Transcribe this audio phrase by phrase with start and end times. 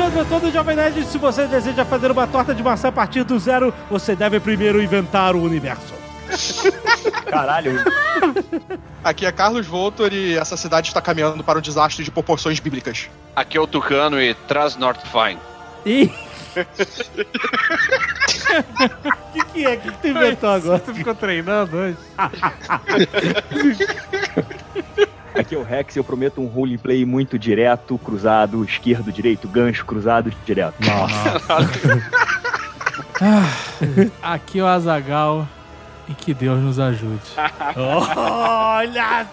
[0.00, 1.04] Alexandre Antônio do Jovem Nerd.
[1.04, 4.82] Se você deseja fazer uma torta de maçã a partir do zero, você deve primeiro
[4.82, 5.92] inventar o universo.
[7.28, 7.84] Caralho.
[9.04, 13.10] Aqui é Carlos Voltor e essa cidade está caminhando para um desastre de proporções bíblicas.
[13.36, 15.38] Aqui é o Tucano e traz Northfine.
[15.84, 16.10] Ih!
[16.56, 16.64] O
[19.34, 19.74] que, que é?
[19.74, 20.78] O que, que tu inventou agora?
[20.78, 21.98] Tu ficou treinando hoje?
[25.40, 29.86] Aqui é o Rex e eu prometo um roleplay muito direto, cruzado, esquerdo, direito, gancho,
[29.86, 30.74] cruzado, direto.
[34.22, 35.48] Aqui é o Azagal
[36.06, 37.22] e que Deus nos ajude.
[37.74, 39.26] Olha!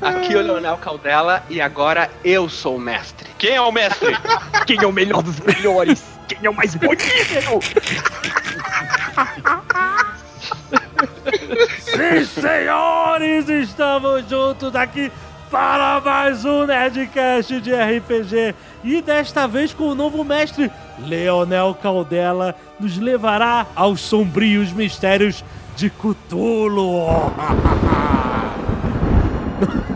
[0.00, 3.30] Aqui é o Leonel Caldela e agora eu sou o mestre.
[3.38, 4.16] Quem é o mestre?
[4.66, 6.02] Quem é o melhor dos melhores?
[6.26, 7.04] Quem é o mais bonito?
[11.80, 13.48] Sim, senhores!
[13.48, 15.10] Estamos juntos aqui
[15.50, 18.54] para mais um Nerdcast de RPG.
[18.84, 25.44] E desta vez com o novo mestre, Leonel Caldela, nos levará aos sombrios mistérios
[25.76, 27.32] de Cthulhu.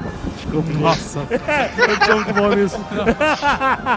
[0.63, 2.81] Desculpa, Nossa, eu tô muito bom nisso.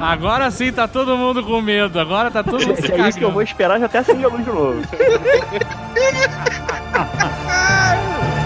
[0.01, 1.99] agora sim tá todo mundo com medo.
[1.99, 4.25] Agora tá todo mundo se Se é isso que eu vou esperar, já até acender
[4.25, 4.81] a luz de novo.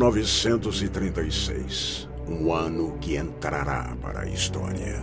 [0.00, 4.98] Mil novecentos e trinta e seis, um ano que entrará para a história.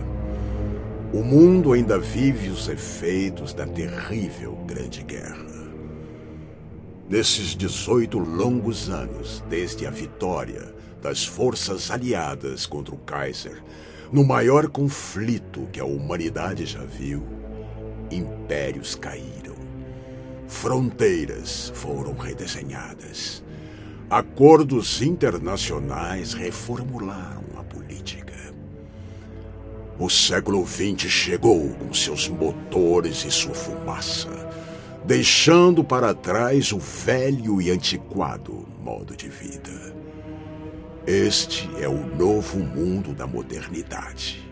[1.12, 5.70] O mundo ainda vive os efeitos da terrível Grande Guerra.
[7.08, 13.62] Nesses 18 longos anos, desde a vitória das forças aliadas contra o Kaiser,
[14.10, 17.22] no maior conflito que a humanidade já viu,
[18.10, 19.54] impérios caíram,
[20.48, 23.44] fronteiras foram redesenhadas.
[24.10, 28.54] Acordos internacionais reformularam a política.
[29.98, 34.30] O século XX chegou com seus motores e sua fumaça,
[35.04, 39.94] deixando para trás o velho e antiquado modo de vida.
[41.06, 44.50] Este é o novo mundo da modernidade,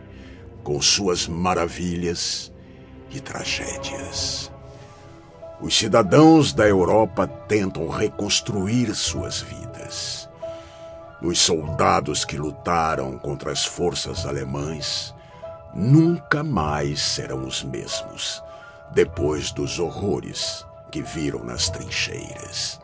[0.62, 2.52] com suas maravilhas
[3.10, 4.54] e tragédias.
[5.58, 10.28] Os cidadãos da Europa tentam reconstruir suas vidas.
[11.22, 15.14] Os soldados que lutaram contra as forças alemãs
[15.74, 18.42] nunca mais serão os mesmos
[18.92, 22.78] depois dos horrores que viram nas trincheiras.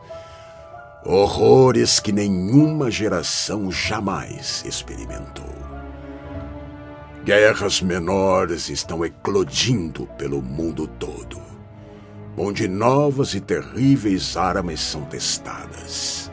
[1.05, 5.53] Horrores que nenhuma geração jamais experimentou.
[7.23, 11.42] Guerras menores estão eclodindo pelo mundo todo
[12.37, 16.31] onde novas e terríveis armas são testadas.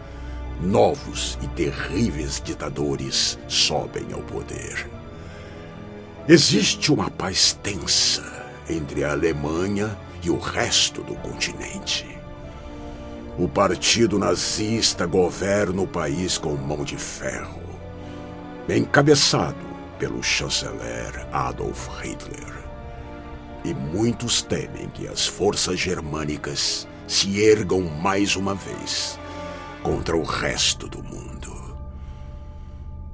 [0.61, 4.89] Novos e terríveis ditadores sobem ao poder.
[6.29, 8.23] Existe uma paz tensa
[8.69, 12.07] entre a Alemanha e o resto do continente.
[13.39, 17.63] O partido nazista governa o país com mão de ferro,
[18.69, 19.57] encabeçado
[19.99, 22.60] pelo chanceler Adolf Hitler
[23.65, 29.19] e muitos temem que as forças germânicas se ergam mais uma vez
[29.83, 31.79] contra o resto do mundo.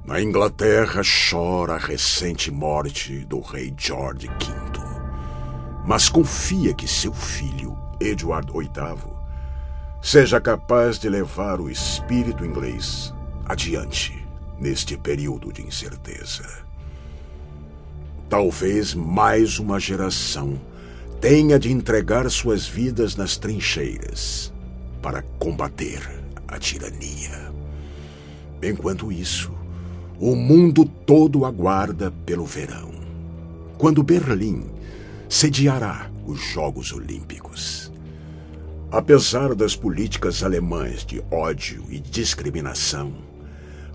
[0.05, 4.35] Na Inglaterra chora a recente morte do rei George V,
[5.85, 9.17] mas confia que seu filho, Edward VIII,
[10.01, 13.13] seja capaz de levar o espírito inglês
[13.45, 14.25] adiante
[14.59, 16.66] neste período de incerteza.
[18.29, 20.59] Talvez mais uma geração
[21.21, 24.53] tenha de entregar suas vidas nas trincheiras
[25.01, 26.01] para combater
[26.45, 27.53] a tirania.
[28.61, 29.51] Enquanto isso,
[30.19, 32.91] o mundo todo aguarda pelo verão,
[33.77, 34.65] quando Berlim
[35.29, 37.93] sediará os Jogos Olímpicos.
[38.91, 43.13] Apesar das políticas alemãs de ódio e discriminação,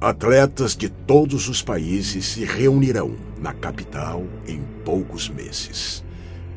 [0.02, 6.04] Atletas de todos os países se reunirão na capital em poucos meses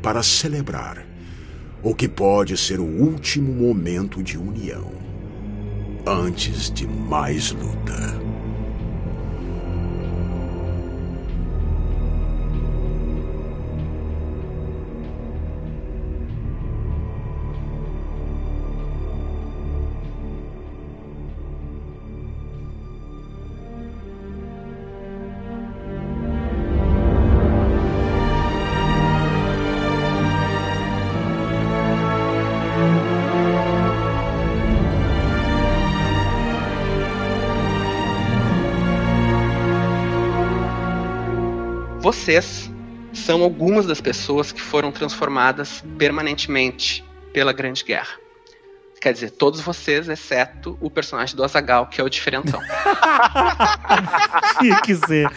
[0.01, 1.05] para celebrar
[1.83, 4.91] o que pode ser o último momento de união
[6.07, 8.24] antes de mais luta.
[42.25, 42.71] Vocês
[43.13, 48.17] são algumas das pessoas que foram transformadas permanentemente pela Grande Guerra.
[48.99, 52.59] Quer dizer, todos vocês, exceto o personagem do Azagal, que é o diferentão.
[54.59, 55.29] Tinha que ser.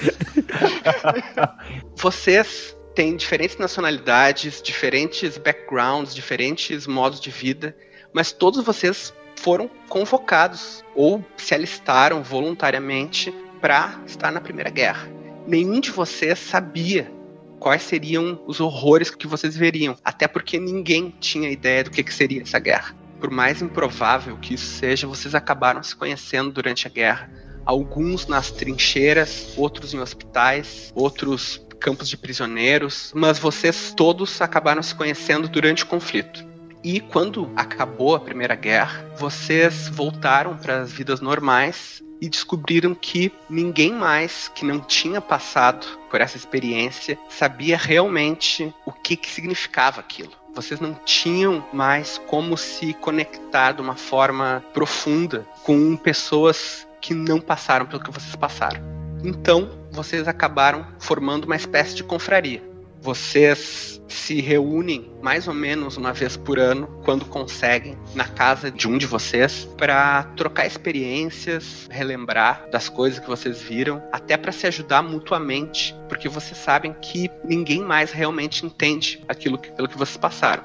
[1.95, 7.77] Vocês têm diferentes nacionalidades, diferentes backgrounds, diferentes modos de vida,
[8.15, 13.31] mas todos vocês foram convocados ou se alistaram voluntariamente
[13.61, 15.18] para estar na Primeira Guerra.
[15.49, 17.11] Nenhum de vocês sabia
[17.59, 22.13] quais seriam os horrores que vocês veriam, até porque ninguém tinha ideia do que, que
[22.13, 22.95] seria essa guerra.
[23.19, 27.31] Por mais improvável que isso seja, vocês acabaram se conhecendo durante a guerra.
[27.65, 34.95] Alguns nas trincheiras, outros em hospitais, outros campos de prisioneiros, mas vocês todos acabaram se
[34.95, 36.47] conhecendo durante o conflito.
[36.85, 43.33] E quando acabou a Primeira Guerra, vocês voltaram para as vidas normais e descobriram que
[43.49, 50.01] ninguém mais que não tinha passado por essa experiência sabia realmente o que, que significava
[50.01, 50.33] aquilo.
[50.55, 57.41] Vocês não tinham mais como se conectar de uma forma profunda com pessoas que não
[57.41, 58.81] passaram pelo que vocês passaram.
[59.23, 62.63] Então, vocês acabaram formando uma espécie de confraria.
[63.01, 68.89] Vocês se reúnem mais ou menos uma vez por ano, quando conseguem, na casa de
[68.89, 74.67] um de vocês, para trocar experiências, relembrar das coisas que vocês viram, até para se
[74.67, 80.17] ajudar mutuamente, porque vocês sabem que ninguém mais realmente entende aquilo que, pelo que vocês
[80.17, 80.65] passaram.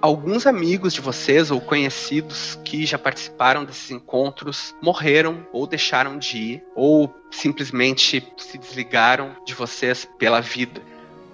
[0.00, 6.36] Alguns amigos de vocês ou conhecidos que já participaram desses encontros morreram ou deixaram de
[6.38, 10.82] ir, ou simplesmente se desligaram de vocês pela vida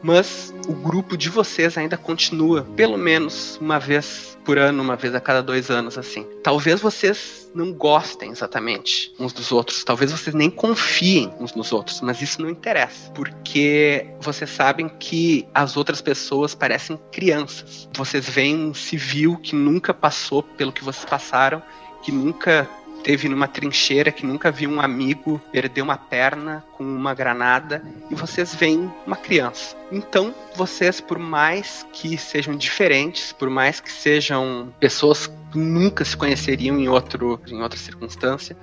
[0.02, 5.14] mas o grupo de vocês ainda continua, pelo menos uma vez por ano, uma vez
[5.14, 6.26] a cada dois anos, assim.
[6.42, 12.00] Talvez vocês não gostem exatamente uns dos outros, talvez vocês nem confiem uns nos outros,
[12.00, 17.88] mas isso não interessa, porque vocês sabem que as outras pessoas parecem crianças.
[17.94, 21.62] Vocês veem um civil que nunca passou pelo que vocês passaram,
[22.02, 22.68] que nunca
[23.02, 28.14] teve numa trincheira que nunca viu um amigo perder uma perna com uma granada e
[28.14, 29.76] vocês veem uma criança.
[29.90, 36.16] Então, vocês, por mais que sejam diferentes, por mais que sejam pessoas que nunca se
[36.16, 38.56] conheceriam em, outro, em outra circunstância,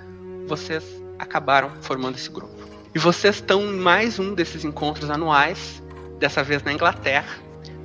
[0.46, 0.84] vocês
[1.18, 2.54] acabaram formando esse grupo.
[2.94, 5.82] E vocês estão em mais um desses encontros anuais,
[6.18, 7.36] dessa vez na Inglaterra,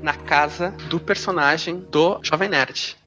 [0.01, 2.97] na casa do personagem do Jovem Nerd.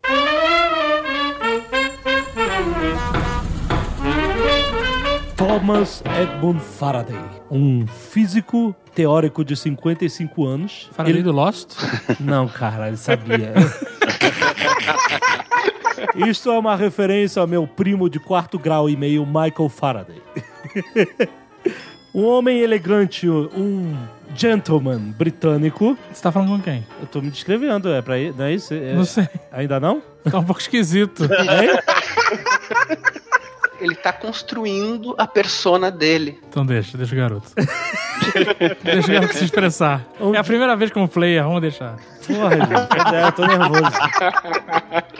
[5.37, 7.19] Thomas Edmund Faraday,
[7.51, 10.89] um físico teórico de 55 anos.
[10.93, 11.73] Faraday Ele- do Lost?
[12.21, 13.53] Não, cara, ele sabia.
[16.29, 20.23] Isto é uma referência ao meu primo de quarto grau e meio, Michael Faraday.
[22.15, 23.97] Um homem elegante, um
[24.37, 25.99] gentleman britânico.
[26.13, 26.87] Você tá falando com quem?
[27.01, 28.73] Eu tô me descrevendo, é pra não é isso?
[28.73, 29.27] É- Não sei.
[29.51, 30.01] Ainda não?
[30.31, 31.25] Tá um pouco esquisito.
[31.35, 31.71] Hein?
[33.85, 36.41] Ele tá construindo a persona dele.
[36.49, 37.51] Então deixa, deixa o garoto.
[38.83, 40.07] deixa o garoto se expressar.
[40.33, 41.97] É a primeira vez como player, vamos deixar.
[42.27, 42.95] Porra, gente.
[43.15, 43.93] É, eu tô nervoso.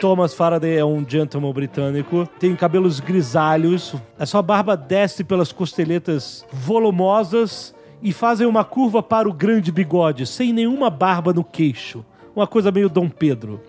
[0.01, 2.27] Thomas Faraday é um gentleman britânico.
[2.39, 3.93] Tem cabelos grisalhos.
[4.17, 10.25] A sua barba desce pelas costeletas volumosas e fazem uma curva para o grande bigode,
[10.25, 12.03] sem nenhuma barba no queixo.
[12.35, 13.61] Uma coisa meio Dom Pedro.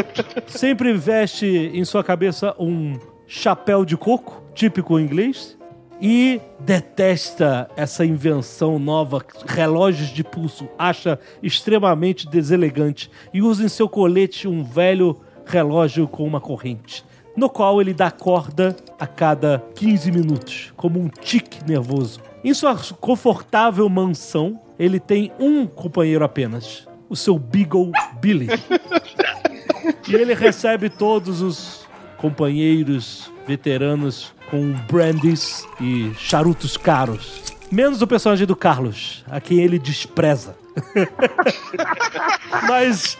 [0.48, 2.98] Sempre veste em sua cabeça um
[3.28, 5.56] chapéu de coco, típico inglês.
[6.00, 10.68] E detesta essa invenção nova, relógios de pulso.
[10.78, 13.10] Acha extremamente deselegante.
[13.34, 17.04] E usa em seu colete um velho relógio com uma corrente.
[17.36, 22.20] No qual ele dá corda a cada 15 minutos, como um tique nervoso.
[22.42, 28.48] Em sua confortável mansão, ele tem um companheiro apenas: o seu Beagle Billy.
[30.08, 31.77] e ele recebe todos os
[32.18, 37.42] companheiros veteranos com brandies e charutos caros.
[37.70, 40.56] Menos o personagem do Carlos, a quem ele despreza.
[42.68, 43.16] Mas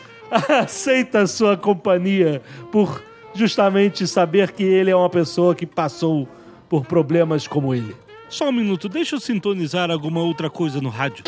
[0.49, 3.03] aceita a sua companhia por
[3.35, 6.29] justamente saber que ele é uma pessoa que passou
[6.69, 7.95] por problemas como ele.
[8.29, 11.25] Só um minuto, deixa eu sintonizar alguma outra coisa no rádio.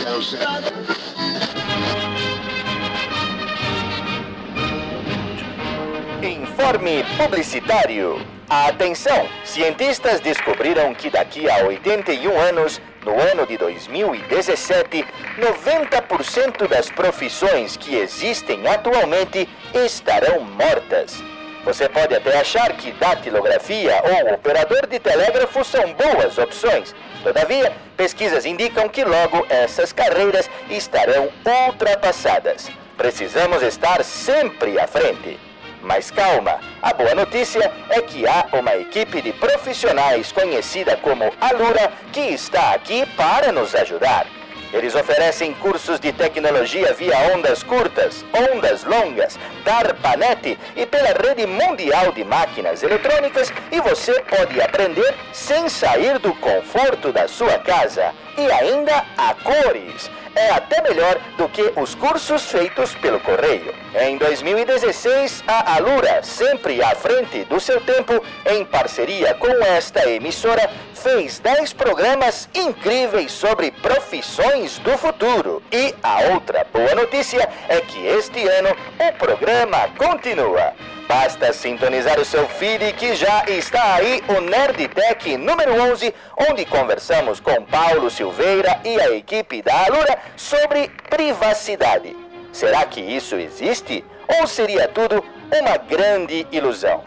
[7.16, 8.24] Publicitário.
[8.48, 9.28] Atenção!
[9.44, 15.04] Cientistas descobriram que daqui a 81 anos, no ano de 2017,
[15.36, 21.20] 90% das profissões que existem atualmente estarão mortas.
[21.64, 26.94] Você pode até achar que datilografia ou operador de telégrafo são boas opções.
[27.24, 31.30] Todavia, pesquisas indicam que logo essas carreiras estarão
[31.66, 32.70] ultrapassadas.
[32.96, 35.49] Precisamos estar sempre à frente.
[35.82, 41.92] Mas calma, a boa notícia é que há uma equipe de profissionais conhecida como Alura
[42.12, 44.26] que está aqui para nos ajudar.
[44.72, 52.12] Eles oferecem cursos de tecnologia via ondas curtas, ondas longas, DARPANET e pela rede mundial
[52.12, 58.14] de máquinas eletrônicas e você pode aprender sem sair do conforto da sua casa.
[58.38, 60.08] E ainda a cores.
[60.34, 63.74] É até melhor do que os cursos feitos pelo correio.
[63.94, 70.70] Em 2016, a Alura, sempre à frente do seu tempo, em parceria com esta emissora,
[70.94, 75.62] fez 10 programas incríveis sobre profissões do futuro.
[75.72, 80.72] E a outra boa notícia é que este ano o programa continua.
[81.10, 86.14] Basta sintonizar o seu feed que já está aí o Nerdtech número 11,
[86.48, 92.16] onde conversamos com Paulo Silveira e a equipe da Alura sobre privacidade.
[92.52, 94.04] Será que isso existe?
[94.38, 97.02] Ou seria tudo uma grande ilusão?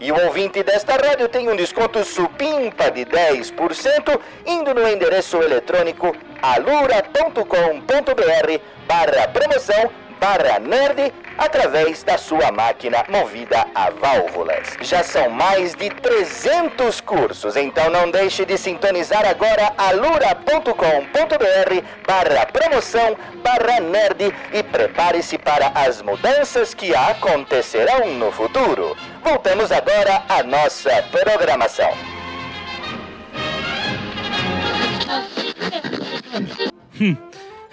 [0.00, 6.16] E o ouvinte desta rádio tem um desconto supimpa de 10% indo no endereço eletrônico
[6.40, 7.42] alura.com.br
[8.88, 9.90] barra promoção
[10.22, 14.76] barra nerd através da sua máquina movida a válvulas.
[14.80, 20.72] Já são mais de 300 cursos, então não deixe de sintonizar agora alura.com.br
[22.06, 28.96] barra promoção barra nerd e prepare-se para as mudanças que acontecerão no futuro.
[29.24, 31.90] Voltamos agora à nossa programação.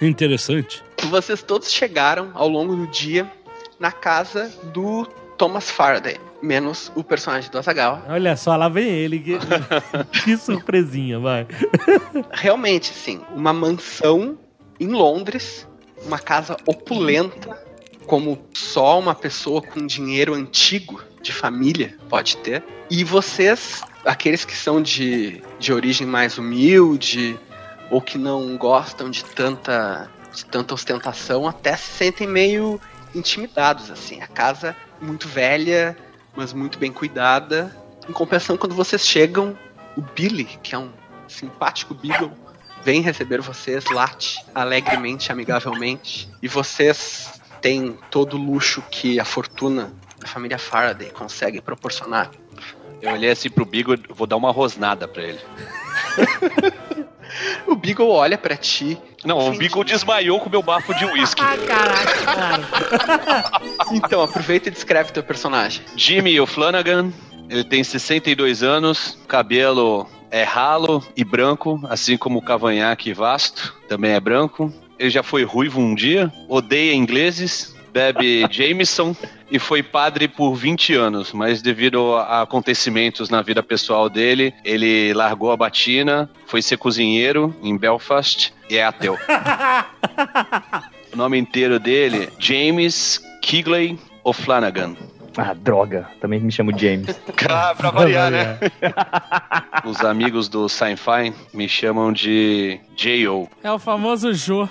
[0.00, 0.82] Interessante.
[1.08, 3.30] Vocês todos chegaram ao longo do dia
[3.78, 8.02] na casa do Thomas Faraday, menos o personagem do Azaghal.
[8.08, 9.18] Olha só, lá vem ele.
[9.18, 9.38] Que,
[10.24, 11.46] que surpresinha, vai.
[12.30, 14.38] Realmente, sim, uma mansão
[14.78, 15.66] em Londres,
[16.04, 17.58] uma casa opulenta,
[18.06, 22.62] como só uma pessoa com dinheiro antigo de família pode ter.
[22.90, 27.38] E vocês, aqueles que são de, de origem mais humilde
[27.90, 32.80] ou que não gostam de tanta, de tanta ostentação, até se sentem meio
[33.14, 34.22] intimidados assim.
[34.22, 35.96] A casa muito velha,
[36.34, 37.76] mas muito bem cuidada.
[38.08, 39.58] Em compensação, quando vocês chegam,
[39.96, 40.90] o Billy, que é um
[41.28, 42.32] simpático Beagle,
[42.82, 49.92] vem receber vocês, late alegremente, amigavelmente, e vocês têm todo o luxo que a fortuna
[50.18, 52.30] da família Faraday consegue proporcionar.
[53.02, 55.40] Eu olhei assim pro Beagle, vou dar uma rosnada pra ele.
[57.66, 58.98] O Beagle olha pra ti.
[59.24, 61.40] Não, o Beagle desmaiou com o meu bafo de uísque.
[61.66, 63.62] Caraca, cara.
[63.92, 65.82] Então, aproveita e descreve teu personagem.
[65.96, 67.12] Jimmy O'Flanagan,
[67.48, 74.12] ele tem 62 anos, cabelo é ralo e branco, assim como o cavanhaque vasto, também
[74.12, 74.72] é branco.
[74.98, 79.14] Ele já foi ruivo um dia, odeia ingleses, bebe Jameson
[79.50, 85.12] e foi padre por 20 anos, mas devido a acontecimentos na vida pessoal dele, ele
[85.12, 89.18] largou a batina, foi ser cozinheiro em Belfast e é ateu.
[91.12, 94.96] o nome inteiro dele, James Kigley O'Flanagan.
[95.36, 96.08] Ah, droga.
[96.20, 97.18] Também me chamo James.
[97.48, 98.58] Ah, pra variar, né?
[99.84, 103.48] Os amigos do Sci-Fi me chamam de J.O.
[103.62, 104.68] É o famoso Jô.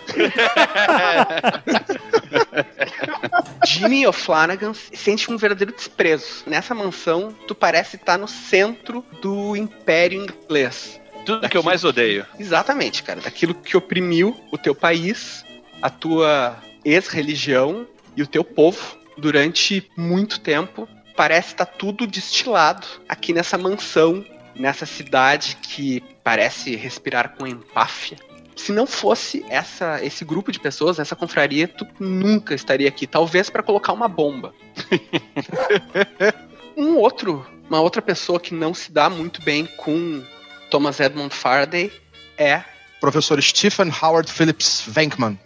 [3.65, 6.43] Jimmy O'Flanagan sente um verdadeiro desprezo.
[6.45, 10.99] Nessa mansão, tu parece estar no centro do Império Inglês.
[11.25, 12.25] Tudo que eu mais odeio.
[12.39, 13.21] Exatamente, cara.
[13.21, 15.43] Daquilo que oprimiu o teu país,
[15.81, 20.87] a tua ex-religião e o teu povo durante muito tempo.
[21.15, 24.25] Parece estar tudo destilado aqui nessa mansão,
[24.55, 28.17] nessa cidade que parece respirar com empáfia.
[28.59, 33.07] Se não fosse essa, esse grupo de pessoas, essa confraria, tu nunca estaria aqui.
[33.07, 34.53] Talvez para colocar uma bomba.
[36.77, 40.23] Um outro, uma outra pessoa que não se dá muito bem com
[40.71, 41.91] Thomas Edmund Faraday
[42.37, 42.63] é
[43.01, 45.37] Professor Stephen Howard Phillips Venkman.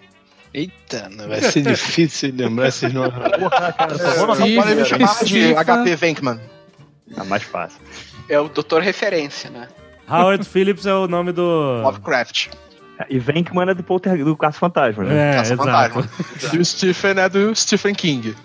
[0.54, 3.14] Eita, não vai ser difícil lembrar esses nomes.
[3.16, 6.40] Só podem me chamar de HP Venkman.
[7.16, 7.80] Tá mais fácil.
[8.30, 9.68] é o doutor referência, né?
[10.08, 11.82] Howard Phillips é o nome do.
[11.82, 12.50] Lovecraft.
[13.10, 15.32] E Venkman é do, Polter, do Caça Fantasma, né?
[15.32, 15.94] É, Caça exato.
[15.94, 16.10] Fantasma.
[16.54, 18.36] E o Stephen é do Stephen King.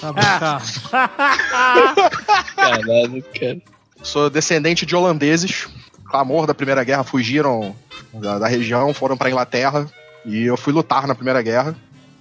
[0.00, 0.62] Tá bom, tá.
[2.56, 3.58] Caralho, cara.
[4.02, 5.68] Sou descendente de holandeses.
[6.10, 7.74] Clamor da Primeira Guerra, fugiram
[8.12, 9.86] da, da região, foram pra Inglaterra.
[10.26, 11.74] E eu fui lutar na Primeira Guerra.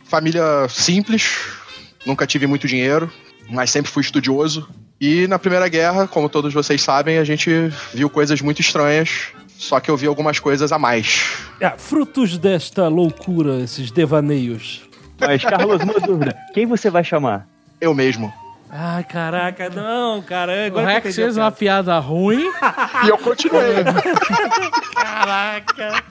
[0.06, 1.38] Família simples,
[2.06, 3.12] nunca tive muito dinheiro,
[3.50, 4.68] mas sempre fui estudioso.
[5.00, 7.50] E na Primeira Guerra, como todos vocês sabem, a gente
[7.94, 9.30] viu coisas muito estranhas.
[9.62, 11.38] Só que eu vi algumas coisas a mais.
[11.60, 14.90] É, frutos desta loucura, esses devaneios.
[15.20, 16.36] Mas, Carlos, uma dúvida.
[16.52, 17.48] Quem você vai chamar?
[17.80, 18.34] Eu mesmo.
[18.72, 20.52] Ai, caraca, não, cara.
[20.52, 22.50] O Agora que eu Rex fez a uma piada ruim.
[23.06, 23.84] E eu continuei.
[24.96, 26.04] Caraca.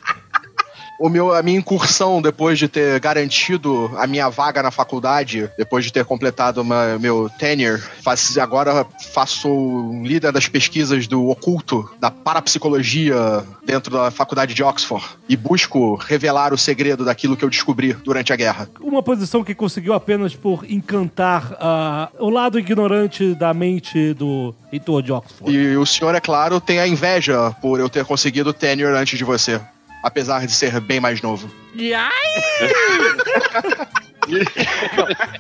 [1.00, 5.83] O meu, a minha incursão depois de ter garantido a minha vaga na faculdade, depois
[5.85, 11.88] de ter completado uma- meu tenure, faz- agora faço um líder das pesquisas do oculto,
[11.99, 17.50] da parapsicologia dentro da faculdade de Oxford e busco revelar o segredo daquilo que eu
[17.50, 18.69] descobri durante a guerra.
[18.80, 25.02] Uma posição que conseguiu apenas por encantar ah, o lado ignorante da mente do Heitor
[25.02, 25.50] de Oxford.
[25.57, 29.25] E o senhor, é claro, tem a inveja por eu ter conseguido tenure antes de
[29.25, 29.61] você.
[30.02, 31.50] Apesar de ser bem mais novo.
[31.75, 31.92] E!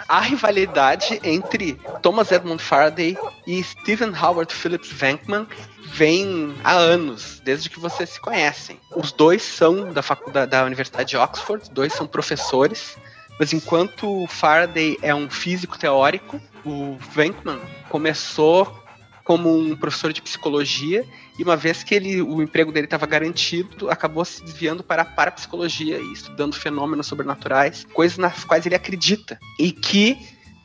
[0.08, 5.46] A rivalidade entre Thomas Edmund Faraday e Stephen Howard Phillips Venkman
[5.92, 8.80] vem há anos, desde que vocês se conhecem.
[8.94, 12.96] Os dois são da faculdade da Universidade de Oxford, os dois são professores,
[13.38, 18.80] mas enquanto o Faraday é um físico teórico, o Venkman começou
[19.24, 21.06] como um professor de psicologia
[21.40, 25.04] e uma vez que ele, o emprego dele estava garantido, acabou se desviando para a
[25.06, 30.18] parapsicologia e estudando fenômenos sobrenaturais, coisas nas quais ele acredita e que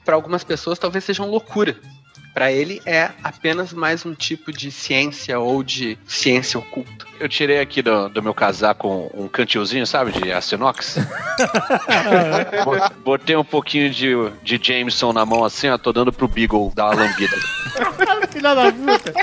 [0.03, 1.77] para algumas pessoas talvez sejam loucura.
[2.33, 7.05] Para ele é apenas mais um tipo de ciência ou de ciência oculta.
[7.17, 10.97] Eu tirei aqui do, do meu casaco um, um cantilzinho, sabe, de açinox.
[12.65, 16.73] Bo- Botei um pouquinho de, de Jameson na mão assim, ó, tô dando pro Beagle
[16.75, 17.37] dar uma lambida.
[18.35, 19.13] Filha da puta.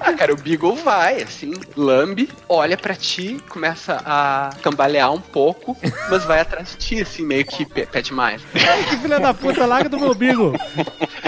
[0.00, 5.76] Ah, cara, o Beagle vai, assim, lambe, olha pra ti, começa a cambalear um pouco,
[6.08, 8.40] mas vai atrás de ti, assim, meio que pe- pede mais.
[8.88, 10.52] Que filha da puta, larga do meu bigo.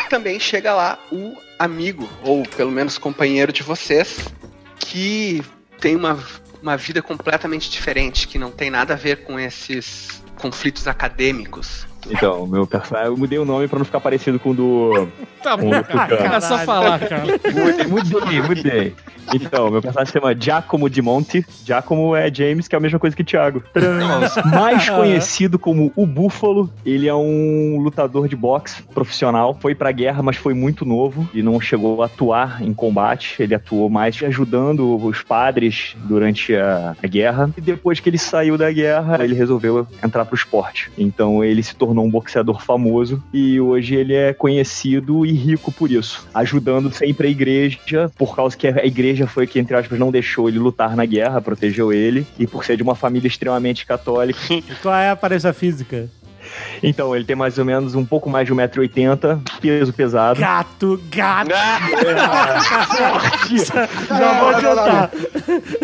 [0.09, 4.19] Também chega lá o amigo, ou pelo menos companheiro de vocês,
[4.79, 5.43] que
[5.81, 6.19] tem uma,
[6.63, 11.87] uma vida completamente diferente, que não tem nada a ver com esses conflitos acadêmicos.
[12.11, 15.09] Então, meu personagem, eu mudei o nome pra não ficar parecido com o do.
[15.43, 15.85] Tá bom, cara.
[15.85, 16.15] Tucano.
[16.15, 17.25] Era só falar, cara.
[17.25, 18.95] Mudei, mudei, mudei.
[19.33, 21.47] Então, meu personagem se chama Giacomo de Monte.
[21.65, 23.63] Giacomo é James, que é a mesma coisa que Thiago.
[24.45, 26.71] Mais conhecido como o Búfalo.
[26.85, 29.57] Ele é um lutador de boxe profissional.
[29.61, 33.43] Foi pra guerra, mas foi muito novo e não chegou a atuar em combate.
[33.43, 37.51] Ele atuou mais ajudando os padres durante a, a guerra.
[37.57, 40.91] E depois que ele saiu da guerra, ele resolveu entrar pro esporte.
[40.99, 45.91] Então ele se tornou um boxeador famoso e hoje ele é conhecido e rico por
[45.91, 50.11] isso, ajudando sempre a igreja, por causa que a igreja foi que, entre aspas, não
[50.11, 54.41] deixou ele lutar na guerra, protegeu ele, e por ser de uma família extremamente católica.
[54.83, 56.09] Qual é a aparência física?
[56.83, 60.41] Então, ele tem mais ou menos um pouco mais de 1,80m, peso pesado.
[60.41, 61.51] Gato, gato.
[64.09, 65.11] Já vou adiantar.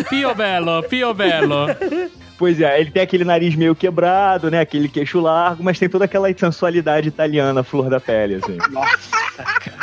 [0.09, 1.65] Pio Belo, Pio Belo.
[2.41, 4.61] Pois é, ele tem aquele nariz meio quebrado, né?
[4.61, 8.57] Aquele queixo largo, mas tem toda aquela sensualidade italiana, flor da pele, assim.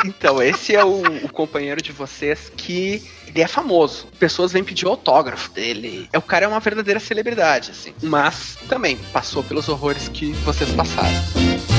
[0.05, 4.07] Então, esse é o, o companheiro de vocês que ele é famoso.
[4.17, 6.07] Pessoas vêm pedir autógrafo dele.
[6.11, 7.93] É, o cara é uma verdadeira celebridade, assim.
[8.03, 11.78] Mas também passou pelos horrores que vocês passaram.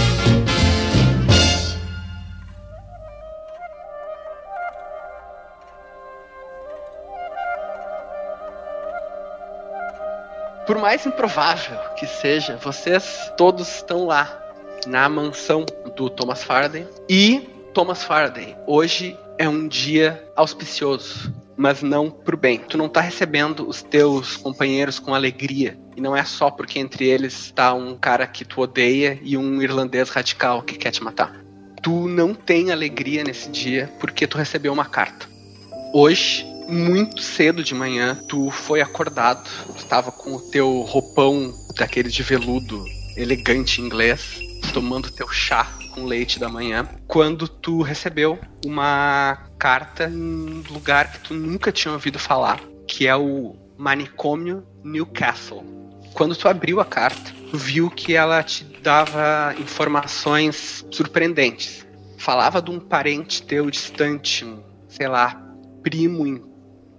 [10.70, 14.40] Por mais improvável que seja, vocês todos estão lá
[14.87, 16.87] na mansão do Thomas Faraday.
[17.09, 17.40] E
[17.74, 22.61] Thomas Faraday, hoje é um dia auspicioso, mas não pro bem.
[22.61, 25.76] Tu não tá recebendo os teus companheiros com alegria.
[25.96, 29.61] E não é só porque entre eles tá um cara que tu odeia e um
[29.61, 31.35] irlandês radical que quer te matar.
[31.83, 35.26] Tu não tem alegria nesse dia porque tu recebeu uma carta.
[35.92, 42.22] Hoje, muito cedo de manhã, tu foi acordado, tu com o teu roupão daquele de
[42.22, 42.85] veludo
[43.16, 44.38] elegante inglês,
[44.72, 51.12] tomando teu chá com leite da manhã, quando tu recebeu uma carta em um lugar
[51.12, 55.64] que tu nunca tinha ouvido falar, que é o manicômio Newcastle.
[56.14, 61.87] Quando tu abriu a carta, viu que ela te dava informações surpreendentes.
[62.18, 64.46] Falava de um parente teu distante,
[64.88, 65.40] sei lá,
[65.83, 66.49] primo em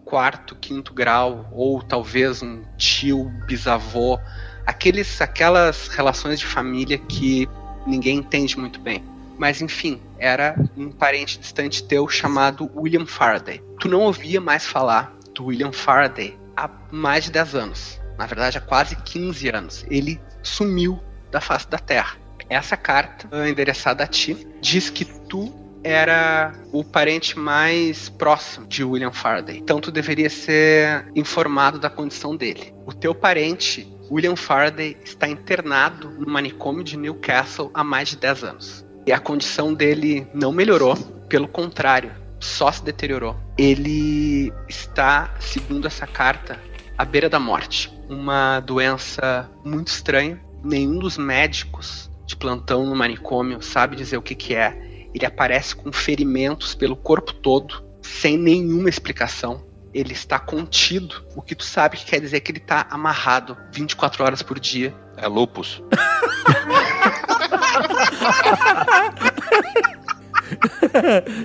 [0.06, 4.20] quarto, quinto grau, ou talvez um tio, bisavô,
[4.66, 7.48] aqueles, aquelas relações de família que
[7.86, 9.04] ninguém entende muito bem.
[9.38, 13.64] Mas enfim, era um parente distante teu chamado William Faraday.
[13.80, 18.00] Tu não ouvia mais falar do William Faraday há mais de 10 anos.
[18.18, 19.86] Na verdade, há quase 15 anos.
[19.90, 21.00] Ele sumiu
[21.32, 22.18] da face da Terra.
[22.50, 29.12] Essa carta, endereçada a ti, diz que tu era o parente mais próximo de William
[29.12, 29.58] Faraday.
[29.58, 32.74] Então tu deveria ser informado da condição dele.
[32.86, 38.44] O teu parente, William Faraday, está internado no manicômio de Newcastle há mais de 10
[38.44, 38.86] anos.
[39.06, 40.96] E a condição dele não melhorou,
[41.28, 43.36] pelo contrário, só se deteriorou.
[43.58, 46.60] Ele está, segundo essa carta,
[46.98, 47.92] à beira da morte.
[48.08, 50.40] Uma doença muito estranha.
[50.64, 55.76] Nenhum dos médicos de plantão no manicômio sabe dizer o que, que é ele aparece
[55.76, 59.66] com ferimentos pelo corpo todo, sem nenhuma explicação.
[59.94, 64.24] Ele está contido, o que tu sabe que quer dizer que ele está amarrado 24
[64.24, 64.96] horas por dia.
[65.18, 65.84] É lupus.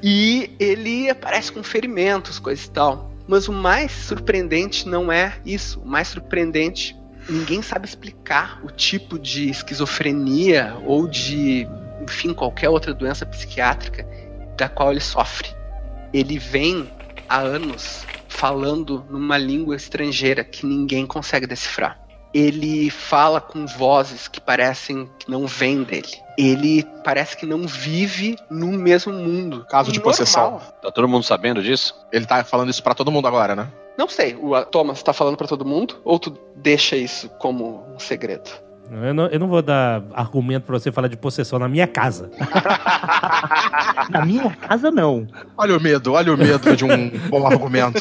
[0.03, 3.13] e ele aparece com ferimentos, coisa e tal.
[3.27, 5.81] Mas o mais surpreendente não é isso.
[5.81, 6.97] O mais surpreendente,
[7.29, 11.67] ninguém sabe explicar o tipo de esquizofrenia ou de
[12.07, 14.07] enfim, qualquer outra doença psiquiátrica
[14.57, 15.49] da qual ele sofre.
[16.13, 16.89] Ele vem
[17.29, 22.01] há anos falando numa língua estrangeira que ninguém consegue decifrar.
[22.33, 26.09] Ele fala com vozes que parecem que não vêm dele.
[26.37, 29.65] Ele parece que não vive no mesmo mundo.
[29.71, 30.13] Caso de Normal.
[30.13, 30.61] possessão.
[30.83, 31.95] Tá todo mundo sabendo disso?
[32.13, 33.69] Ele tá falando isso pra todo mundo agora, né?
[33.97, 37.99] Não sei, o Thomas tá falando pra todo mundo ou tu deixa isso como um
[37.99, 38.51] segredo?
[38.91, 42.31] Eu não, eu não vou dar argumento pra você falar de possessão na minha casa.
[44.11, 45.27] Na minha casa, não.
[45.57, 48.01] Olha o medo, olha o medo de um bom argumento.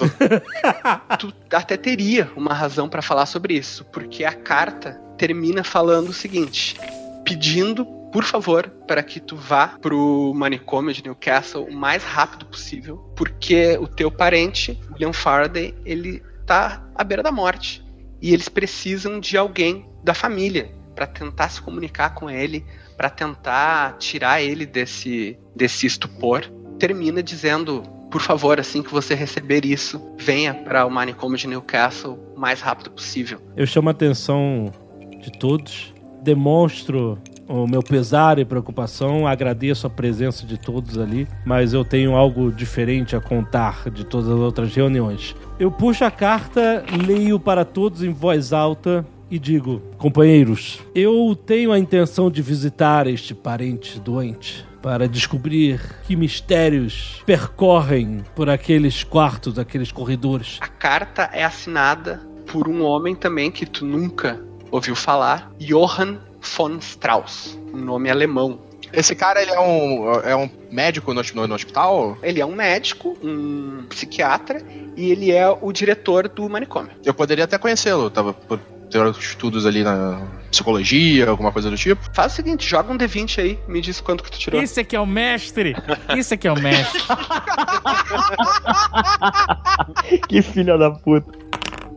[1.20, 6.14] tu até teria uma razão pra falar sobre isso, porque a carta termina falando o
[6.14, 6.78] seguinte:
[7.24, 12.98] pedindo, por favor, para que tu vá pro manicômio de Newcastle o mais rápido possível,
[13.16, 17.85] porque o teu parente, William Faraday, ele tá à beira da morte
[18.22, 23.98] e eles precisam de alguém da família para tentar se comunicar com ele, para tentar
[23.98, 26.50] tirar ele desse desse estupor.
[26.80, 27.84] Termina dizendo
[28.16, 32.62] por favor, assim que você receber isso, venha para o manicômio de Newcastle o mais
[32.62, 33.42] rápido possível.
[33.58, 34.72] Eu chamo a atenção
[35.20, 41.74] de todos, demonstro o meu pesar e preocupação, agradeço a presença de todos ali, mas
[41.74, 45.36] eu tenho algo diferente a contar de todas as outras reuniões.
[45.60, 51.72] Eu puxo a carta, leio para todos em voz alta e digo: Companheiros, eu tenho
[51.72, 59.58] a intenção de visitar este parente doente para descobrir que mistérios percorrem por aqueles quartos,
[59.58, 60.60] aqueles corredores.
[60.62, 66.78] A carta é assinada por um homem também que tu nunca ouviu falar, Johann von
[66.78, 68.60] Strauss, um nome alemão.
[68.94, 72.18] Esse cara, ele é um, é um médico no, no, no hospital?
[72.24, 74.62] Ele é um médico, um psiquiatra,
[74.96, 76.92] e ele é o diretor do manicômio.
[77.04, 82.02] Eu poderia até conhecê-lo, tava por ter estudos ali na psicologia, alguma coisa do tipo.
[82.14, 84.62] Faz o seguinte, joga um D20 aí, me diz quanto que tu tirou.
[84.62, 85.76] Esse aqui é o mestre.
[86.16, 87.02] Isso aqui é o mestre.
[90.30, 91.38] que filha da puta.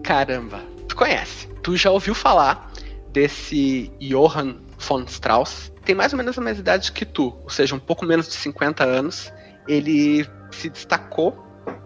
[0.03, 1.47] Caramba, tu conhece.
[1.63, 2.73] Tu já ouviu falar
[3.12, 5.73] desse Johann von Strauss?
[5.85, 8.35] Tem mais ou menos a mesma idade que tu, ou seja, um pouco menos de
[8.35, 9.33] 50 anos.
[9.66, 11.37] Ele se destacou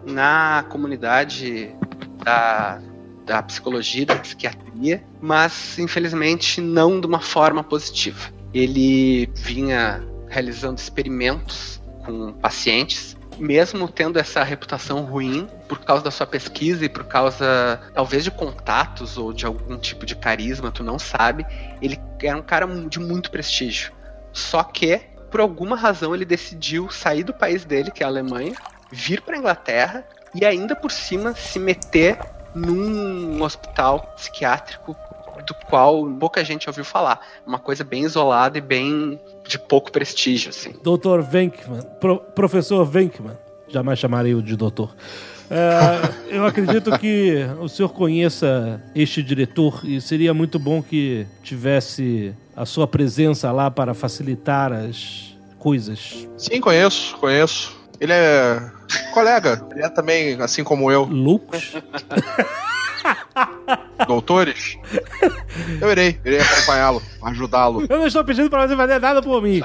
[0.05, 1.75] na comunidade
[2.23, 2.81] da,
[3.25, 8.31] da psicologia, da psiquiatria, mas infelizmente não de uma forma positiva.
[8.53, 16.25] Ele vinha realizando experimentos com pacientes, mesmo tendo essa reputação ruim por causa da sua
[16.25, 20.97] pesquisa e por causa talvez de contatos ou de algum tipo de carisma, tu não
[20.97, 21.45] sabe,
[21.81, 23.91] ele era um cara de muito prestígio.
[24.31, 28.55] Só que por alguma razão ele decidiu sair do país dele, que é a Alemanha,
[28.89, 32.17] vir para Inglaterra e ainda por cima se meter
[32.55, 34.95] num hospital psiquiátrico
[35.45, 37.19] do qual pouca gente ouviu falar.
[37.45, 40.71] Uma coisa bem isolada e bem de pouco prestígio, assim.
[40.83, 41.21] Dr.
[41.21, 44.95] Venkman, pro- professor Venkman, jamais chamarei o de doutor.
[45.51, 52.33] É, eu acredito que o senhor conheça este diretor e seria muito bom que tivesse
[52.55, 56.27] a sua presença lá para facilitar as coisas.
[56.37, 57.75] Sim, conheço, conheço.
[57.99, 58.59] Ele é
[59.13, 59.65] colega.
[59.71, 61.03] Ele é também, assim como eu.
[61.03, 61.73] Loucos?
[64.07, 64.77] Doutores?
[65.81, 67.85] Eu irei, irei acompanhá-lo, ajudá-lo.
[67.89, 69.61] Eu não estou pedindo pra você fazer nada por mim.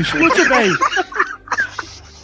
[0.00, 0.70] Escute bem.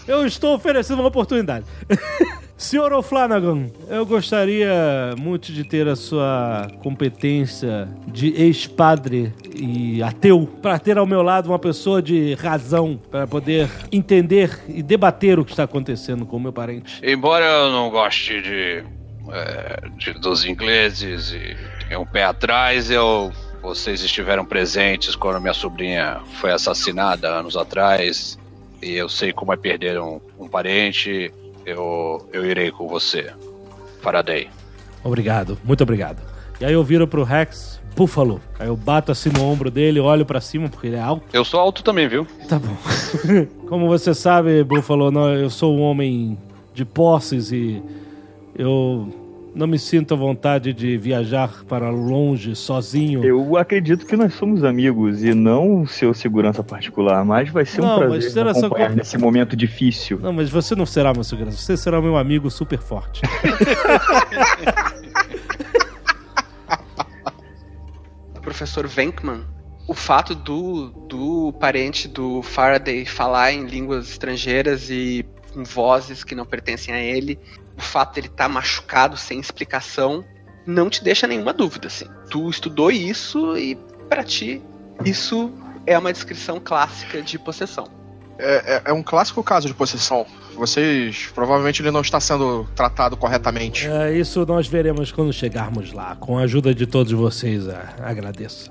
[0.06, 1.66] Eu estou oferecendo uma oportunidade.
[2.56, 10.78] Senhor O'Flanagan, eu gostaria muito de ter a sua competência de ex-padre e ateu para
[10.78, 15.50] ter ao meu lado uma pessoa de razão para poder entender e debater o que
[15.50, 16.98] está acontecendo com o meu parente.
[17.02, 18.84] Embora eu não goste de,
[19.32, 25.52] é, de- dos ingleses e tenha um pé atrás, eu vocês estiveram presentes quando minha
[25.54, 28.38] sobrinha foi assassinada anos atrás
[28.80, 31.32] e eu sei como é perder um, um parente.
[31.64, 33.32] Eu, eu irei com você,
[34.00, 34.48] Faraday.
[35.02, 36.22] Obrigado, muito obrigado.
[36.60, 38.40] E aí eu viro pro Rex, Buffalo.
[38.58, 41.24] Aí eu bato assim no ombro dele, olho pra cima porque ele é alto.
[41.32, 42.24] Eu sou alto também, viu?
[42.48, 42.76] Tá bom.
[43.68, 46.38] Como você sabe, Buffalo, não- eu sou um homem
[46.72, 47.82] de posses e
[48.58, 49.08] eu
[49.54, 53.24] não me sinto à vontade de viajar para longe sozinho.
[53.24, 57.80] Eu acredito que nós somos amigos e não o seu segurança particular, mas vai ser
[57.80, 60.18] um Não, mas prazer será me acompanhar só- nesse momento difícil.
[60.20, 63.22] Não, mas você não será meu segurança, você será meu amigo super forte.
[68.42, 69.40] Professor Venkman,
[69.88, 76.34] o fato do, do parente do Faraday falar em línguas estrangeiras e com vozes que
[76.34, 77.38] não pertencem a ele,
[77.76, 80.24] o fato dele estar machucado sem explicação,
[80.66, 82.06] não te deixa nenhuma dúvida, assim.
[82.30, 83.76] Tu estudou isso e,
[84.08, 84.62] pra ti,
[85.04, 85.52] isso
[85.86, 87.86] é uma descrição clássica de possessão.
[88.38, 90.26] É, é- é um clássico caso de possessão.
[90.54, 91.28] Vocês.
[91.34, 93.86] Provavelmente ele não está sendo tratado corretamente.
[93.86, 96.16] É, isso nós veremos quando chegarmos lá.
[96.16, 98.70] Com a ajuda de todos vocês, é, agradeço.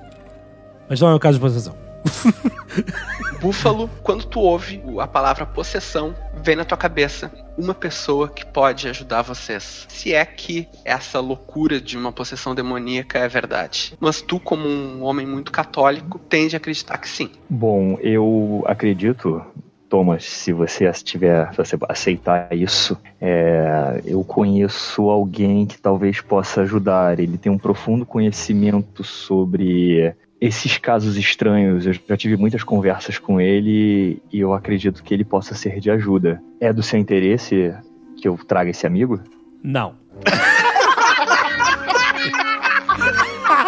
[0.89, 1.75] Mas não é o caso de possessão.
[3.41, 8.87] Búfalo, quando tu ouve a palavra possessão, vem na tua cabeça uma pessoa que pode
[8.87, 9.85] ajudar vocês.
[9.89, 13.93] Se é que essa loucura de uma possessão demoníaca é verdade.
[13.99, 17.29] Mas tu, como um homem muito católico, tende a acreditar que sim.
[17.49, 19.41] Bom, eu acredito,
[19.89, 26.61] Thomas, se você tiver, se você aceitar isso, é, eu conheço alguém que talvez possa
[26.61, 27.19] ajudar.
[27.19, 31.85] Ele tem um profundo conhecimento sobre esses casos estranhos.
[31.85, 35.89] Eu já tive muitas conversas com ele e eu acredito que ele possa ser de
[35.89, 36.41] ajuda.
[36.59, 37.73] É do seu interesse
[38.17, 39.21] que eu traga esse amigo?
[39.63, 39.95] Não.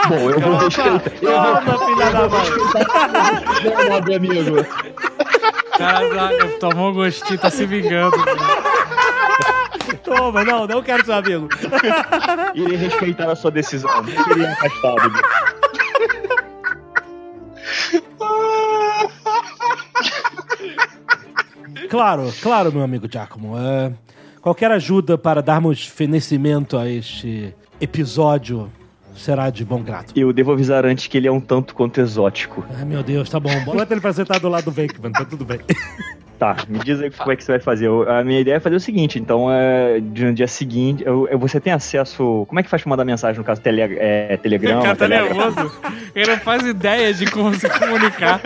[0.08, 0.99] Bom, eu vou respeitar.
[1.19, 3.89] Toma, filha da mãe.
[3.89, 4.65] Nobre amigo.
[5.77, 8.17] Caraca, tomou um gostinho, tá se vingando.
[10.03, 11.49] Toma, não, não quero seu amigo.
[12.56, 13.89] Irei respeitar a sua decisão.
[14.01, 15.12] Não seria afastado.
[21.89, 23.58] Claro, claro, meu amigo Giacomo.
[23.58, 23.91] É,
[24.41, 28.69] qualquer ajuda para darmos fenecimento a este episódio
[29.15, 30.12] será de bom grado.
[30.15, 32.65] Eu devo avisar antes que ele é um tanto quanto exótico.
[32.78, 33.63] Ai, meu Deus, tá bom.
[33.63, 35.60] Bota ele pra sentar do lado do Venkman, tá tudo bem.
[36.39, 37.88] Tá, me diz aí como é que você vai fazer.
[37.88, 41.28] Eu- a minha ideia é fazer o seguinte, então, é, de no dia seguinte, eu-
[41.30, 42.45] eu- você tem acesso...
[42.47, 44.80] Como é que faz pra mandar mensagem, no caso, tele, é, Telegram?
[44.80, 45.34] O cara tá Telegram?
[45.36, 45.82] nervoso.
[46.13, 48.39] Ele não faz ideia de como se comunicar.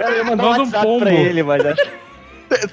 [0.00, 1.00] Eu ia mandar um Manda um WhatsApp pombo.
[1.00, 1.82] pra ele, mas acho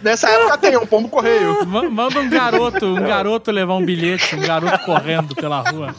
[0.02, 1.66] Nessa época tem um pombo correio.
[1.68, 5.94] Ma- Manda um garoto, um garoto levar um bilhete, um garoto correndo pela rua.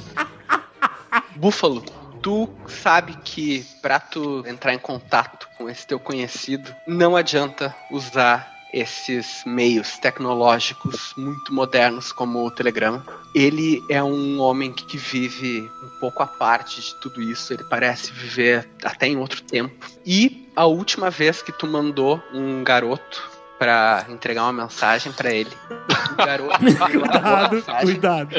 [1.36, 1.84] Búfalo,
[2.22, 8.58] tu sabe que pra tu entrar em contato com esse teu conhecido, não adianta usar
[8.72, 13.04] esses meios tecnológicos muito modernos como o Telegrama.
[13.34, 18.12] Ele é um homem que vive um pouco à parte de tudo isso, ele parece
[18.12, 19.86] viver até em outro tempo.
[20.04, 25.50] E a última vez que tu mandou um garoto pra entregar uma mensagem pra ele,
[26.12, 26.58] o garoto
[26.90, 28.34] Cuidado, cuidado.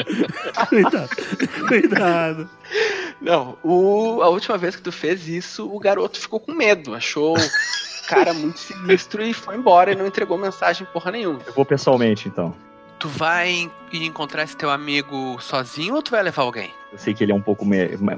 [0.68, 1.08] Cuidado,
[1.68, 2.50] cuidado.
[3.20, 7.36] Não, o- a última vez que tu fez isso, o garoto ficou com medo, achou
[7.36, 11.40] o cara muito sinistro e foi embora e não entregou mensagem porra nenhuma.
[11.46, 12.54] eu vou pessoalmente, então.
[12.98, 16.70] Tu vai ir encontrar esse teu amigo sozinho ou tu vai levar alguém?
[16.92, 17.64] Eu sei que ele é um pouco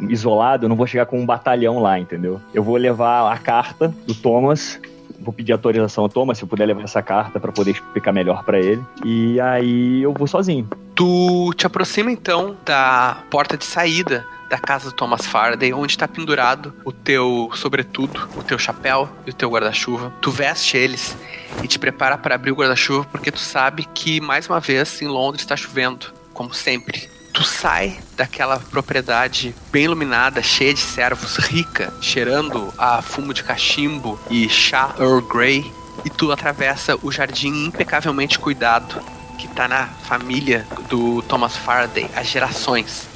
[0.09, 2.41] isolado, eu não vou chegar com um batalhão lá, entendeu?
[2.53, 4.81] Eu vou levar a carta do Thomas,
[5.21, 8.45] vou pedir autorização ao Thomas, se eu puder levar essa carta pra poder explicar melhor
[8.45, 8.83] pra ele.
[9.05, 10.69] E aí eu vou sozinho.
[10.95, 16.07] Tu te aproxima então da porta de saída da casa do Thomas Faraday, onde está
[16.07, 20.13] pendurado o teu sobretudo, o teu chapéu e o teu guarda-chuva.
[20.21, 21.17] Tu veste eles
[21.63, 25.09] e te prepara para abrir o guarda-chuva porque tu sabe que mais uma vez em
[25.09, 27.12] Londres está chovendo, como sempre.
[27.33, 34.21] Tu sai daquela propriedade bem iluminada, cheia de servos, rica, cheirando a fumo de cachimbo
[34.29, 35.73] e chá Earl Grey,
[36.05, 39.03] e tu atravessa o jardim impecavelmente cuidado
[39.39, 43.09] que tá na família do Thomas Faraday há gerações.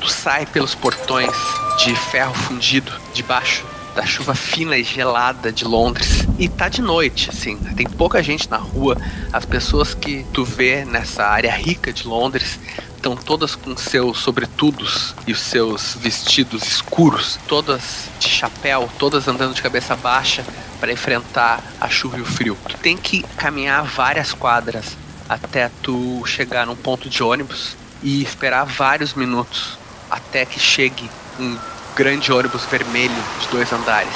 [0.00, 1.34] Tu sai pelos portões
[1.78, 6.24] de ferro fundido debaixo da chuva fina e gelada de Londres.
[6.38, 8.96] E tá de noite, assim, tem pouca gente na rua.
[9.32, 12.60] As pessoas que tu vê nessa área rica de Londres
[12.98, 19.54] estão todas com seus sobretudos e os seus vestidos escuros, todas de chapéu, todas andando
[19.54, 20.44] de cabeça baixa
[20.80, 22.58] para enfrentar a chuva e o frio.
[22.68, 24.96] Tu tem que caminhar várias quadras
[25.28, 29.78] até tu chegar num ponto de ônibus e esperar vários minutos
[30.10, 31.08] até que chegue
[31.38, 31.56] um
[31.94, 34.14] grande ônibus vermelho de dois andares.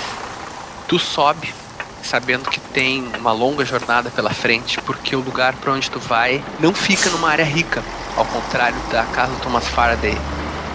[0.89, 1.55] Tu sobe
[2.03, 6.43] sabendo que tem uma longa jornada pela frente, porque o lugar para onde tu vai
[6.59, 7.83] não fica numa área rica,
[8.17, 10.17] ao contrário da casa do Thomas Faraday.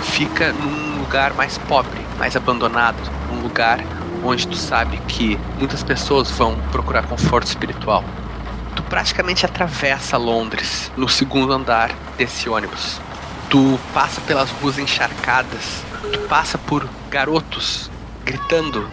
[0.03, 2.97] Fica num lugar mais pobre, mais abandonado,
[3.31, 3.79] um lugar
[4.23, 8.03] onde tu sabe que muitas pessoas vão procurar conforto espiritual.
[8.75, 12.99] Tu praticamente atravessa Londres no segundo andar desse ônibus.
[13.49, 17.89] Tu passa pelas ruas encharcadas, tu passa por garotos
[18.25, 18.89] gritando,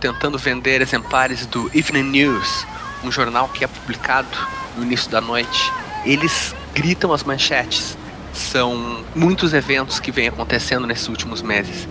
[0.00, 2.66] tentando vender exemplares do Evening News,
[3.04, 4.28] um jornal que é publicado
[4.76, 5.70] no início da noite.
[6.06, 7.96] Eles gritam as manchetes.
[8.32, 11.88] São muitos eventos que vêm acontecendo nesses últimos meses.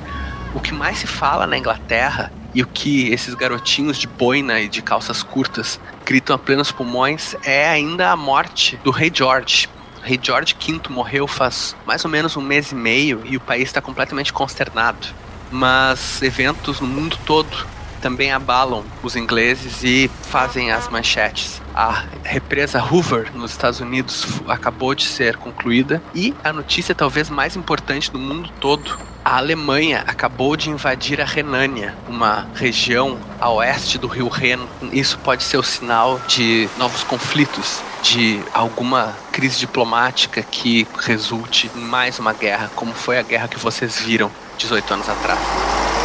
[0.54, 4.68] O que mais se fala na Inglaterra e o que esses garotinhos de boina e
[4.68, 9.70] de calças curtas gritam a plenos pulmões é ainda a morte do rei George,
[10.02, 13.64] rei George V morreu faz mais ou menos um mês e meio e o país
[13.64, 15.08] está completamente consternado.
[15.52, 21.62] Mas eventos no mundo todo também abalam os ingleses e fazem as manchetes.
[21.76, 27.56] A represa Hoover nos Estados Unidos acabou de ser concluída e a notícia talvez mais
[27.56, 33.98] importante do mundo todo a Alemanha acabou de invadir a Renânia, uma região a oeste
[33.98, 34.66] do rio Reno.
[34.90, 41.82] Isso pode ser o sinal de novos conflitos, de alguma crise diplomática que resulte em
[41.82, 45.97] mais uma guerra, como foi a guerra que vocês viram 18 anos atrás.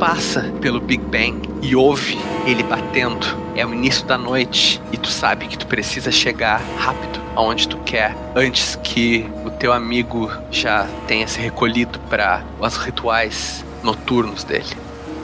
[0.00, 5.10] Passa pelo Big Bang e ouve ele batendo, é o início da noite e tu
[5.10, 10.88] sabe que tu precisa chegar rápido aonde tu quer antes que o teu amigo já
[11.06, 14.74] tenha se recolhido para os rituais noturnos dele.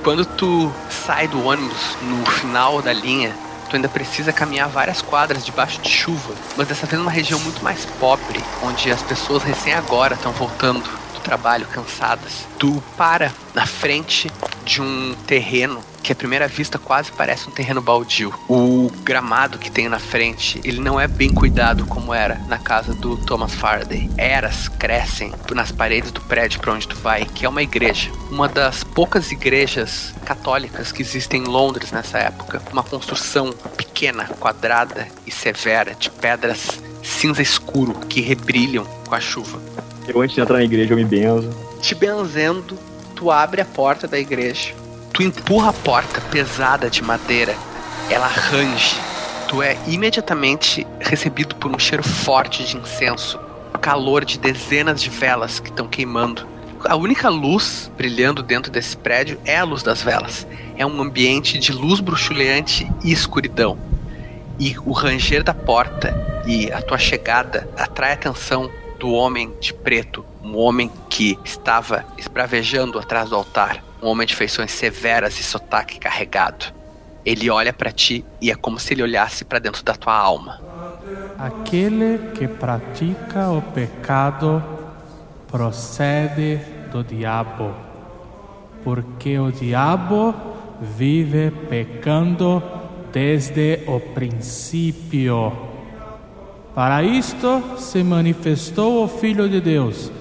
[0.05, 3.35] Quando tu sai do ônibus no final da linha,
[3.71, 7.65] tu ainda precisa caminhar várias quadras debaixo de chuva, mas dessa vez numa região muito
[7.65, 12.47] mais pobre, onde as pessoas recém agora estão voltando trabalho, cansadas.
[12.57, 14.31] Tu para na frente
[14.65, 18.33] de um terreno que à primeira vista quase parece um terreno baldio.
[18.49, 22.95] O gramado que tem na frente, ele não é bem cuidado como era na casa
[22.95, 24.09] do Thomas Faraday.
[24.17, 28.13] Eras crescem nas paredes do prédio para onde tu vai, que é uma igreja.
[28.31, 32.63] Uma das poucas igrejas católicas que existem em Londres nessa época.
[32.73, 39.61] Uma construção pequena, quadrada e severa, de pedras cinza escuro que rebrilham com a chuva.
[40.09, 41.51] Eu antes de entrar na igreja eu me benzo.
[41.81, 42.79] Te benzendo,
[43.15, 44.73] tu abre a porta da igreja.
[45.13, 47.55] Tu empurra a porta pesada de madeira.
[48.09, 48.97] Ela range.
[49.49, 53.39] Tu é imediatamente recebido por um cheiro forte de incenso.
[53.81, 56.47] Calor de dezenas de velas que estão queimando.
[56.85, 60.47] A única luz brilhando dentro desse prédio é a luz das velas.
[60.77, 63.79] É um ambiente de luz bruxuleante e escuridão.
[64.59, 70.25] E o ranger da porta e a tua chegada atrai atenção do homem de preto,
[70.43, 75.99] um homem que estava esbravejando atrás do altar, um homem de feições severas e sotaque
[75.99, 76.75] carregado.
[77.25, 80.61] Ele olha para ti e é como se ele olhasse para dentro da tua alma.
[81.39, 84.63] Aquele que pratica o pecado
[85.49, 87.75] procede do diabo,
[88.85, 90.35] porque o diabo
[90.81, 92.63] vive pecando
[93.13, 95.66] desde o princípio.
[96.77, 100.13] Para isto se manifestou o Filho de Deus,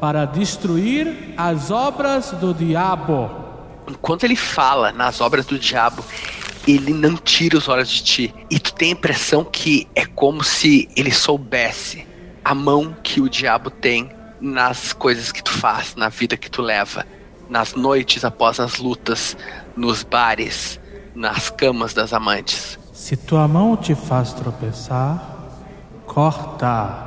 [0.00, 3.30] para destruir as obras do diabo.
[3.88, 6.04] Enquanto ele fala nas obras do diabo,
[6.66, 8.34] ele não tira os olhos de ti.
[8.50, 12.04] E tu tem a impressão que é como se ele soubesse
[12.44, 16.60] a mão que o diabo tem nas coisas que tu faz, na vida que tu
[16.60, 17.06] leva,
[17.48, 19.36] nas noites após as lutas,
[19.76, 20.80] nos bares,
[21.14, 22.80] nas camas das amantes.
[22.92, 25.39] Se tua mão te faz tropeçar,
[26.12, 27.06] corta,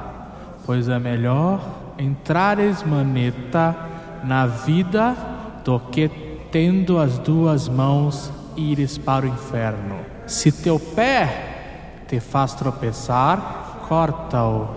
[0.66, 1.60] pois é melhor
[2.00, 3.76] entrares maneta
[4.24, 5.16] na vida
[5.64, 6.10] do que
[6.52, 9.98] tendo as duas mãos ires para o inferno.
[10.26, 14.68] Se teu pé te faz tropeçar, corta-o.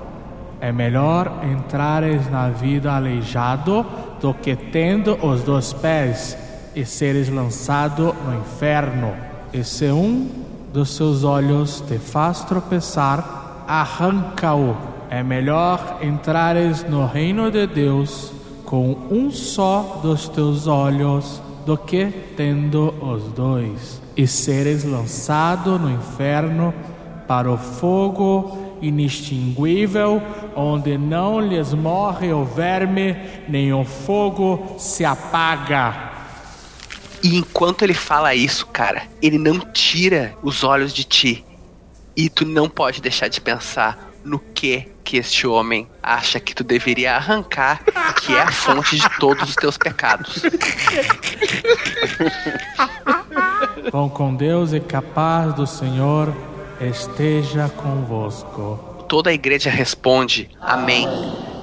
[0.61, 3.87] É melhor entrares na vida aleijado
[4.20, 6.37] do que tendo os dois pés
[6.74, 9.14] e seres lançado no inferno.
[9.53, 10.29] E se um
[10.72, 14.77] dos seus olhos te faz tropeçar, arranca-o.
[15.09, 18.33] É melhor entrares no reino de Deus
[18.64, 22.07] com um só dos teus olhos do que
[22.37, 26.75] tendo os dois, e seres lançado no inferno
[27.27, 30.23] para o fogo inextinguível,
[30.55, 33.17] onde não lhes morre o verme,
[33.49, 36.12] nem o fogo se apaga.
[37.23, 41.46] E enquanto ele fala isso, cara, ele não tira os olhos de ti.
[42.17, 46.64] E tu não pode deixar de pensar no que que este homem acha que tu
[46.64, 47.81] deveria arrancar,
[48.21, 50.43] que é a fonte de todos os teus pecados.
[53.93, 56.35] Vão com Deus e capaz do Senhor
[56.81, 58.81] esteja convosco.
[59.09, 61.07] Toda a igreja responde amém.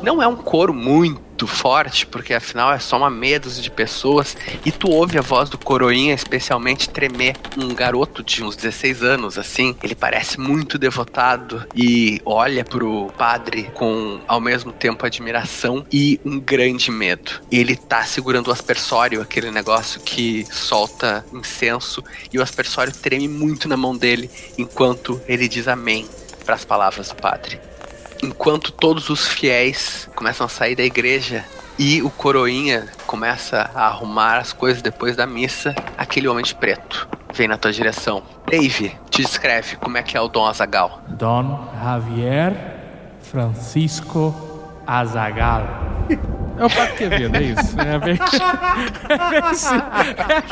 [0.03, 4.35] Não é um coro muito forte, porque afinal é só uma meia de pessoas,
[4.65, 7.37] e tu ouve a voz do coroinha especialmente tremer.
[7.57, 13.71] Um garoto de uns 16 anos, assim, ele parece muito devotado e olha pro padre
[13.73, 17.41] com ao mesmo tempo admiração e um grande medo.
[17.49, 23.69] Ele tá segurando o aspersório, aquele negócio que solta incenso, e o aspersório treme muito
[23.69, 26.05] na mão dele enquanto ele diz amém
[26.43, 27.57] para as palavras do padre
[28.23, 31.43] enquanto todos os fiéis começam a sair da igreja
[31.77, 37.07] e o coroinha começa a arrumar as coisas depois da missa, aquele homem de preto
[37.33, 38.23] vem na tua direção.
[38.49, 41.01] Dave, te descreve como é que é o Dom Azagal.
[41.07, 42.53] Dom Javier
[43.21, 44.52] Francisco
[44.85, 45.65] Azagal.
[46.57, 47.79] É o Pato Quevedo, é isso.
[47.79, 48.13] É bem,
[49.09, 49.41] é bem,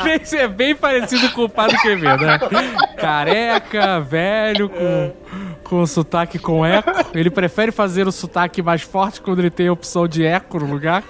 [0.00, 2.38] é bem, é bem parecido com o Padre Quevedo, né?
[2.96, 5.12] Careca, velho, com,
[5.62, 6.90] com sotaque com eco.
[7.14, 10.66] Ele prefere fazer o sotaque mais forte quando ele tem a opção de eco no
[10.66, 11.04] lugar.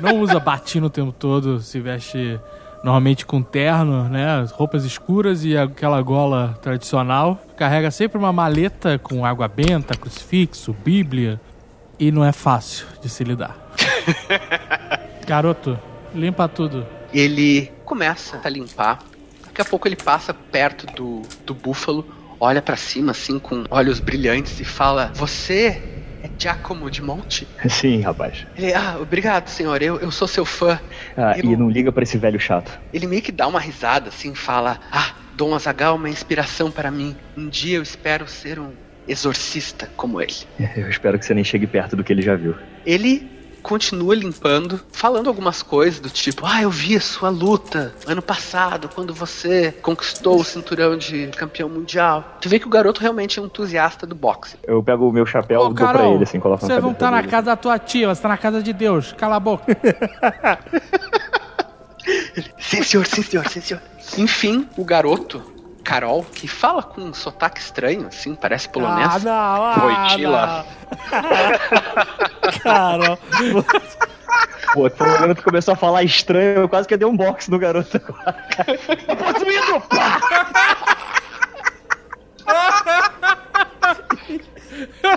[0.00, 2.40] Não usa batina o tempo todo, se veste
[2.82, 4.44] normalmente com terno, né?
[4.52, 7.40] Roupas escuras e aquela gola tradicional.
[7.56, 11.40] Carrega sempre uma maleta com água benta, crucifixo, bíblia.
[12.02, 13.56] E não é fácil de se lidar.
[15.24, 15.78] Garoto,
[16.12, 16.84] limpa tudo.
[17.14, 18.98] Ele começa a limpar.
[19.46, 22.04] Daqui a pouco ele passa perto do, do búfalo,
[22.40, 25.80] olha para cima assim com olhos brilhantes e fala: Você
[26.24, 27.46] é Giacomo de Monte?
[27.68, 28.46] Sim, rapaz.
[28.56, 29.80] Ele, ah, obrigado, senhor.
[29.80, 30.80] Eu, eu sou seu fã.
[31.16, 32.76] Ah, Eu- E não liga pra esse velho chato.
[32.92, 36.90] Ele meio que dá uma risada assim, fala: Ah, Dom Azagal é uma inspiração para
[36.90, 37.14] mim.
[37.36, 38.72] Um dia eu espero ser um
[39.06, 40.34] exorcista como ele.
[40.76, 42.54] Eu espero que você nem chegue perto do que ele já viu.
[42.84, 43.30] Ele
[43.62, 48.88] continua limpando, falando algumas coisas do tipo: Ah, eu vi a sua luta ano passado,
[48.92, 52.38] quando você conquistou o cinturão de campeão mundial.
[52.40, 54.56] Tu vê que o garoto realmente é um entusiasta do boxe.
[54.64, 57.18] Eu pego o meu chapéu e dou pra ele, assim, coloco você não tá na
[57.18, 57.30] dele.
[57.30, 59.12] casa da tua tia, você tá na casa de Deus.
[59.12, 59.64] Cala a boca.
[62.58, 63.80] Sim, senhor, sim, senhor, sim, senhor.
[64.18, 65.51] Enfim, o garoto,
[65.82, 69.08] Carol, que fala com um sotaque estranho, assim, parece polonês.
[69.10, 70.66] Ah, não, ah, Voitila.
[71.12, 71.22] não.
[72.62, 73.18] Cara,
[74.72, 77.58] Pô, tô olhando que começou a falar estranho, eu quase que dei um box no
[77.58, 78.46] garoto agora.
[79.16, 79.80] Possuído!
[79.88, 80.20] Pá!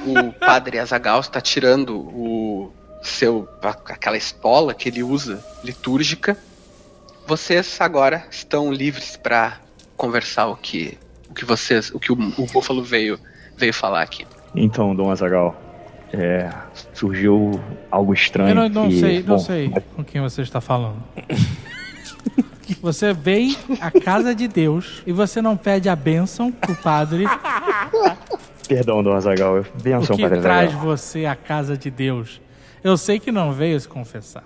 [0.05, 6.37] o padre Azagal está tirando o seu aquela estola que ele usa litúrgica.
[7.25, 9.59] Vocês agora estão livres para
[9.95, 10.97] conversar o que
[11.29, 13.19] o que vocês, o que o, o búfalo veio
[13.57, 14.25] veio falar aqui.
[14.55, 15.59] Então, Dom Azagal,
[16.13, 16.49] é,
[16.93, 17.59] surgiu
[17.91, 18.49] algo estranho.
[18.49, 21.01] Eu não, não que, sei, não bom, sei com quem você está falando.
[22.81, 27.25] Você vem à casa de Deus e você não pede a bênção pro padre.
[28.67, 30.85] Perdão, Dom Azagal, O benção, que Padre traz Azagal.
[30.85, 32.41] você à casa de Deus?
[32.85, 34.43] Eu sei que não veio se confessar.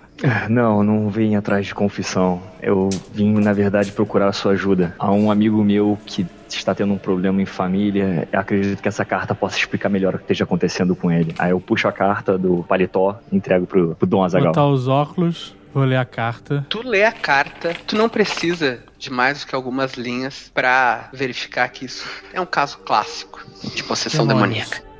[0.48, 2.40] Não, não vim atrás de confissão.
[2.62, 4.94] Eu vim, na verdade, procurar a sua ajuda.
[4.98, 8.26] Há um amigo meu que está tendo um problema em família.
[8.32, 11.34] Eu acredito que essa carta possa explicar melhor o que esteja acontecendo com ele.
[11.38, 14.52] Aí eu puxo a carta do paletó e entrego pro, pro Dom Azagal.
[14.52, 16.64] Botar os óculos, vou ler a carta.
[16.70, 21.68] Tu lê a carta, tu não precisa de mais do que algumas linhas para verificar
[21.68, 23.38] que isso é um caso clássico
[23.74, 24.70] de possessão Demônios.
[24.70, 24.90] demoníaca.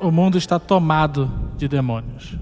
[0.00, 2.38] O mundo está tomado de demônios.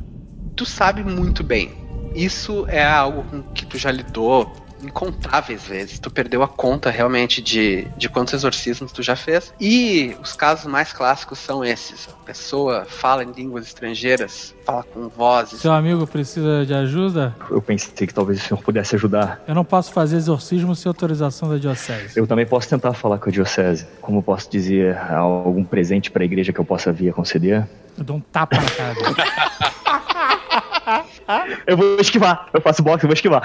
[0.55, 1.73] Tu sabe muito bem.
[2.15, 4.51] Isso é algo com que tu já lidou
[4.85, 5.99] incontáveis vezes.
[5.99, 9.53] Tu perdeu a conta realmente de, de quantos exorcismos tu já fez.
[9.61, 12.09] E os casos mais clássicos são esses.
[12.09, 15.61] A pessoa fala em línguas estrangeiras, fala com vozes.
[15.61, 17.35] Seu amigo precisa de ajuda?
[17.51, 19.43] Eu pensei que talvez o senhor pudesse ajudar.
[19.47, 22.19] Eu não posso fazer exorcismo sem autorização da diocese.
[22.19, 23.87] Eu também posso tentar falar com a diocese.
[24.01, 27.67] Como eu posso dizer, algum presente pra igreja que eu possa vir a conceder?
[27.97, 29.15] Eu dou um tapa na cara dele.
[31.67, 32.49] Eu vou esquivar.
[32.53, 33.43] Eu faço boxe, eu vou esquivar.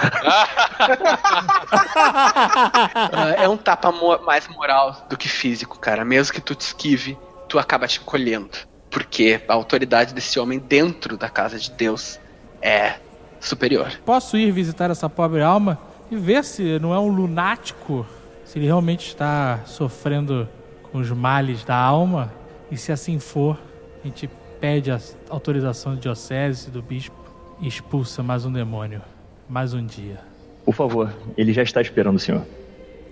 [3.12, 6.04] Ah, é um tapa mo- mais moral do que físico, cara.
[6.06, 7.18] Mesmo que tu te esquive,
[7.48, 8.50] tu acaba te colhendo.
[8.90, 12.20] Porque a autoridade desse homem dentro da casa de Deus
[12.62, 12.96] é
[13.40, 13.92] superior.
[14.06, 15.78] Posso ir visitar essa pobre alma
[16.12, 18.06] e ver se não é um lunático,
[18.44, 20.50] se ele realmente está sofrendo
[20.92, 22.34] com os males da alma?
[22.72, 23.58] E se assim for,
[24.04, 25.00] a gente pede a
[25.30, 27.16] autorização da diocese, do bispo
[27.62, 29.02] expulsa mais um demônio.
[29.50, 30.20] Mais um dia.
[30.66, 32.44] Por favor, ele já está esperando o senhor.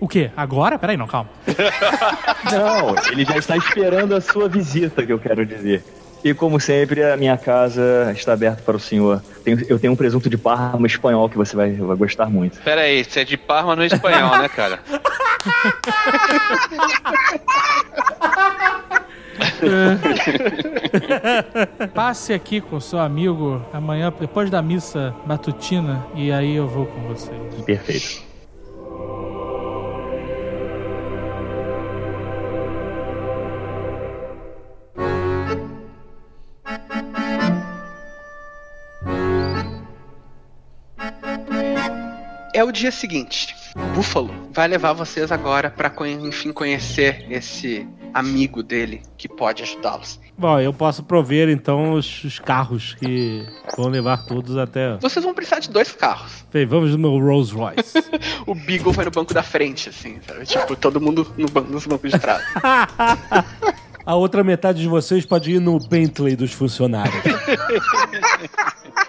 [0.00, 0.30] O quê?
[0.36, 0.78] Agora?
[0.78, 1.28] Peraí, não, calma.
[2.52, 5.82] Não, ele já está esperando a sua visita, que eu quero dizer.
[6.22, 9.20] E como sempre, a minha casa está aberta para o senhor.
[9.44, 12.60] Tenho- eu tenho um presunto de Parma espanhol que você vai, vai gostar muito.
[12.62, 14.78] Pera aí, você é de Parma no espanhol, né, cara?
[21.94, 27.00] Passe aqui com seu amigo amanhã, depois da missa matutina, e aí eu vou com
[27.08, 27.38] vocês.
[27.64, 28.28] Perfeito.
[42.54, 43.54] É o dia seguinte.
[43.94, 50.18] Búfalo vai levar vocês agora pra conhe- enfim conhecer esse amigo dele que pode ajudá-los.
[50.36, 53.44] Bom, eu posso prover então os, os carros que
[53.76, 54.96] vão levar todos até.
[54.98, 56.44] Vocês vão precisar de dois carros.
[56.52, 57.98] Bem, vamos no meu Rolls Royce.
[58.46, 60.46] O Beagle vai no banco da frente, assim, sabe?
[60.46, 62.42] Tipo, todo mundo no ban- nos bancos de trás.
[64.06, 67.14] A outra metade de vocês pode ir no Bentley dos funcionários.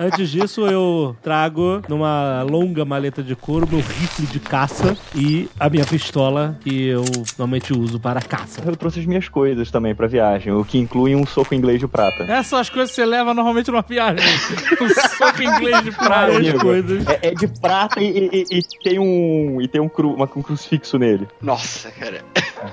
[0.00, 5.68] Antes disso, eu trago numa longa maleta de couro meu rifle de caça e a
[5.68, 7.02] minha pistola que eu
[7.36, 8.62] normalmente uso para caça.
[8.64, 11.88] Eu trouxe as minhas coisas também pra viagem, o que inclui um soco inglês de
[11.88, 12.22] prata.
[12.22, 14.24] Essas são as coisas que você leva normalmente numa viagem.
[14.80, 16.60] Um soco inglês de amigo.
[16.60, 17.04] coisas.
[17.08, 20.42] É, é de prata e, e- e tem um e tem um, cru, uma- um
[20.42, 21.26] crucifixo nele.
[21.42, 22.22] Nossa, cara.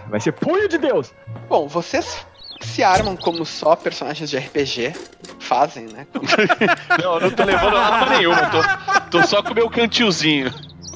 [0.10, 1.12] Vai ser punho de Deus.
[1.50, 2.26] Bom, vocês
[2.66, 4.94] se armam como só personagens de RPG
[5.40, 6.06] fazem, né?
[7.02, 10.52] Não, eu não tô levando arma nenhuma, tô, tô só com o meu cantilzinho.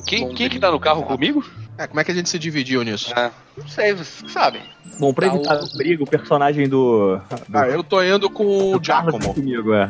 [0.07, 1.43] Quem, quem que tá no carro comigo?
[1.78, 3.13] É, como é que a gente se dividiu nisso?
[3.15, 4.61] Ah, Não sei, vocês sabem.
[4.99, 7.17] Bom, pra Tá, evitar o- o briga, o personagem do.
[7.47, 9.34] do Ah, eu tô indo com o Giacomo.
[9.34, 9.89] comigo, é.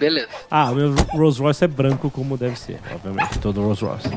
[0.00, 0.28] Beleza.
[0.50, 4.08] Ah, o meu Rolls Royce é branco como deve ser, obviamente, todo Rolls Royce.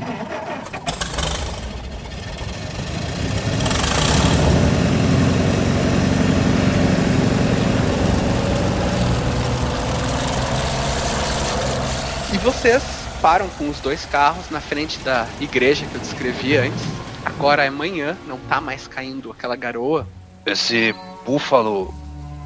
[12.42, 12.82] Vocês
[13.20, 16.82] param com os dois carros na frente da igreja que eu descrevi antes.
[17.24, 20.06] Agora é manhã, não tá mais caindo aquela garoa.
[20.44, 20.92] esse
[21.24, 21.94] búfalo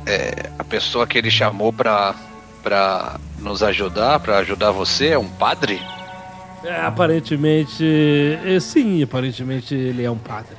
[0.06, 2.14] é a pessoa que ele chamou pra,
[2.62, 5.80] pra nos ajudar, pra ajudar você, é um padre?
[6.62, 7.82] É, aparentemente.
[8.44, 10.56] é, sim, aparentemente ele é um padre.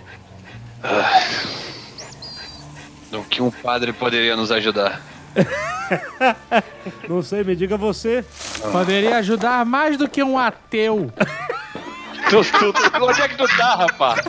[3.12, 5.02] No que um padre poderia nos ajudar?
[7.08, 8.24] Não sei, me diga você.
[8.72, 11.12] Poderia ajudar mais do que um ateu.
[12.30, 14.20] Tu, tu, tu- onde é que tu tá, rapaz?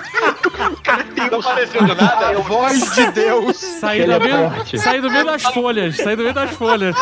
[1.17, 2.33] Não tá aparecendo nada?
[2.43, 3.57] Voz de Deus!
[3.57, 5.97] Sair do, meio, sair do meio das folhas.
[5.97, 6.95] Sair do meio das folhas.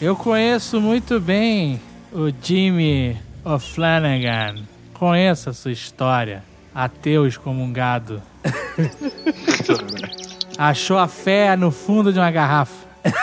[0.00, 1.80] Eu conheço muito bem
[2.12, 4.56] o Jimmy O'Flanagan.
[4.94, 6.42] Conheço a sua história.
[6.76, 8.22] Ateu excomungado.
[10.58, 12.86] Achou a fé no fundo de uma garrafa.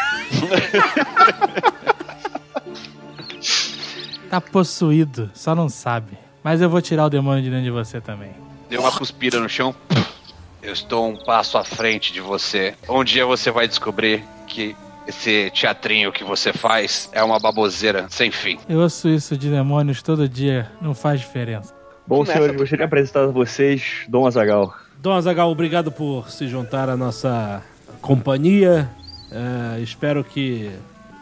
[4.30, 6.18] Tá possuído, só não sabe.
[6.44, 8.32] Mas eu vou tirar o demônio de dentro de você também.
[8.68, 9.76] Deu uma cuspida no chão.
[10.60, 12.74] Eu estou um passo à frente de você.
[12.90, 14.76] Um dia você vai descobrir que
[15.08, 18.58] esse teatrinho que você faz é uma baboseira sem fim.
[18.68, 21.83] Eu ouço isso de demônios todo dia, não faz diferença.
[22.06, 24.74] Bom, Começa, senhores, gostaria de apresentar a vocês Dom Azagal.
[25.00, 27.62] Dom Azagal, obrigado por se juntar à nossa
[28.02, 28.90] companhia.
[29.32, 30.70] É, espero que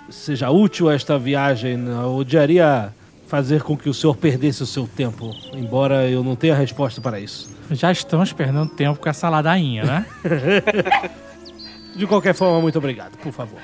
[0.10, 1.80] seja útil esta viagem.
[1.88, 2.92] Eu odiaria
[3.28, 7.20] fazer com que o senhor perdesse o seu tempo, embora eu não tenha resposta para
[7.20, 7.56] isso.
[7.72, 10.06] Já estamos perdendo tempo com essa ladainha, né?
[11.96, 13.60] De qualquer forma, muito obrigado, por favor.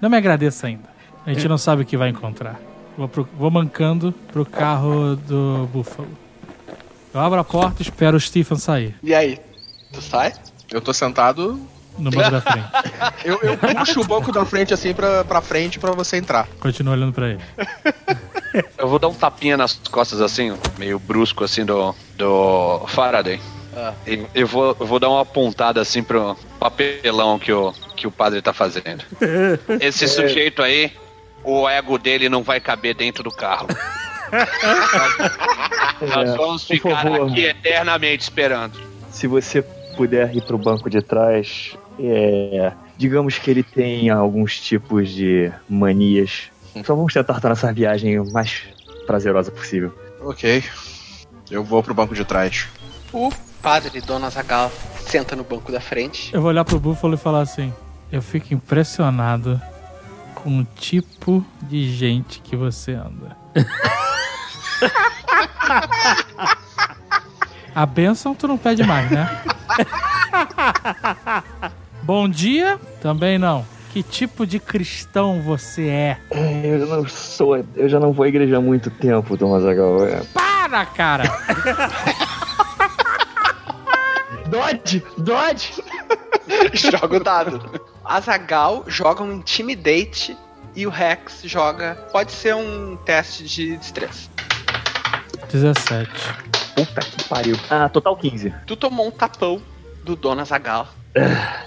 [0.00, 0.84] Não me agradeça ainda.
[1.26, 2.60] A gente não sabe o que vai encontrar.
[2.96, 6.08] Vou, pro- vou mancando pro carro do Búfalo.
[7.12, 9.38] Eu abro a porta e espero o Stephen sair E aí?
[9.92, 10.32] Tu sai?
[10.70, 11.58] Eu tô sentado.
[11.98, 12.68] no banco da frente.
[13.24, 16.46] Eu, eu puxo o banco da frente assim pra, pra frente pra você entrar.
[16.60, 17.40] Continuo olhando pra ele.
[18.78, 23.40] Eu vou dar um tapinha nas costas assim, meio brusco assim do, do Faraday.
[23.76, 23.92] Ah.
[24.06, 28.10] E Eu vou, eu vou dar uma pontada assim pro papelão que o, que o
[28.10, 29.04] padre tá fazendo.
[29.80, 30.92] Esse sujeito aí,
[31.44, 33.68] o ego dele não vai caber dentro do carro.
[36.14, 37.30] Nós vamos ficar favor.
[37.30, 38.80] aqui eternamente esperando.
[39.10, 39.62] Se você
[39.96, 46.50] puder ir pro banco de trás, é, digamos que ele tem alguns tipos de manias.
[46.84, 48.62] Só vamos tentar tornar essa viagem o mais
[49.06, 49.92] prazerosa possível.
[50.20, 50.62] Ok.
[51.50, 52.68] Eu vou pro banco de trás.
[53.12, 53.30] O
[53.62, 54.70] padre Dona Zagal
[55.00, 56.32] senta no banco da frente.
[56.32, 57.72] Eu vou olhar pro Búfalo e falar assim:
[58.12, 59.60] Eu fico impressionado
[60.34, 63.36] com o tipo de gente que você anda.
[67.74, 69.42] A bênção tu não pede mais, né?
[72.02, 72.78] Bom dia?
[73.00, 73.64] Também não.
[73.92, 76.18] Que tipo de cristão você é?
[76.64, 77.64] Eu não sou.
[77.74, 80.06] Eu já não vou à igreja há muito tempo, Dom Azagal.
[80.06, 80.22] É.
[80.34, 81.24] Para, cara!
[84.48, 85.02] Dodge!
[85.18, 85.82] Dodge!
[86.72, 87.80] joga o dado.
[88.04, 90.36] Azagal joga um Intimidate
[90.74, 91.94] e o Rex joga.
[92.12, 94.28] Pode ser um teste de destreza.
[95.50, 96.10] 17.
[96.74, 97.56] Puta que pariu.
[97.70, 98.54] Ah, total 15.
[98.66, 99.60] Tu tomou um tapão
[100.04, 100.88] do Dona Zagal.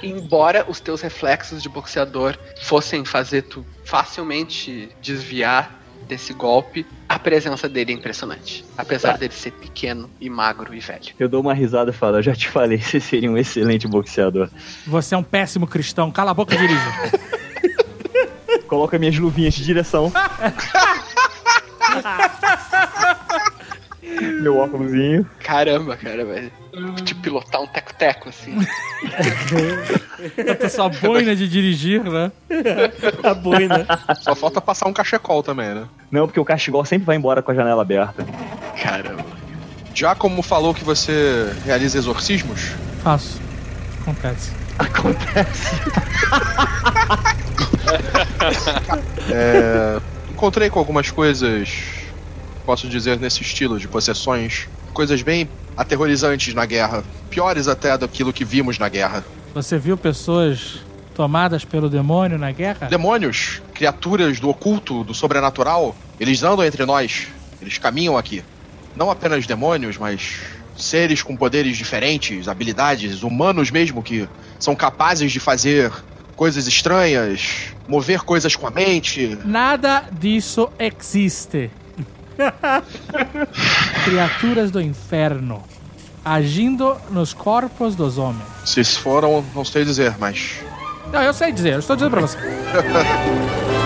[0.02, 7.70] Embora os teus reflexos de boxeador fossem fazer tu facilmente desviar desse golpe, a presença
[7.70, 8.66] dele é impressionante.
[8.78, 11.14] Apesar dele ser pequeno e magro e velho.
[11.20, 14.50] Eu dou uma risada e falo, eu já te falei, você seria um excelente boxeador.
[14.88, 16.12] Você é um péssimo cristão.
[16.12, 16.82] Cala a boca e dirige.
[18.68, 20.12] Coloca minhas luvinhas de direção.
[24.22, 25.26] Meu óculosinho.
[25.40, 26.52] Caramba, cara, velho.
[27.04, 28.56] De pilotar um teco-teco, assim.
[30.46, 32.32] Bota sua boina de dirigir, né?
[33.24, 33.86] A boina.
[34.22, 35.86] Só falta passar um cachecol também, né?
[36.10, 38.26] Não, porque o cachegol sempre vai embora com a janela aberta.
[38.82, 39.26] Caramba.
[39.94, 42.72] Já como falou que você realiza exorcismos,
[43.04, 43.42] Faço.
[44.06, 44.52] Acontece.
[49.32, 50.00] é,
[50.30, 51.70] encontrei com algumas coisas,
[52.62, 54.68] posso dizer, nesse estilo de possessões.
[54.94, 57.04] Coisas bem aterrorizantes na guerra.
[57.30, 59.24] Piores até daquilo que vimos na guerra.
[59.54, 60.82] Você viu pessoas
[61.14, 62.88] tomadas pelo demônio na guerra?
[62.88, 67.28] Demônios, criaturas do oculto, do sobrenatural, eles andam entre nós.
[67.62, 68.44] Eles caminham aqui.
[68.96, 70.40] Não apenas demônios, mas
[70.76, 74.28] seres com poderes diferentes, habilidades, humanos mesmo que
[74.60, 75.92] são capazes de fazer
[76.36, 79.38] coisas estranhas, mover coisas com a mente.
[79.46, 81.70] Nada disso existe.
[84.06, 85.64] Criaturas do inferno
[86.24, 88.44] agindo nos corpos dos homens.
[88.66, 90.60] Se foram, não sei dizer, mas
[91.12, 92.38] Não, eu sei dizer, eu estou dizendo pra você.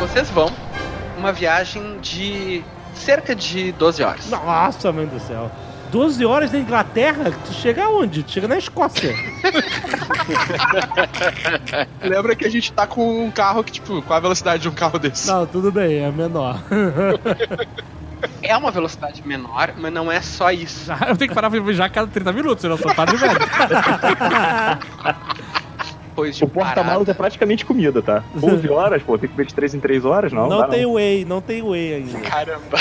[0.00, 0.50] Vocês vão
[1.16, 4.28] uma viagem de cerca de 12 horas.
[4.28, 5.50] Nossa, mãe do céu.
[5.90, 7.32] 12 horas na Inglaterra?
[7.46, 8.22] Tu chega aonde?
[8.22, 9.12] Tu chega na Escócia.
[12.02, 14.72] lembra que a gente tá com um carro que, tipo, qual a velocidade de um
[14.72, 15.28] carro desse?
[15.28, 16.58] Não, tudo bem, é menor.
[18.42, 20.92] É uma velocidade menor, mas não é só isso.
[21.08, 23.40] Eu tenho que parar pra já a cada 30 minutos, senão eu sou padre velho.
[26.42, 28.22] O porta-malas é praticamente comida, tá?
[28.42, 30.50] 11 horas, pô, tem que comer de 3 em 3 horas, não?
[30.50, 32.20] Não, dá, tem whey, não tem whey ainda.
[32.20, 32.76] Caramba.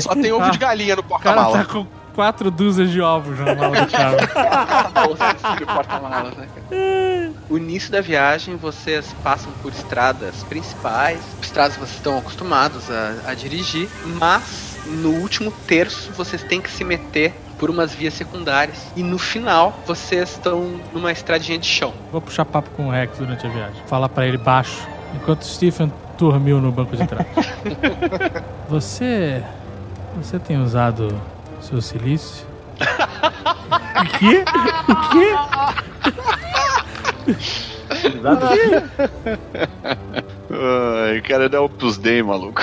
[0.00, 1.64] Só tem ovo de galinha no O cara tá porta-mala.
[1.64, 3.92] com quatro dúzias de ovos na mala do
[5.62, 7.32] o porta-malas, né, cara?
[7.48, 13.30] O início da viagem, vocês passam por estradas principais, estradas que vocês estão acostumados a,
[13.30, 18.76] a dirigir, mas no último terço vocês têm que se meter por umas vias secundárias
[18.96, 21.94] e no final vocês estão numa estradinha de chão.
[22.10, 23.82] Vou puxar papo com o Rex durante a viagem.
[23.86, 27.26] Falar pra ele baixo, enquanto o Stephen dormiu no banco de trás.
[28.68, 29.42] Você.
[30.16, 31.20] Você tem usado
[31.60, 32.46] seu silício?
[32.80, 34.44] O quê?
[34.88, 35.34] O quê?
[40.50, 42.62] Ai, cara, dá Opus Dei, maluco.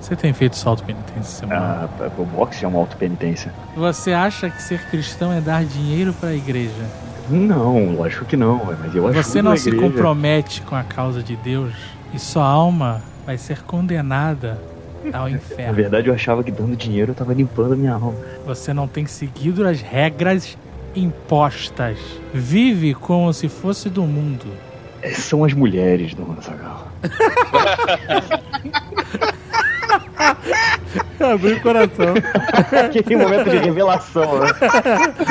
[0.00, 1.90] Você tem feito salto penitência essa semana?
[2.00, 3.52] Ah, o boxe é uma auto-penitência.
[3.76, 6.86] Você acha que ser cristão é dar dinheiro pra igreja?
[7.28, 11.34] Não, lógico que não, mas eu acho Você não se compromete com a causa de
[11.34, 11.74] Deus
[12.14, 14.60] e sua alma vai ser condenada
[15.12, 15.74] ao Na inferno.
[15.74, 18.14] verdade, eu achava que dando dinheiro eu tava limpando a minha alma.
[18.44, 20.56] Você não tem seguido as regras
[20.94, 21.98] impostas.
[22.32, 24.46] Vive como se fosse do mundo.
[25.02, 26.88] É, São as mulheres, Dona Zagal.
[31.20, 32.14] Abriu o coração.
[32.86, 34.46] Aquele momento de revelação, né?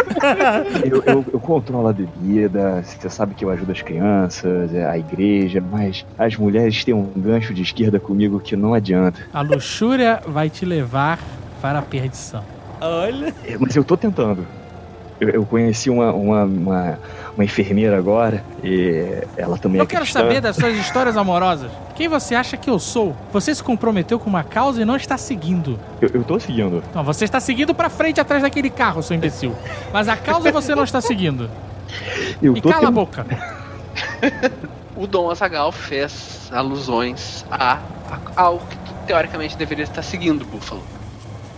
[0.83, 4.97] Eu, eu- eu controlo a bebida, você sabe que eu ajudo as crianças, é, a
[4.97, 9.19] igreja, mas as mulheres têm um gancho de esquerda comigo que não adianta.
[9.33, 11.19] A luxúria vai te levar
[11.61, 12.43] para a perdição.
[12.81, 13.33] Olha.
[13.47, 14.45] É, Mas eu tô tentando.
[15.19, 16.99] Eu, eu conheci uma, uma, uma,
[17.35, 20.19] uma enfermeira agora e ela também Eu é quero cristã.
[20.19, 21.71] saber das suas histórias amorosas.
[21.95, 23.15] Quem você acha que eu sou?
[23.31, 25.79] Você se comprometeu com uma causa e não está seguindo.
[26.01, 26.83] Eu, eu tô seguindo.
[26.93, 29.55] Não, você está seguindo pra frente atrás daquele carro, seu imbecil.
[29.93, 31.49] Mas a causa você não está seguindo.
[32.41, 33.25] Eu E tô cala a tent- boca.
[34.97, 37.79] O Dom Azagal fez alusões a,
[38.35, 40.81] a ao que tu, teoricamente deveria estar seguindo, Búfalo,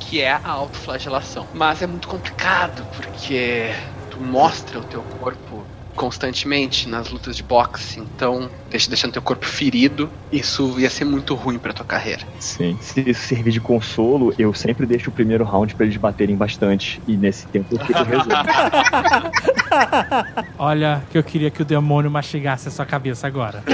[0.10, 1.45] que é a autoflagelação.
[1.53, 3.70] Mas é muito complicado porque
[4.10, 5.64] tu mostra o teu corpo
[5.95, 11.34] constantemente nas lutas de boxe, então deixa deixando teu corpo ferido, isso ia ser muito
[11.34, 12.22] ruim pra tua carreira.
[12.39, 12.78] Sim.
[12.80, 17.01] Se isso servir de consolo, eu sempre deixo o primeiro round pra eles baterem bastante.
[17.08, 18.36] E nesse tempo eu fico resolvido.
[20.60, 23.64] Olha, que eu queria que o demônio mastigasse a sua cabeça agora.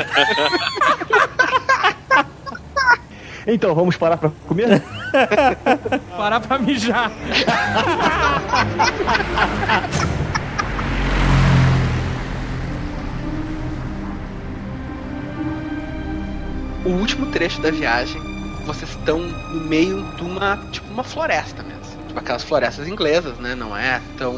[3.46, 4.82] Então, vamos parar pra comer?
[6.24, 7.12] Parar pra mijar.
[16.86, 18.22] O último trecho da viagem,
[18.66, 22.08] vocês estão no meio de uma, tipo, uma floresta mesmo.
[22.08, 23.54] Tipo aquelas florestas inglesas, né?
[23.56, 24.34] Não é tão,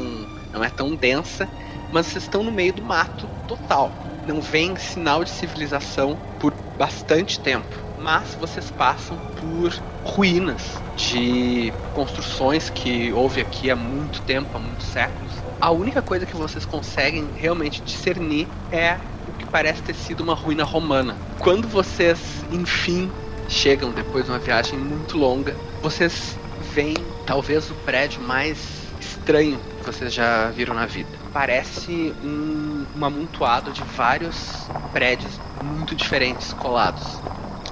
[0.51, 1.47] não é tão densa,
[1.91, 3.91] mas vocês estão no meio do mato total.
[4.27, 7.84] Não vem sinal de civilização por bastante tempo.
[8.05, 14.85] Mas vocês passam por ruínas de construções que houve aqui há muito tempo, há muitos
[14.85, 15.31] séculos.
[15.59, 20.35] A única coisa que vocês conseguem realmente discernir é o que parece ter sido uma
[20.35, 21.15] ruína romana.
[21.39, 22.19] Quando vocês,
[22.51, 23.09] enfim,
[23.49, 26.37] chegam depois de uma viagem muito longa, vocês
[26.75, 26.95] veem
[27.25, 31.09] talvez o prédio mais estranho que vocês já viram na vida.
[31.33, 37.19] Parece um, um amontoado de vários prédios muito diferentes colados.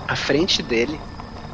[0.08, 1.06] À frente dele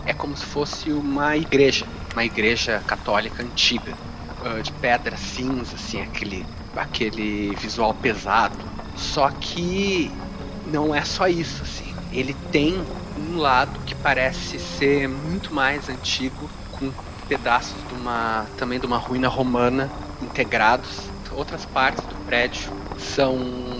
[0.05, 3.97] é como se fosse uma igreja, uma igreja católica antiga,
[4.41, 8.65] ah, de pedra cinza, assim, aquele, aquele visual pesado.
[8.95, 10.25] Só que
[10.65, 11.95] não é só isso, assim.
[12.11, 16.93] Ele tem um lado que parece ser muito mais antigo, com
[17.27, 21.13] pedaços de uma também de uma ruína romana integrados.
[21.31, 23.37] Outras partes do prédio são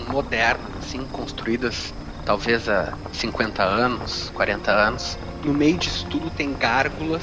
[0.08, 1.92] modernas, assim, construídas
[2.24, 5.18] talvez há 50 anos, 40 anos.
[5.44, 7.22] No meio disso tudo tem gárgulas.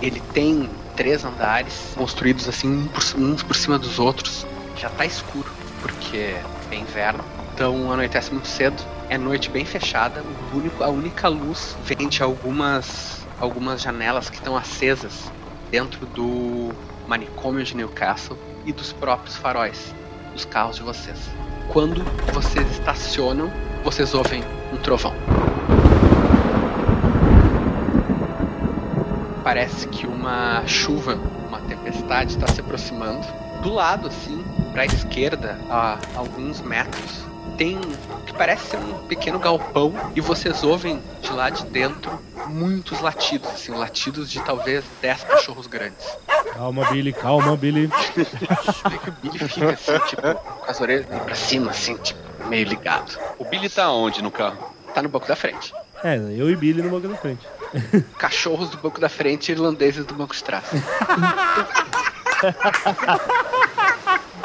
[0.00, 4.46] Ele tem três andares construídos assim uns por cima dos outros.
[4.76, 6.34] Já tá escuro porque
[6.70, 7.24] é inverno.
[7.54, 8.82] Então anoitece muito cedo.
[9.08, 10.22] É noite bem fechada.
[10.52, 15.32] O único, a única luz vem de algumas algumas janelas que estão acesas
[15.70, 16.70] dentro do
[17.08, 19.92] manicômio de Newcastle e dos próprios faróis
[20.32, 21.18] dos carros de vocês.
[21.68, 23.50] Quando vocês estacionam,
[23.82, 25.14] vocês ouvem um trovão.
[29.42, 31.18] Parece que uma chuva,
[31.48, 33.26] uma tempestade está se aproximando.
[33.60, 37.24] Do lado, assim, para a esquerda, a alguns metros,
[37.56, 42.10] tem o que parece ser um pequeno galpão e vocês ouvem de lá de dentro
[42.46, 46.06] muitos latidos, assim, latidos de talvez 10 cachorros grandes.
[46.52, 47.86] Calma, Billy, calma, Billy.
[47.86, 48.24] Vê
[48.98, 52.66] que o Billy fica assim, tipo, com as orelhas meio pra cima, assim, tipo, meio
[52.66, 53.18] ligado.
[53.38, 54.72] O Billy tá onde no carro?
[54.94, 55.72] Tá no banco da frente.
[56.04, 57.46] É, eu e Billy no banco da frente.
[58.18, 60.64] Cachorros do banco da frente e irlandeses do banco de trás.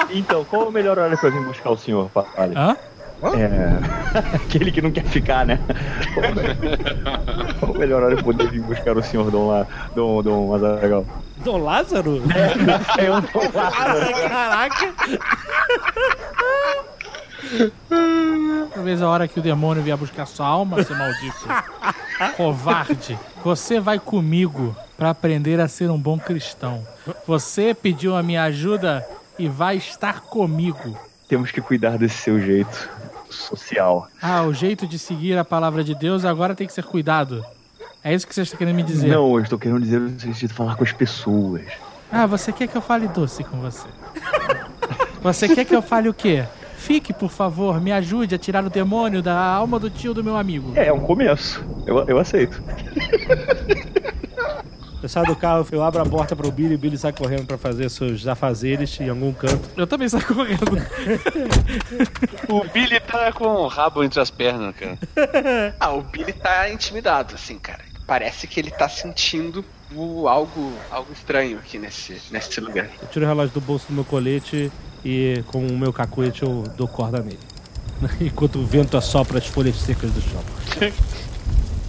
[0.09, 2.53] Então, qual é o melhor horário pra vir buscar o senhor, Palha?
[2.57, 2.77] Hã?
[3.23, 4.35] É.
[4.35, 5.59] Aquele que não quer ficar, né?
[7.59, 9.65] Qual o melhor horário pra poder vir buscar o senhor Dom, lá,
[9.95, 11.05] Dom, Dom Azagal?
[11.37, 12.21] Dom Lázaro?
[12.97, 14.29] É um Dom Lázaro.
[14.29, 14.93] Caraca!
[18.73, 21.47] Talvez a hora que o demônio vier buscar sua alma, seu maldito.
[22.35, 23.17] Covarde.
[23.43, 26.85] Você vai comigo para aprender a ser um bom cristão.
[27.25, 29.07] Você pediu a minha ajuda
[29.39, 30.97] e vai estar comigo.
[31.27, 32.89] Temos que cuidar desse seu jeito
[33.29, 34.07] social.
[34.21, 37.43] Ah, o jeito de seguir a palavra de Deus agora tem que ser cuidado.
[38.03, 39.07] É isso que você está querendo me dizer?
[39.07, 41.63] Não, eu estou querendo dizer o sentido de falar com as pessoas.
[42.11, 43.87] Ah, você quer que eu fale doce com você?
[45.21, 46.45] Você quer que eu fale o quê?
[46.77, 50.37] Fique, por favor, me ajude a tirar o demônio da alma do tio do meu
[50.37, 50.71] amigo.
[50.75, 51.61] É, é um começo.
[51.85, 52.63] Eu, eu aceito.
[55.01, 57.57] Eu saio do carro, eu abro a porta pro Billy, o Billy sai correndo pra
[57.57, 59.69] fazer seus afazeres em algum canto.
[59.77, 60.57] Eu também saio correndo.
[62.49, 64.97] O Billy tá com o rabo entre as pernas, cara.
[65.79, 67.83] Ah, o Billy tá intimidado, assim, cara.
[68.07, 72.89] Parece que ele tá sentindo o- algo, algo estranho aqui nesse, nesse lugar.
[73.01, 74.71] Eu tiro o relógio do bolso do meu colete
[75.05, 77.39] e com o meu cacuete eu dou corda nele.
[78.21, 80.43] Enquanto o vento assopra as folhas secas do chão.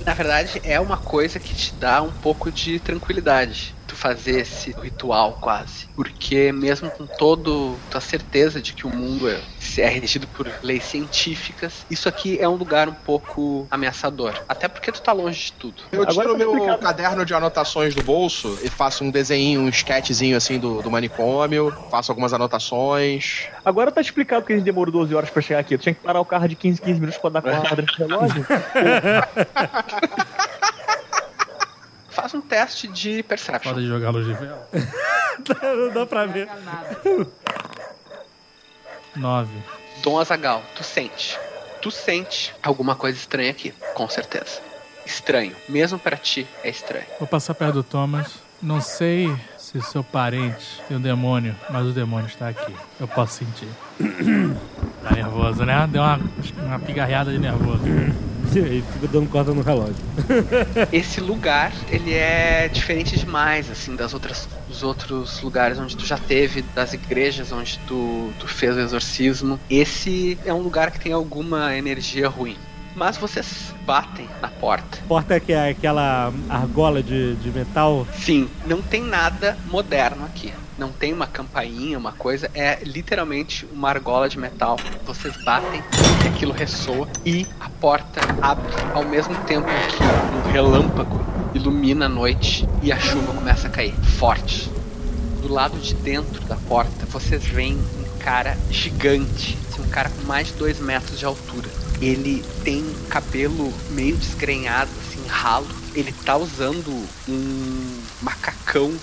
[0.05, 3.75] Na verdade, é uma coisa que te dá um pouco de tranquilidade.
[3.99, 5.89] Tu fazer esse ritual quase.
[5.95, 10.49] Porque mesmo com todo a certeza de que o mundo é, se é regido por
[10.63, 14.35] leis científicas, isso aqui é um lugar um pouco ameaçador.
[14.49, 15.83] Até porque tu tá longe de tudo.
[15.91, 16.83] Eu Agora tiro tá meu explicado.
[16.83, 21.75] caderno de anotações do bolso e faço um desenho, um sketchzinho assim do, do manicômio,
[21.91, 23.47] faço algumas anotações.
[23.65, 25.75] Agora tá explicado que a gente demorou 12 horas pra chegar aqui.
[25.75, 28.47] Eu tinha que parar o carro de 15, 15 minutos pra dar quadra de relógio.
[32.21, 33.73] Faz um teste de perception.
[33.73, 34.69] Pode jogar luz de vela.
[35.62, 36.49] Não dá pra ver.
[39.14, 39.57] Nove.
[40.03, 41.39] Dom Azagal, tu sente.
[41.81, 44.61] Tu sente alguma coisa estranha aqui, com certeza.
[45.07, 45.55] Estranho.
[45.69, 47.07] Mesmo pra ti é estranho.
[47.21, 48.33] Vou passar perto do Thomas.
[48.61, 52.75] Não sei se seu parente tem um demônio, mas o demônio está aqui.
[52.99, 53.69] Eu posso sentir.
[55.01, 55.89] Tá nervoso, né?
[55.91, 56.21] Deu uma,
[56.66, 57.85] uma pigarreada de nervoso.
[58.57, 59.97] Aí fico dando corda no relógio.
[60.93, 66.17] Esse lugar, ele é diferente demais, assim, das outras, dos outros lugares onde tu já
[66.17, 69.61] teve, das igrejas onde tu, tu fez o exorcismo.
[69.69, 72.57] Esse é um lugar que tem alguma energia ruim.
[72.95, 74.99] Mas vocês batem na porta.
[75.07, 78.07] Porta é que é aquela argola de, de metal.
[78.15, 80.53] Sim, não tem nada moderno aqui.
[80.79, 82.49] Não tem uma campainha, uma coisa.
[82.55, 84.79] É literalmente uma argola de metal.
[85.05, 85.83] Vocês batem
[86.24, 87.09] aquilo ressoa.
[87.26, 90.03] E a porta abre ao mesmo tempo que
[90.49, 91.20] um relâmpago
[91.53, 94.70] ilumina a noite e a chuva começa a cair forte.
[95.43, 99.59] Do lado de dentro da porta, vocês veem um cara gigante.
[99.68, 101.68] assim, Um cara com mais de dois metros de altura.
[102.01, 105.66] Ele tem cabelo meio desgrenhado, assim, ralo.
[105.93, 106.89] Ele tá usando
[107.29, 108.95] um macacão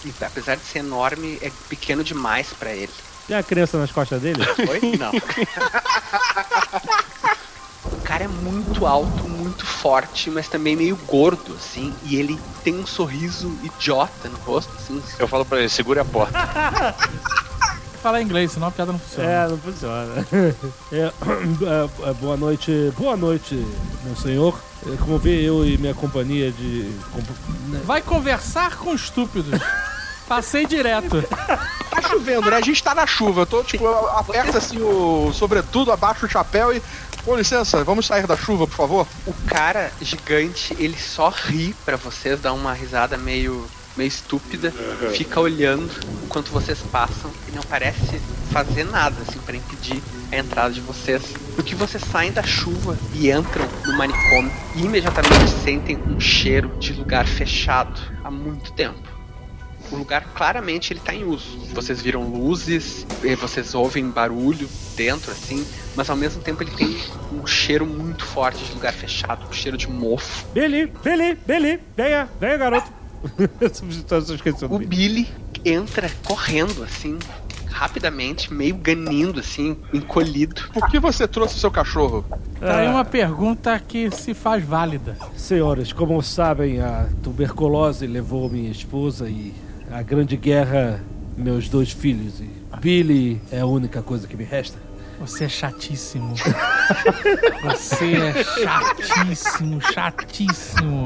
[0.00, 2.92] que, apesar de ser enorme, é pequeno demais pra ele.
[3.26, 4.42] Tem a criança nas costas dele?
[4.68, 4.96] Oi?
[4.98, 5.12] Não.
[7.84, 11.94] O cara é muito alto, muito forte, mas também meio gordo, assim.
[12.04, 15.00] E ele tem um sorriso idiota no rosto, assim.
[15.18, 16.36] Eu falo pra ele, segure a porta.
[18.02, 19.30] Falar inglês, senão a piada não funciona.
[19.30, 20.26] É, não funciona.
[20.92, 23.54] É, é, é, boa noite, boa noite,
[24.04, 24.58] meu senhor.
[24.86, 26.90] É, Como vê, eu e minha companhia de.
[27.84, 29.60] Vai conversar com estúpidos.
[30.26, 31.22] Passei direto.
[31.90, 32.56] Tá chovendo, né?
[32.56, 33.42] A gente tá na chuva.
[33.42, 36.82] Eu tô, tipo, aperta assim o sobretudo, abaixo o chapéu e.
[37.24, 39.06] Com licença, vamos sair da chuva, por favor?
[39.26, 43.66] O cara gigante, ele só ri pra vocês, dá uma risada meio,
[43.96, 44.72] meio estúpida,
[45.16, 45.90] fica olhando
[46.24, 48.20] enquanto vocês passam e não parece
[48.50, 51.22] fazer nada, assim, pra impedir a entrada de vocês.
[51.54, 56.92] Porque vocês saem da chuva e entram no manicômio e imediatamente sentem um cheiro de
[56.92, 59.20] lugar fechado há muito tempo.
[59.90, 61.58] O lugar claramente ele tá em uso.
[61.74, 65.66] Vocês viram luzes, eh, vocês ouvem barulho dentro, assim,
[65.96, 66.96] mas ao mesmo tempo ele tem
[67.32, 70.46] um cheiro muito forte de lugar fechado, um cheiro de mofo.
[70.52, 72.99] Billy, Billy, Billy, venha, venha, garoto.
[74.68, 74.78] O.
[74.78, 75.28] Billy
[75.64, 77.18] entra correndo, assim,
[77.68, 80.62] rapidamente, meio ganindo, assim, encolhido.
[80.72, 82.24] Por que você trouxe o seu cachorro?
[82.58, 85.16] Tá aí Ah, uma pergunta que se faz válida.
[85.36, 89.54] Senhoras, como sabem, a tuberculose levou minha esposa e
[89.90, 91.02] a grande guerra,
[91.36, 92.40] meus dois filhos.
[92.40, 92.50] E
[92.80, 94.78] Billy é a única coisa que me resta.
[95.20, 96.34] Você é chatíssimo.
[97.62, 101.04] Você é chatíssimo, chatíssimo.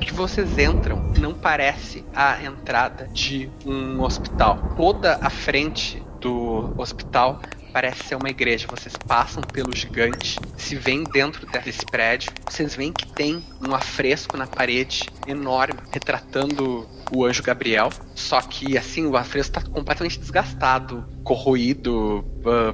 [0.00, 4.74] que vocês entram não parece a entrada de um hospital.
[4.76, 7.40] Toda a frente do hospital
[7.76, 8.66] parece ser uma igreja.
[8.70, 12.32] Vocês passam pelo gigante, se veem dentro desse prédio.
[12.48, 17.90] Vocês veem que tem um afresco na parede enorme retratando o anjo Gabriel.
[18.14, 22.24] Só que assim, o afresco está completamente desgastado, corroído,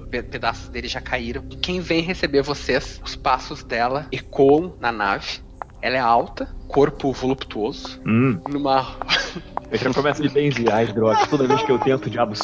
[0.09, 1.45] pe- pedaços dele já caíram.
[1.51, 5.41] E quem vem receber vocês, os passos dela ecoam na nave.
[5.81, 8.97] Ela é alta, corpo voluptuoso, Hum, numa,
[9.73, 10.73] eu já começo de benzer.
[10.73, 12.35] Ai, droga, toda vez que eu tento, o diabo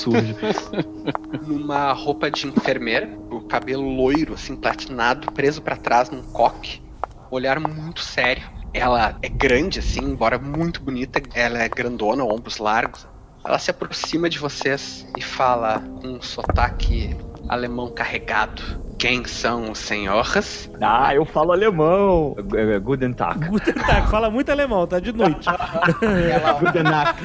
[1.47, 6.83] numa roupa de enfermeira, o cabelo loiro, assim, platinado, preso pra trás num coque,
[7.31, 8.43] olhar muito sério.
[8.73, 13.07] Ela é grande, assim, embora muito bonita, ela é grandona, ombros largos.
[13.45, 17.15] Ela se aproxima de vocês e fala com um sotaque
[17.49, 18.63] alemão carregado.
[18.99, 20.69] Quem são os senhores?
[20.81, 22.37] Ah, eu falo alemão.
[22.53, 23.49] É, é, Guten Tag.
[23.49, 25.49] Guten Tag, fala muito alemão, tá de noite.
[26.33, 27.23] Ela, Guten Nacht.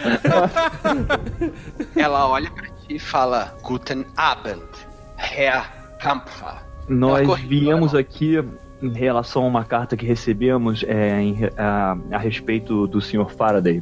[1.97, 4.61] ela olha pra ti e fala: Guten Abend,
[5.17, 5.63] Herr
[5.99, 6.61] Kampfer.
[6.87, 8.37] Nós viemos aqui
[8.81, 13.29] em relação a uma carta que recebemos é, em a, a respeito do Sr.
[13.35, 13.81] Faraday.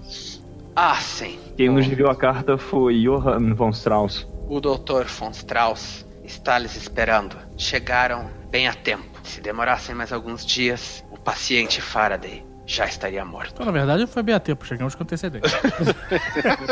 [0.76, 1.38] Ah, sim.
[1.58, 4.26] Quem nos enviou a carta foi Johann von Strauss.
[4.48, 5.06] O Dr.
[5.08, 7.38] von Strauss está lhes esperando.
[7.58, 9.20] Chegaram bem a tempo.
[9.24, 13.52] Se demorassem mais alguns dias, o paciente Faraday já estaria morto.
[13.54, 15.60] Então, na verdade, foi bem a tempo, chegamos com antecedência.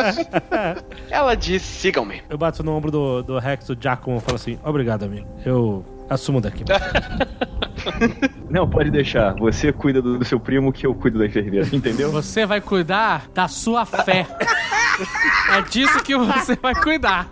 [1.10, 2.22] Ela diz: sigam-me.
[2.30, 5.28] Eu bato no ombro do, do Rex, do Giacomo, e falo assim: obrigado, amigo.
[5.46, 6.64] Eu assumo daqui.
[8.50, 9.36] Não, pode deixar.
[9.36, 12.12] Você cuida do, do seu primo que eu cuido da enfermeira, entendeu?
[12.12, 14.26] Você vai cuidar da sua fé.
[15.50, 17.30] É disso que você vai cuidar.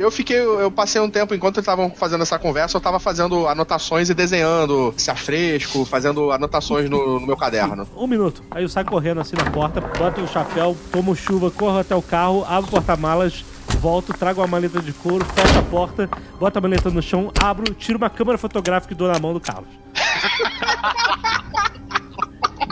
[0.00, 3.46] Eu fiquei, eu passei um tempo, enquanto eles estavam fazendo essa conversa, eu tava fazendo
[3.46, 7.86] anotações e desenhando esse afresco, fazendo anotações no, no meu caderno.
[7.94, 8.42] Um minuto.
[8.50, 12.00] Aí eu saio correndo assim na porta, boto o chapéu, tomo chuva, corro até o
[12.00, 13.44] carro, abro o porta-malas,
[13.78, 17.74] volto, trago uma maleta de couro, fecho a porta, boto a maleta no chão, abro,
[17.74, 19.68] tiro uma câmera fotográfica e dou na mão do Carlos.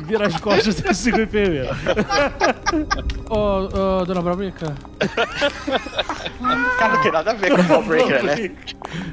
[0.09, 1.69] Vira as costas e sigo o enfermeiro.
[3.29, 4.75] Ô, ô, dona Brabrica,
[6.79, 8.51] Cara, não tem nada a ver com o Ballbreaker, né?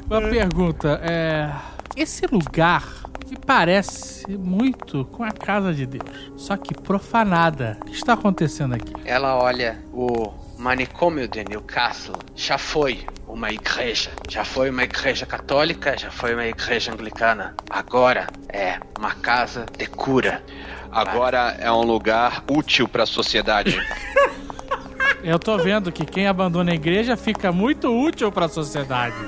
[0.10, 1.02] uma pergunta.
[1.04, 1.52] É.
[1.98, 2.84] Esse lugar
[3.30, 6.32] me parece muito com a casa de Deus.
[6.38, 7.78] Só que profanada.
[7.82, 8.94] O que está acontecendo aqui?
[9.04, 12.16] Ela olha o manicômio de Newcastle.
[12.36, 14.12] Já foi uma igreja.
[14.30, 17.56] Já foi uma igreja católica, já foi uma igreja anglicana.
[17.70, 20.44] Agora é uma casa de cura.
[20.96, 23.78] Agora é um lugar útil pra sociedade.
[25.22, 29.16] Eu tô vendo que quem abandona a igreja fica muito útil para a sociedade.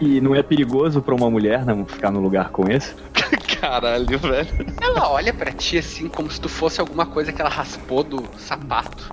[0.00, 2.94] E não é perigoso pra uma mulher não ficar num lugar com esse?
[3.60, 4.66] Caralho, velho.
[4.80, 8.24] Ela olha pra ti assim como se tu fosse alguma coisa que ela raspou do
[8.38, 9.12] sapato.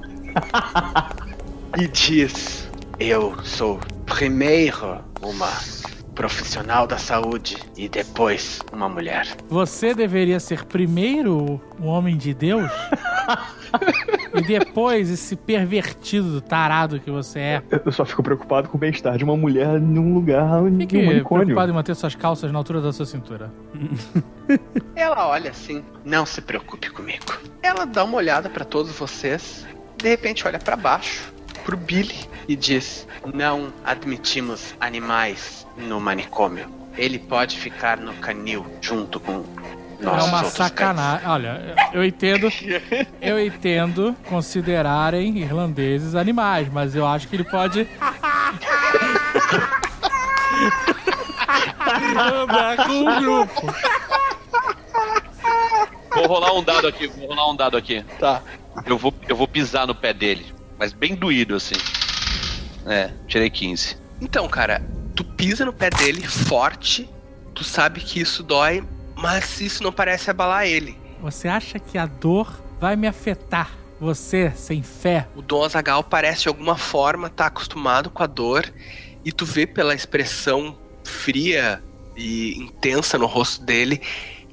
[1.78, 5.50] e diz: Eu sou primeiro uma
[6.16, 9.28] profissional da saúde e depois uma mulher.
[9.50, 12.72] Você deveria ser primeiro um homem de Deus
[14.34, 17.64] e depois esse pervertido tarado que você é.
[17.86, 21.46] Eu só fico preocupado com o bem-estar de uma mulher num lugar, num Fique manicômio.
[21.46, 23.52] preocupado em manter suas calças na altura da sua cintura.
[24.96, 27.26] Ela olha assim: Não se preocupe comigo.
[27.62, 29.66] Ela dá uma olhada pra todos vocês,
[29.98, 31.34] de repente olha pra baixo,
[31.66, 32.16] pro Billy
[32.48, 36.70] e diz: Não admitimos animais no manicômio.
[36.96, 39.44] Ele pode ficar no canil junto com
[40.00, 40.24] nós.
[40.24, 41.28] é uma sacanagem.
[41.28, 42.48] Olha, eu entendo.
[43.20, 47.88] Eu entendo considerarem irlandeses animais, mas eu acho que ele pode.
[52.18, 53.74] andar com o grupo.
[56.14, 58.04] Vou rolar um dado aqui, vou rolar um dado aqui.
[58.18, 58.42] Tá.
[58.86, 60.46] Eu vou, eu vou pisar no pé dele,
[60.78, 61.76] mas bem doído assim.
[62.86, 63.98] É, tirei 15.
[64.22, 64.82] Então, cara,
[65.16, 67.10] tu pisa no pé dele forte,
[67.54, 68.84] tu sabe que isso dói,
[69.16, 70.98] mas isso não parece abalar ele.
[71.22, 73.72] Você acha que a dor vai me afetar?
[74.00, 75.28] Você, sem fé?
[75.36, 78.72] O Dom Azagal parece de alguma forma estar acostumado com a dor
[79.24, 81.82] e tu vê pela expressão fria
[82.16, 84.02] e intensa no rosto dele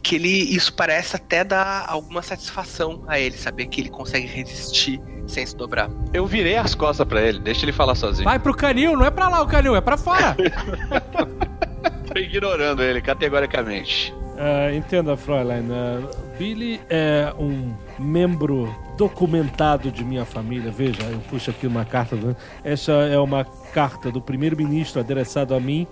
[0.03, 5.01] que ele isso parece até dar alguma satisfação a ele, saber que ele consegue resistir
[5.27, 5.89] sem se dobrar.
[6.13, 8.25] Eu virei as costas pra ele, deixa ele falar sozinho.
[8.25, 10.37] Vai pro canil, não é pra lá o canil, é pra fora.
[12.13, 14.13] Tô ignorando ele categoricamente.
[14.37, 15.69] Ah, entenda, Fräulein.
[15.71, 20.71] ah, Billy é um membro documentado de minha família.
[20.71, 22.17] Veja, eu puxo aqui uma carta.
[22.65, 25.87] Essa é uma carta do primeiro-ministro endereçado a mim,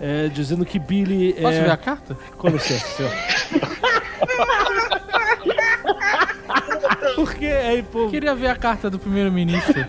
[0.00, 1.62] eh, dizendo que Billy Posso é...
[1.62, 2.16] ver a carta?
[2.36, 3.12] Com licença, senhor.
[7.14, 9.84] Por que é pô, Queria ver a carta do primeiro-ministro.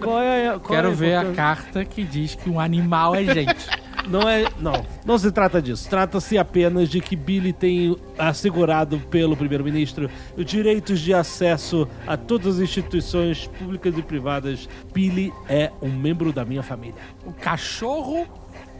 [0.00, 3.66] qual é, qual Quero é ver a carta que diz que um animal é gente.
[4.08, 4.46] Não é.
[4.58, 4.84] Não.
[5.04, 5.88] Não se trata disso.
[5.88, 12.56] Trata-se apenas de que Billy tem assegurado pelo primeiro-ministro os direitos de acesso a todas
[12.56, 14.68] as instituições públicas e privadas.
[14.92, 17.00] Billy é um membro da minha família.
[17.24, 18.26] O cachorro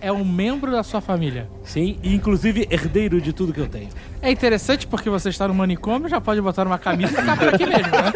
[0.03, 1.49] é um membro da sua família.
[1.63, 3.89] Sim, e inclusive herdeiro de tudo que eu tenho.
[4.21, 7.55] É interessante porque você está no manicômio, já pode botar uma camisa e ficar por
[7.55, 8.13] aqui mesmo, né?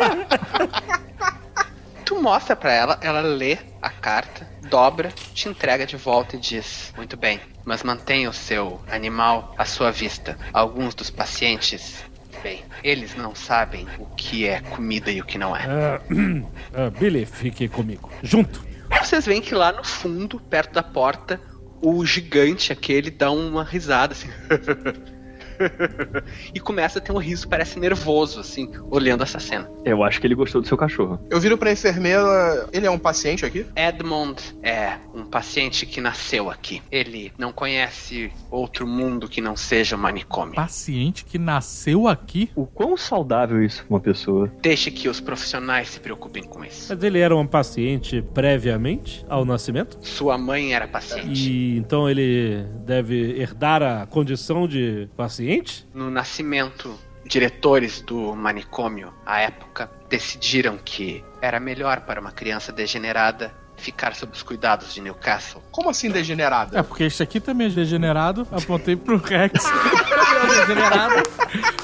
[2.04, 6.92] Tu mostra pra ela, ela lê a carta, dobra, te entrega de volta e diz:
[6.96, 10.36] Muito bem, mas mantenha o seu animal à sua vista.
[10.52, 12.04] Alguns dos pacientes,
[12.42, 15.64] bem, eles não sabem o que é comida e o que não é.
[15.64, 16.00] Ah,
[16.74, 18.10] ah, Billy, fique comigo.
[18.22, 18.64] Junto.
[19.02, 21.40] Vocês veem que lá no fundo, perto da porta,
[21.80, 24.28] O gigante aquele dá uma risada assim.
[26.54, 29.70] e começa a ter um riso, parece nervoso, assim, olhando essa cena.
[29.84, 31.20] Eu acho que ele gostou do seu cachorro.
[31.30, 32.68] Eu viro pra enfermeira.
[32.72, 33.66] Ele é um paciente aqui?
[33.74, 36.82] Edmond é um paciente que nasceu aqui.
[36.90, 40.54] Ele não conhece outro mundo que não seja o manicômio.
[40.54, 42.50] Paciente que nasceu aqui?
[42.54, 44.50] O quão saudável isso pra uma pessoa?
[44.60, 46.86] Deixe que os profissionais se preocupem com isso.
[46.88, 49.98] Mas ele era um paciente previamente ao nascimento?
[50.00, 51.48] Sua mãe era paciente.
[51.48, 55.45] E então ele deve herdar a condição de paciente?
[55.94, 63.54] No nascimento, diretores do manicômio, à época, decidiram que era melhor para uma criança degenerada
[63.76, 65.62] ficar sob os cuidados de Newcastle.
[65.70, 66.78] Como assim degenerada?
[66.78, 68.46] É, porque este aqui também é degenerado.
[68.50, 69.64] Apontei pro Rex.
[69.64, 71.14] é degenerado.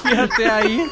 [0.04, 0.90] E até aí.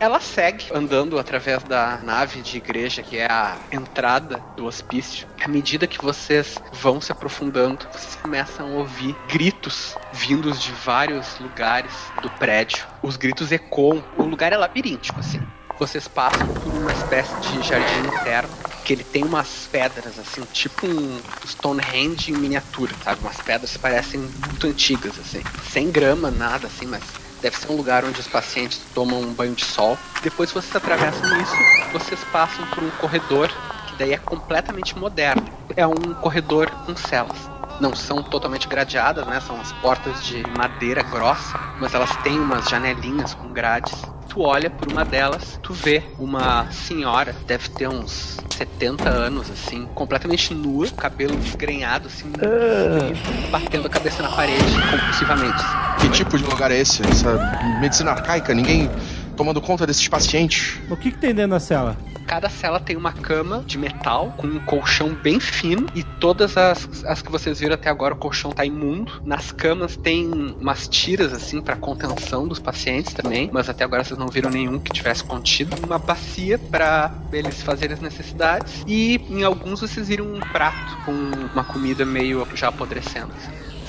[0.00, 5.26] Ela segue andando através da nave de igreja, que é a entrada do hospício.
[5.42, 11.38] À medida que vocês vão se aprofundando, vocês começam a ouvir gritos vindos de vários
[11.38, 12.84] lugares do prédio.
[13.02, 14.04] Os gritos ecoam.
[14.16, 15.40] O lugar é labiríntico, assim.
[15.78, 18.48] Vocês passam por uma espécie de jardim interno,
[18.84, 23.20] que ele tem umas pedras, assim, tipo um Stonehenge em miniatura, sabe?
[23.20, 25.42] Umas pedras parecem muito antigas, assim.
[25.68, 27.02] Sem grama, nada, assim, mas
[27.44, 29.98] deve ser um lugar onde os pacientes tomam um banho de sol.
[30.22, 31.54] Depois vocês atravessam isso,
[31.92, 33.52] vocês passam por um corredor
[33.86, 35.44] que daí é completamente moderno.
[35.76, 37.36] É um corredor com celas.
[37.78, 39.40] Não são totalmente gradeadas, né?
[39.40, 43.92] São as portas de madeira grossa, mas elas têm umas janelinhas com grades.
[44.26, 49.86] Tu olha por uma delas, tu vê uma senhora, deve ter uns 70 anos, assim,
[49.94, 55.62] completamente nua, cabelo desgrenhado, assim, e batendo a cabeça na parede compulsivamente.
[56.04, 57.00] Que tipo de lugar é esse?
[57.02, 57.32] Essa
[57.80, 58.52] medicina arcaica?
[58.52, 58.90] Ninguém
[59.38, 60.78] tomando conta desses pacientes?
[60.90, 61.96] O que, que tem dentro da cela?
[62.26, 67.06] Cada cela tem uma cama de metal com um colchão bem fino e todas as,
[67.06, 69.22] as que vocês viram até agora o colchão tá imundo.
[69.24, 70.30] Nas camas tem
[70.60, 74.78] umas tiras assim para contenção dos pacientes também, mas até agora vocês não viram nenhum
[74.78, 75.74] que tivesse contido.
[75.86, 81.12] Uma bacia para eles fazerem as necessidades e em alguns vocês viram um prato com
[81.54, 83.32] uma comida meio já apodrecendo.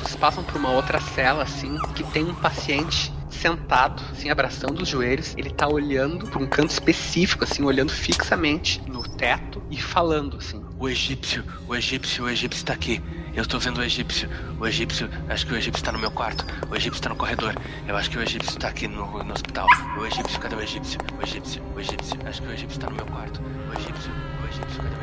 [0.06, 4.88] Vocês passam por uma outra cela assim que tem um paciente sentado, assim, abraçando os
[4.88, 5.34] joelhos.
[5.36, 10.64] Ele tá olhando para um canto específico, assim, olhando fixamente no teto e falando, assim.
[10.78, 13.02] O egípcio, o egípcio, o egípcio tá aqui.
[13.36, 14.30] Eu tô vendo o egípcio.
[14.60, 16.46] O egípcio, acho que o egípcio tá no meu quarto.
[16.70, 17.56] O egípcio tá no corredor.
[17.88, 19.68] Eu acho que o egípcio tá aqui no, no hospital.
[20.00, 21.00] O egípcio, cadê o egípcio?
[21.20, 23.42] O egípcio, o egípcio, acho que o egípcio tá no meu quarto.
[23.42, 24.95] O egípcio, o egípcio, cadê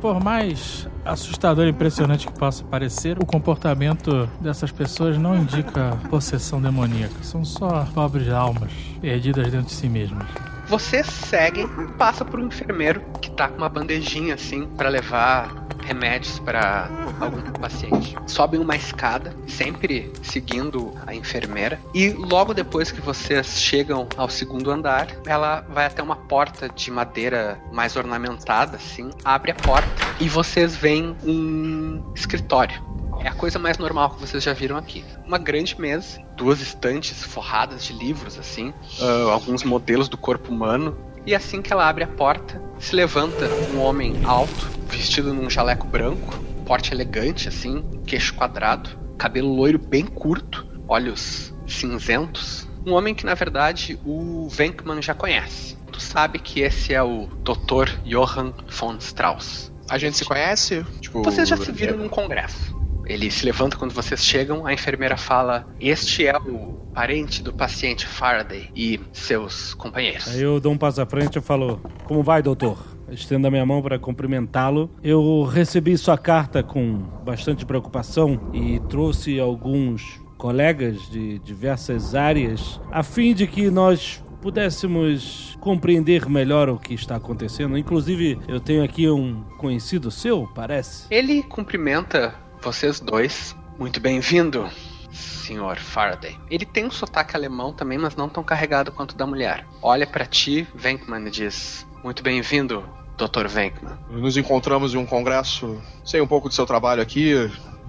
[0.00, 6.60] Por mais assustador e impressionante que possa parecer, o comportamento dessas pessoas não indica possessão
[6.60, 7.22] demoníaca.
[7.22, 8.70] São só pobres almas
[9.00, 10.28] perdidas dentro de si mesmas.
[10.68, 11.66] Vocês seguem,
[11.96, 17.40] passa por um enfermeiro que tá com uma bandejinha assim para levar remédios para algum
[17.52, 18.14] paciente.
[18.26, 24.70] Sobem uma escada, sempre seguindo a enfermeira, e logo depois que vocês chegam ao segundo
[24.70, 29.88] andar, ela vai até uma porta de madeira mais ornamentada assim, abre a porta
[30.20, 32.87] e vocês veem um escritório.
[33.20, 35.04] É a coisa mais normal que vocês já viram aqui.
[35.26, 40.96] Uma grande mesa, duas estantes forradas de livros, assim, ah, alguns modelos do corpo humano.
[41.26, 45.86] E assim que ela abre a porta, se levanta um homem alto, vestido num jaleco
[45.86, 52.66] branco, porte elegante, assim, queixo quadrado, cabelo loiro bem curto, olhos cinzentos.
[52.86, 55.76] Um homem que, na verdade, o Venkman já conhece.
[55.92, 57.90] Tu sabe que esse é o Dr.
[58.04, 59.72] Johann von Strauss.
[59.90, 60.84] A gente se conhece?
[61.00, 62.77] Tipo, Vocês já se viram num congresso.
[63.08, 68.06] Ele se levanta quando vocês chegam, a enfermeira fala: Este é o parente do paciente
[68.06, 70.28] Faraday e seus companheiros.
[70.28, 72.78] Aí eu dou um passo à frente e falo: Como vai, doutor?
[73.10, 74.90] Estendo a minha mão para cumprimentá-lo.
[75.02, 83.02] Eu recebi sua carta com bastante preocupação e trouxe alguns colegas de diversas áreas a
[83.02, 87.76] fim de que nós pudéssemos compreender melhor o que está acontecendo.
[87.76, 91.06] Inclusive, eu tenho aqui um conhecido seu, parece.
[91.10, 93.56] Ele cumprimenta vocês dois.
[93.78, 94.68] Muito bem-vindo,
[95.12, 95.78] Sr.
[95.78, 96.36] Faraday.
[96.50, 99.64] Ele tem um sotaque alemão também, mas não tão carregado quanto o da mulher.
[99.80, 102.84] Olha para ti, Venkman, e diz: Muito bem-vindo,
[103.16, 103.46] Dr.
[103.46, 103.96] Venkman.
[104.10, 105.80] Nos encontramos em um congresso.
[106.04, 107.34] Sei um pouco do seu trabalho aqui,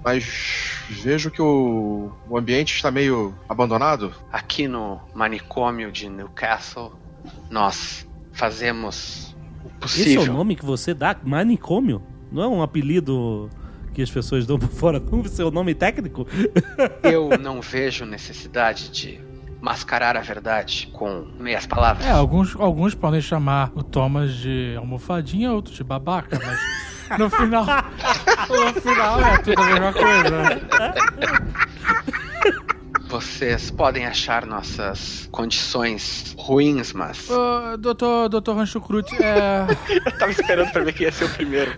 [0.04, 4.14] mas vejo que o, o ambiente está meio abandonado.
[4.32, 6.92] Aqui no manicômio de Newcastle,
[7.50, 9.34] nós fazemos
[9.64, 10.22] o Esse é possível.
[10.22, 11.16] o nome que você dá?
[11.22, 12.02] Manicômio?
[12.32, 13.50] Não é um apelido
[13.92, 15.24] que as pessoas dão por fora, não?
[15.24, 16.26] Seu nome técnico?
[17.02, 19.20] Eu não vejo necessidade de
[19.60, 22.06] mascarar a verdade com meias palavras.
[22.06, 27.66] É, alguns, alguns podem chamar o Thomas de almofadinha, outros de babaca, mas no final.
[28.48, 30.60] no final é tudo a mesma coisa.
[33.10, 37.28] Vocês podem achar nossas condições ruins, mas.
[37.28, 39.66] Ô, doutor, doutor Rancho Crute, é.
[40.06, 41.72] Eu tava esperando pra ver quem ia ser o primeiro.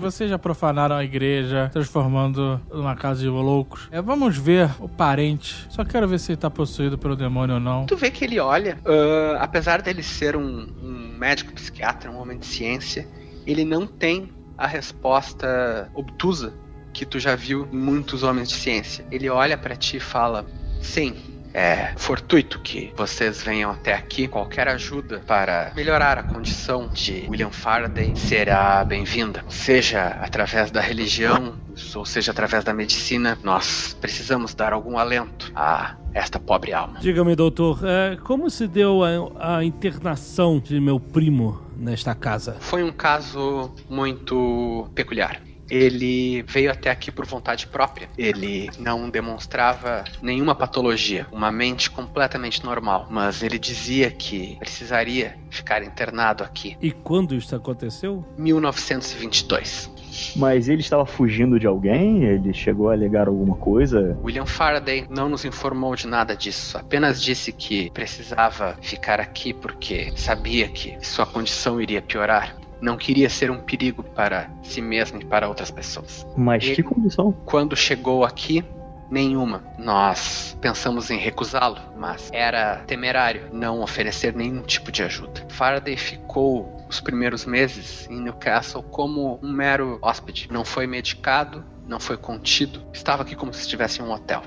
[0.00, 3.86] Vocês já profanaram a igreja, transformando numa casa de loucos.
[3.92, 5.68] É, vamos ver o parente.
[5.70, 7.86] Só quero ver se ele tá possuído pelo demônio ou não.
[7.86, 12.38] Tu vê que ele olha, ah, apesar dele ser um, um médico psiquiatra, um homem
[12.38, 13.06] de ciência,
[13.46, 16.52] ele não tem a resposta obtusa
[16.92, 19.04] que tu já viu muitos homens de ciência.
[19.10, 20.46] Ele olha pra ti e fala:
[20.80, 21.14] Sim,
[21.54, 24.28] é fortuito que vocês venham até aqui.
[24.28, 29.44] Qualquer ajuda para melhorar a condição de William Faraday será bem-vinda.
[29.48, 31.54] Seja através da religião,
[31.94, 36.98] ou seja através da medicina, nós precisamos dar algum alento a esta pobre alma.
[37.00, 42.56] Diga-me, doutor, é, como se deu a, a internação de meu primo nesta casa?
[42.60, 45.47] Foi um caso muito peculiar.
[45.70, 48.08] Ele veio até aqui por vontade própria.
[48.16, 55.82] Ele não demonstrava nenhuma patologia, uma mente completamente normal, mas ele dizia que precisaria ficar
[55.82, 56.76] internado aqui.
[56.80, 58.24] E quando isso aconteceu?
[58.36, 59.98] 1922.
[60.34, 62.24] Mas ele estava fugindo de alguém?
[62.24, 64.18] Ele chegou a alegar alguma coisa?
[64.22, 70.12] William Faraday não nos informou de nada disso, apenas disse que precisava ficar aqui porque
[70.16, 72.56] sabia que sua condição iria piorar.
[72.80, 76.26] Não queria ser um perigo para si mesmo e para outras pessoas.
[76.36, 77.32] Mas Ele- que condição?
[77.44, 78.64] Quando chegou aqui,
[79.10, 79.64] nenhuma.
[79.78, 85.46] Nós pensamos em recusá-lo, mas era temerário não oferecer nenhum tipo de ajuda.
[85.48, 90.48] Faraday ficou os primeiros meses em Newcastle como um mero hóspede.
[90.50, 94.42] Não foi medicado, não foi contido, estava aqui como se estivesse em um hotel.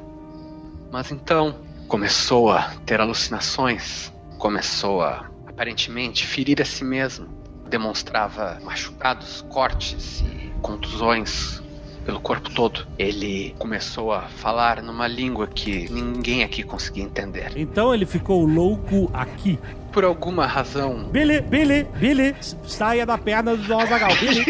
[0.91, 1.55] Mas então
[1.87, 7.27] começou a ter alucinações, começou a aparentemente ferir a si mesmo,
[7.71, 11.63] demonstrava machucados, cortes e contusões
[12.05, 12.85] pelo corpo todo.
[12.99, 17.53] Ele começou a falar numa língua que ninguém aqui conseguia entender.
[17.55, 19.57] Então ele ficou louco aqui.
[19.91, 22.35] Por alguma razão, Billy, Billy, Billy,
[22.65, 24.15] saia da perna do Azagal.
[24.17, 24.45] Billy.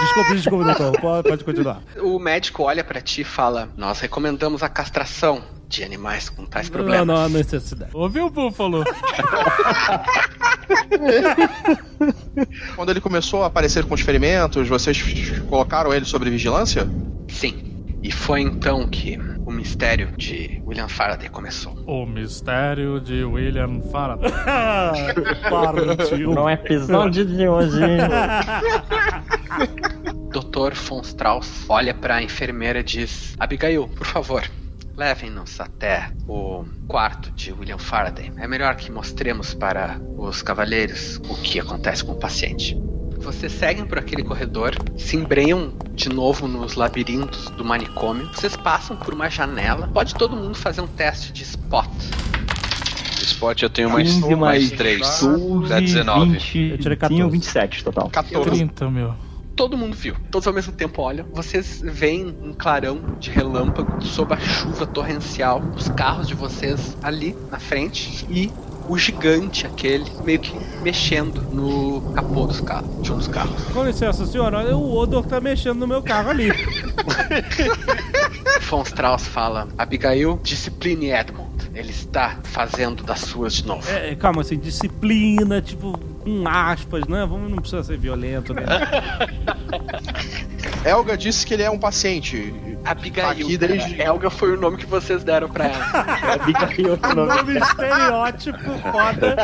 [0.00, 1.00] Desculpa, desculpa, doutor.
[1.00, 1.82] Pode, pode continuar.
[2.00, 6.68] o médico olha pra ti e fala: Nós recomendamos a castração de animais com tais
[6.70, 7.06] Não, problemas.
[7.06, 7.90] não há necessidade.
[7.94, 8.84] Ouviu, Búfalo?
[12.76, 15.02] Quando ele começou a aparecer com os ferimentos, vocês
[15.48, 16.88] colocaram ele sobre vigilância?
[17.28, 17.64] Sim.
[18.02, 21.72] E foi então que o mistério de William Faraday começou.
[21.86, 24.30] O mistério de William Faraday.
[25.50, 26.32] Partiu.
[26.32, 27.80] No episódio de hoje.
[30.30, 30.74] Dr.
[30.74, 34.44] von Strauss olha pra enfermeira e diz: Abigail, por favor,
[34.98, 38.32] levem-nos até o quarto de William Faraday.
[38.36, 42.76] É melhor que mostremos para os cavalheiros o que acontece com o paciente.
[43.18, 48.28] Vocês seguem por aquele corredor, se embrenham de novo nos labirintos do manicômio.
[48.34, 49.86] Vocês passam por uma janela.
[49.86, 51.88] Pode todo mundo fazer um teste de spot.
[53.22, 55.20] Spot eu tenho mais, 15 mais 3.
[55.20, 56.32] 12, Dá 19.
[56.32, 57.30] 20, Eu tirei tinha 14.
[57.30, 58.10] 27 total.
[58.10, 58.50] 14.
[58.50, 59.27] 30, meu.
[59.58, 60.14] Todo mundo viu.
[60.30, 61.26] Todos ao mesmo tempo olham.
[61.32, 65.60] Vocês veem um clarão de relâmpago sob a chuva torrencial.
[65.76, 68.24] Os carros de vocês ali na frente.
[68.30, 68.52] E
[68.88, 73.60] o gigante aquele meio que mexendo no capô dos carros, de um dos carros.
[73.74, 74.76] Com licença, senhora.
[74.76, 76.50] O Odor tá mexendo no meu carro ali.
[78.70, 81.10] Von Strauss fala: Abigail, discipline
[81.74, 83.88] Ele está fazendo das suas de novo.
[83.90, 87.24] É, calma, assim, disciplina, tipo, com aspas, né?
[87.28, 88.62] Vamos, não precisa ser violento, né?
[90.84, 92.52] Elga disse que ele é um paciente.
[92.84, 93.28] Abigail.
[93.30, 94.08] Aqui desde- cara.
[94.10, 95.84] Elga foi o nome que vocês deram pra ela.
[96.34, 97.34] Abigail é o nome.
[97.36, 98.58] Nome estereótipo
[98.92, 99.36] foda.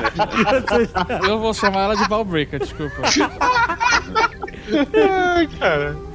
[1.29, 3.03] Eu vou chamar ela de Balbreaker, desculpa.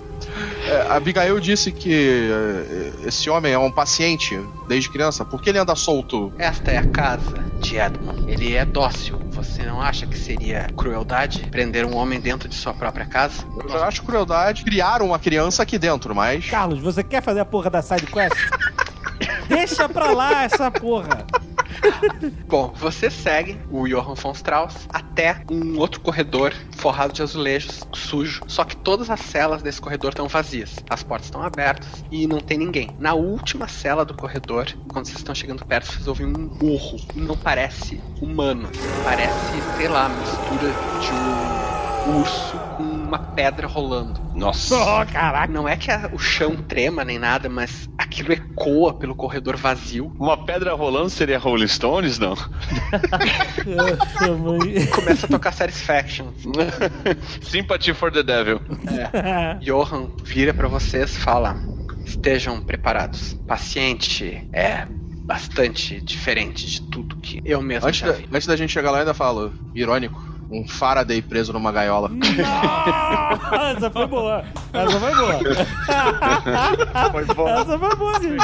[0.68, 2.30] É, a Abigail disse que
[3.04, 5.26] é, esse homem é um paciente desde criança.
[5.26, 6.32] Por que ele anda solto?
[6.38, 8.32] Esta é a casa de Edmund.
[8.32, 9.20] Ele é dócil.
[9.32, 13.44] Você não acha que seria crueldade prender um homem dentro de sua própria casa?
[13.68, 16.46] Eu acho crueldade criar uma criança aqui dentro, mas.
[16.50, 18.36] Carlos, você quer fazer a porra da side quest?
[19.48, 21.26] Deixa pra lá essa porra.
[22.48, 28.42] Bom, vocês seguem o Johann von Strauss até um outro corredor forrado de azulejos, sujo.
[28.48, 30.76] Só que todas as celas desse corredor estão vazias.
[30.90, 32.90] As portas estão abertas e não tem ninguém.
[33.00, 37.00] Na última cela do corredor, quando vocês estão chegando perto, vocês ouvem um urro.
[37.16, 38.70] Não parece humano.
[39.04, 44.20] Parece, sei lá, mistura de um urso com uma pedra rolando.
[44.36, 44.76] Nossa.
[44.76, 45.52] Oh, caraca.
[45.52, 50.14] Não é que a- o chão trema nem nada, mas aquilo ecoa pelo corredor vazio.
[50.20, 52.36] Uma pedra rolando seria Rolling Stones, não?
[53.66, 54.86] Nossa, mãe.
[54.88, 56.28] Começa a tocar Satisfaction.
[57.42, 58.62] Sympathy for the Devil.
[59.62, 61.58] Johan vira pra vocês e fala:
[62.06, 63.34] Estejam preparados.
[63.48, 64.86] Paciente é
[65.24, 68.28] bastante diferente de tudo que eu mesmo Antes já da, vi.
[68.34, 70.20] antes da gente chegar lá, eu ainda falo, irônico,
[70.52, 72.10] um Faraday preso numa gaiola.
[72.46, 74.44] Ah, Essa foi boa.
[74.74, 75.40] Essa foi boa.
[77.12, 77.48] Foi bom.
[77.50, 78.38] Essa foi boa, sim.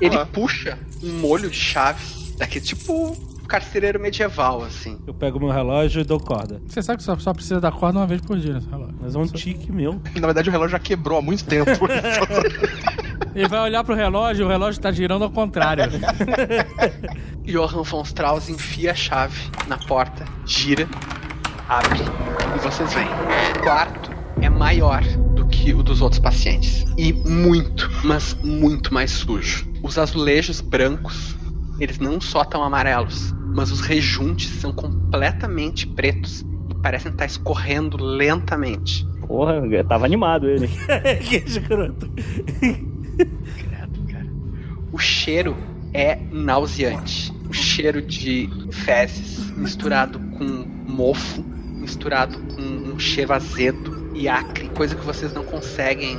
[0.00, 2.02] Ele puxa um molho de chave,
[2.36, 3.16] daqui tipo
[3.48, 4.98] carcereiro medieval, assim.
[5.06, 6.60] Eu pego meu relógio e dou corda.
[6.66, 8.94] Você sabe que só, só precisa dar corda uma vez por dia nesse relógio.
[9.00, 10.00] Mas é um tique meu.
[10.14, 11.70] Na verdade, o relógio já quebrou há muito tempo.
[13.34, 15.84] Ele vai olhar pro relógio e o relógio tá girando ao contrário.
[17.44, 20.88] Johann von Strauss enfia a chave na porta, gira,
[21.68, 22.00] abre
[22.54, 23.08] e vocês veem.
[23.56, 24.10] O quarto
[24.40, 25.02] é maior
[25.34, 29.66] do que o dos outros pacientes e muito, mas muito mais sujo.
[29.82, 31.36] Os azulejos brancos,
[31.78, 37.96] eles não só estão amarelos, mas os rejuntes são completamente pretos e parecem estar escorrendo
[38.02, 39.06] lentamente.
[39.26, 40.68] Porra, eu tava animado ele.
[41.28, 42.10] que escroto.
[44.90, 45.56] O cheiro
[45.92, 47.32] é nauseante.
[47.48, 50.44] O cheiro de fezes misturado com
[50.86, 56.18] mofo, misturado com um cheiro azedo e acre, coisa que vocês não conseguem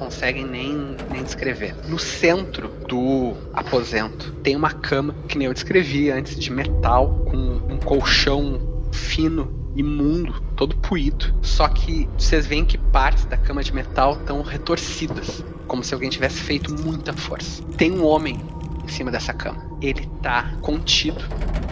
[0.00, 1.76] conseguem nem, nem descrever.
[1.86, 7.36] No centro do aposento tem uma cama que nem eu descrevi antes de metal com
[7.36, 11.34] um colchão fino imundo, todo puído.
[11.42, 16.08] Só que vocês veem que partes da cama de metal estão retorcidas, como se alguém
[16.08, 17.62] tivesse feito muita força.
[17.76, 18.40] Tem um homem
[18.84, 19.64] em cima dessa cama.
[19.80, 21.24] Ele tá contido,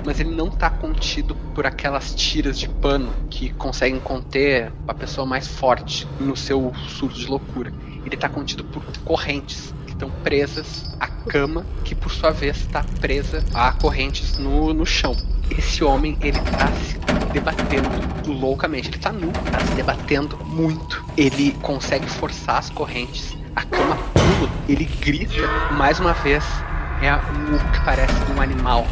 [0.05, 5.26] mas ele não tá contido por aquelas tiras de pano que conseguem conter a pessoa
[5.26, 7.72] mais forte no seu surto de loucura.
[8.05, 12.85] Ele tá contido por correntes que estão presas à cama, que por sua vez está
[13.01, 15.14] presa a correntes no, no chão.
[15.51, 16.98] Esse homem, ele tá se
[17.32, 17.89] debatendo
[18.26, 18.89] loucamente.
[18.89, 21.05] Ele tá nu, tá se debatendo muito.
[21.16, 23.36] Ele consegue forçar as correntes.
[23.56, 26.44] A cama pula, ele grita mais uma vez.
[27.01, 28.87] É um que parece um animal.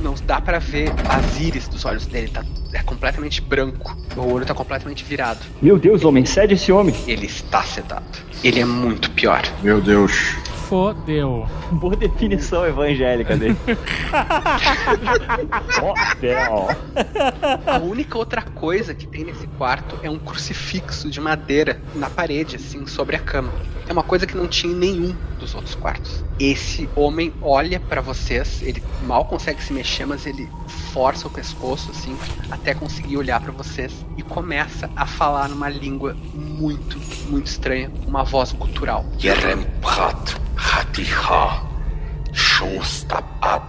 [0.00, 3.96] Não dá pra ver as íris dos olhos dele, tá é completamente branco.
[4.16, 5.40] O olho tá completamente virado.
[5.60, 6.94] Meu Deus, homem, cede esse homem.
[7.06, 8.04] Ele está sedado.
[8.42, 9.42] Ele é muito pior.
[9.62, 10.12] Meu Deus.
[10.70, 11.48] Fodeu.
[11.72, 13.56] Boa definição evangélica dele.
[15.82, 16.68] Hotel.
[17.66, 22.54] A única outra coisa que tem nesse quarto é um crucifixo de madeira na parede,
[22.54, 23.52] assim, sobre a cama.
[23.88, 26.24] É uma coisa que não tinha em nenhum dos outros quartos.
[26.38, 30.48] Esse homem olha pra vocês, ele mal consegue se mexer, mas ele
[30.92, 32.16] força o pescoço, assim,
[32.50, 36.98] até conseguir olhar pra vocês e começa a falar numa língua muito,
[37.28, 39.04] muito estranha, uma voz gutural.
[39.22, 41.62] Yeremprat Hatiha
[42.32, 43.64] Shostabab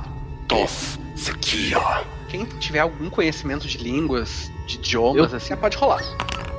[0.47, 1.79] Tof Sekia.
[2.29, 6.01] Quem tiver algum conhecimento de línguas, de idiomas, assim, pode rolar.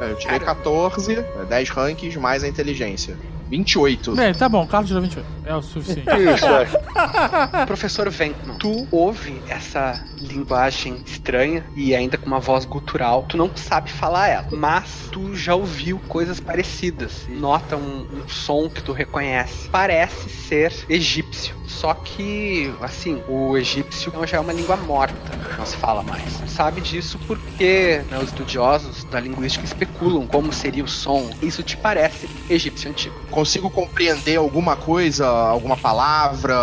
[0.00, 1.16] É, Eu tirei 14,
[1.48, 3.16] 10 ranks mais a inteligência.
[3.52, 4.14] 28.
[4.14, 5.26] Bem, tá bom, Carlos tirou 28.
[5.44, 6.08] É o suficiente.
[6.08, 6.66] Isso, é.
[7.66, 13.26] Professor Venkman, tu ouve essa linguagem estranha e ainda com uma voz gutural.
[13.28, 17.26] Tu não sabe falar ela, mas tu já ouviu coisas parecidas.
[17.28, 19.68] Nota um, um som que tu reconhece.
[19.68, 21.54] Parece ser egípcio.
[21.66, 25.14] Só que, assim, o egípcio já é uma língua morta,
[25.58, 26.22] não se fala mais.
[26.46, 31.30] Sabe disso porque né, os estudiosos da linguística especulam como seria o som.
[31.42, 33.14] Isso te parece egípcio antigo.
[33.42, 36.54] Consigo compreender alguma coisa, alguma palavra?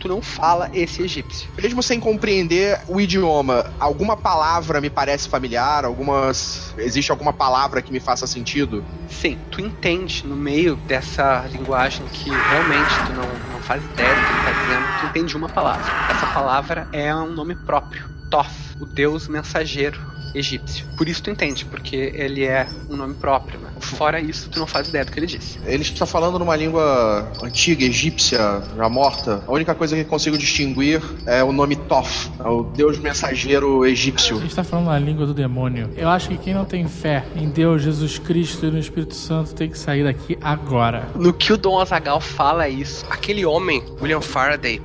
[0.00, 1.50] Tu não fala esse egípcio.
[1.60, 5.84] Mesmo sem compreender o idioma, alguma palavra me parece familiar?
[5.84, 6.72] Algumas.
[6.78, 8.84] Existe alguma palavra que me faça sentido?
[9.08, 14.20] Sim, tu entende no meio dessa linguagem que realmente tu não, não faz ideia do
[14.20, 15.92] que ele tá dizendo, tu entende uma palavra.
[16.12, 18.21] Essa palavra é um nome próprio.
[18.32, 18.48] Thoth,
[18.80, 20.00] o deus mensageiro
[20.34, 20.86] egípcio.
[20.96, 23.68] Por isso tu entende, porque ele é um nome próprio, né?
[23.80, 25.58] Fora isso, tu não faz ideia do que ele disse.
[25.66, 29.44] Ele está falando numa língua antiga, egípcia, já morta.
[29.46, 33.88] A única coisa que consigo distinguir é o nome Thoth, é o deus mensageiro A
[33.90, 34.40] egípcio.
[34.40, 35.90] gente tá falando a língua do demônio.
[35.96, 39.54] Eu acho que quem não tem fé em Deus, Jesus Cristo e no Espírito Santo
[39.54, 41.08] tem que sair daqui agora.
[41.14, 44.80] No que o Dom Azagal fala isso, Aquele homem, William Faraday,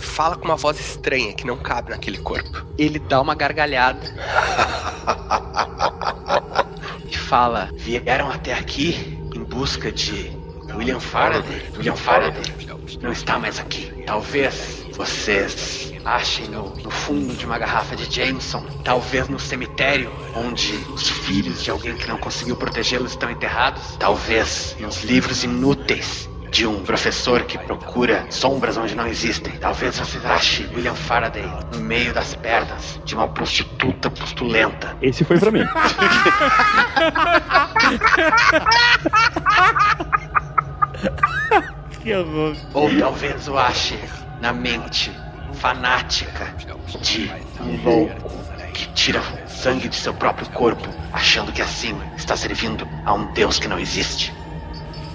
[0.00, 2.66] fala com uma voz estranha que não cabe naquele corpo.
[2.78, 4.00] ele dá uma gargalhada
[7.08, 10.32] e fala: Vieram até aqui em busca de
[10.74, 11.62] William Faraday.
[11.76, 12.42] William Faraday
[13.00, 13.92] não está mais aqui.
[14.06, 20.72] Talvez vocês achem no, no fundo de uma garrafa de Jameson, talvez no cemitério onde
[20.92, 26.66] os filhos de alguém que não conseguiu protegê-los estão enterrados, talvez nos livros inúteis de
[26.66, 29.52] um professor que procura sombras onde não existem.
[29.54, 34.96] Talvez você ache William Faraday no meio das pernas de uma prostituta postulenta.
[35.00, 35.64] Esse foi pra mim.
[42.02, 42.56] Que horror.
[42.72, 43.98] Ou talvez o ache
[44.40, 45.12] na mente
[45.54, 46.46] fanática
[47.02, 48.30] de um louco
[48.72, 53.58] que tira sangue de seu próprio corpo, achando que assim está servindo a um Deus
[53.58, 54.32] que não existe.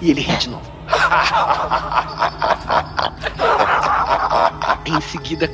[0.00, 0.75] E ele ri de novo.
[4.86, 5.50] em seguida,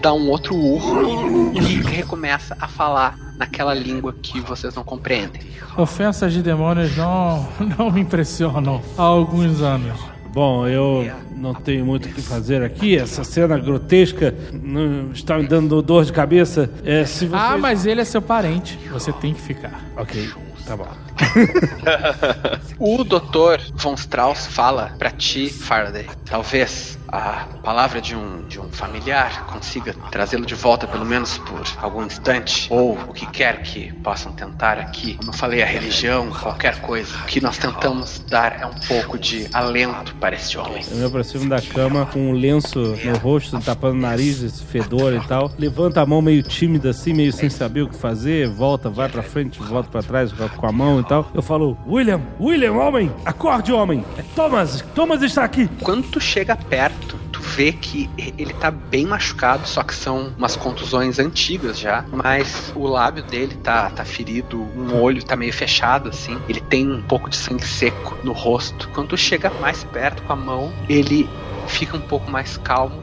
[0.00, 5.42] dá um outro urro e recomeça a falar naquela língua que vocês não compreendem.
[5.76, 7.48] Ofensas de demônios não,
[7.78, 9.98] não me impressionam há alguns anos.
[10.32, 12.96] Bom, eu não tenho muito o que fazer aqui.
[12.96, 16.70] Essa cena grotesca não está me dando dor de cabeça.
[16.84, 17.36] É, se você...
[17.36, 18.78] Ah, mas ele é seu parente.
[18.92, 19.80] Você tem que ficar.
[19.96, 20.30] Ok,
[20.64, 20.86] tá bom.
[22.78, 23.60] O Dr.
[23.74, 26.06] Von Strauss fala pra ti, Faraday.
[26.24, 31.62] Talvez a palavra de um, de um familiar consiga trazê-lo de volta, pelo menos por
[31.78, 32.68] algum instante.
[32.70, 35.14] Ou o que quer que possam tentar aqui.
[35.14, 37.14] Como eu falei, a religião, qualquer coisa.
[37.18, 40.82] O que nós tentamos dar é um pouco de alento para esse homem.
[40.90, 45.12] Eu me aproximo da cama com um lenço no rosto, tapando o nariz, esse fedor
[45.12, 45.50] e tal.
[45.58, 48.48] Levanta a mão meio tímida assim, meio sem saber o que fazer.
[48.48, 51.28] Volta, vai pra frente, volta pra trás com a mão tal.
[51.34, 54.04] Eu falo, William, William, homem, acorde, homem.
[54.16, 55.68] É Thomas, Thomas está aqui.
[55.82, 60.54] Quando tu chega perto, tu vê que ele tá bem machucado, só que são umas
[60.54, 66.08] contusões antigas já, mas o lábio dele tá, tá ferido, um olho tá meio fechado
[66.08, 68.88] assim, ele tem um pouco de sangue seco no rosto.
[68.94, 71.28] Quando tu chega mais perto com a mão, ele
[71.66, 73.02] fica um pouco mais calmo,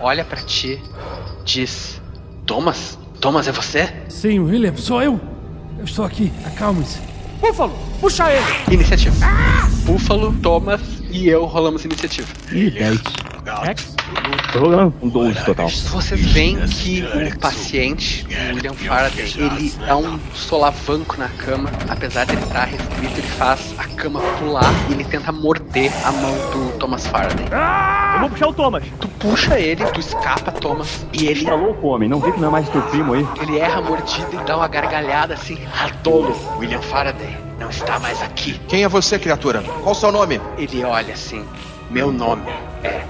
[0.00, 0.82] olha pra ti,
[1.44, 2.00] diz:
[2.46, 2.98] Thomas?
[3.20, 3.92] Thomas, é você?
[4.08, 5.20] Sim, William, sou eu.
[5.78, 7.13] Eu estou aqui, acalme-se.
[7.44, 8.74] Búfalo, puxa ele!
[8.74, 9.14] Iniciativa.
[9.84, 10.80] Búfalo, Thomas
[11.10, 12.26] e eu rolamos iniciativa.
[12.50, 13.00] Ih, 10.
[13.62, 13.93] Rex?
[14.52, 15.68] Tô com 12 total.
[15.68, 22.24] Vocês veem que o paciente, o William Faraday, ele dá um solavanco na cama, apesar
[22.24, 26.32] de ele estar restrito, ele faz a cama pular e ele tenta morder a mão
[26.52, 27.46] do Thomas Faraday.
[28.14, 28.84] Eu vou puxar o Thomas.
[29.00, 32.08] Tu puxa ele, tu escapa, Thomas, e ele, Tá louco, homem?
[32.08, 33.26] Não vê que não é mais teu primo aí?
[33.42, 35.58] ele erra a mordida e dá uma gargalhada assim.
[35.74, 38.60] Ah, tolo, William Faraday não está mais aqui.
[38.68, 39.62] Quem é você, criatura?
[39.82, 40.40] Qual o seu nome?
[40.56, 41.44] Ele olha assim,
[41.90, 42.50] meu nome
[42.82, 43.02] é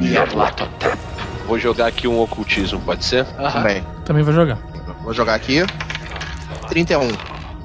[0.00, 0.98] Nyarlathotep.
[1.46, 3.26] Vou jogar aqui um ocultismo, pode ser?
[3.38, 3.50] Aham.
[3.52, 3.84] Também.
[4.04, 4.58] Também vou jogar.
[5.02, 5.64] Vou jogar aqui.
[6.68, 7.08] 31.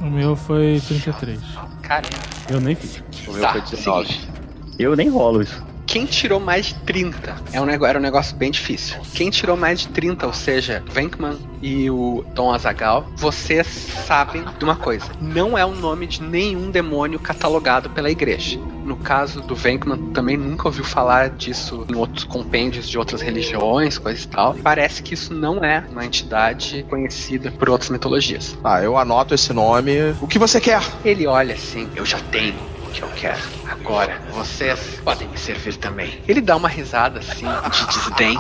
[0.02, 1.40] O meu foi 33.
[1.82, 2.06] Cara,
[2.50, 3.02] Eu nem fiz.
[3.28, 4.08] O meu Tá, foi 19.
[4.08, 4.30] seguinte.
[4.78, 5.62] Eu nem rolo isso.
[5.90, 8.98] Quem tirou mais de 30 é um negócio, era um negócio bem difícil.
[9.12, 13.66] Quem tirou mais de 30, ou seja, Venkman e o Tom Azagal, vocês
[14.06, 18.60] sabem de uma coisa: não é o nome de nenhum demônio catalogado pela igreja.
[18.86, 23.98] No caso do Venkman, também nunca ouviu falar disso em outros compêndios de outras religiões,
[23.98, 24.54] coisa e tal.
[24.62, 28.56] Parece que isso não é uma entidade conhecida por outras mitologias.
[28.62, 30.16] Tá, eu anoto esse nome.
[30.22, 30.84] O que você quer?
[31.04, 33.40] Ele olha assim, eu já tenho que eu quero.
[33.70, 36.20] Agora, vocês podem me servir também.
[36.28, 38.38] Ele dá uma risada assim, de desdém.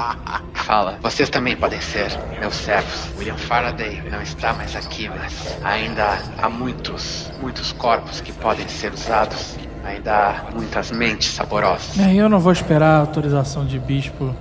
[0.54, 2.10] Fala, vocês também podem ser
[2.40, 3.10] meus servos.
[3.18, 8.94] William Faraday não está mais aqui, mas ainda há muitos, muitos corpos que podem ser
[8.94, 9.56] usados.
[9.84, 11.98] Ainda há muitas mentes saborosas.
[11.98, 14.36] Eu não vou esperar a autorização de bispo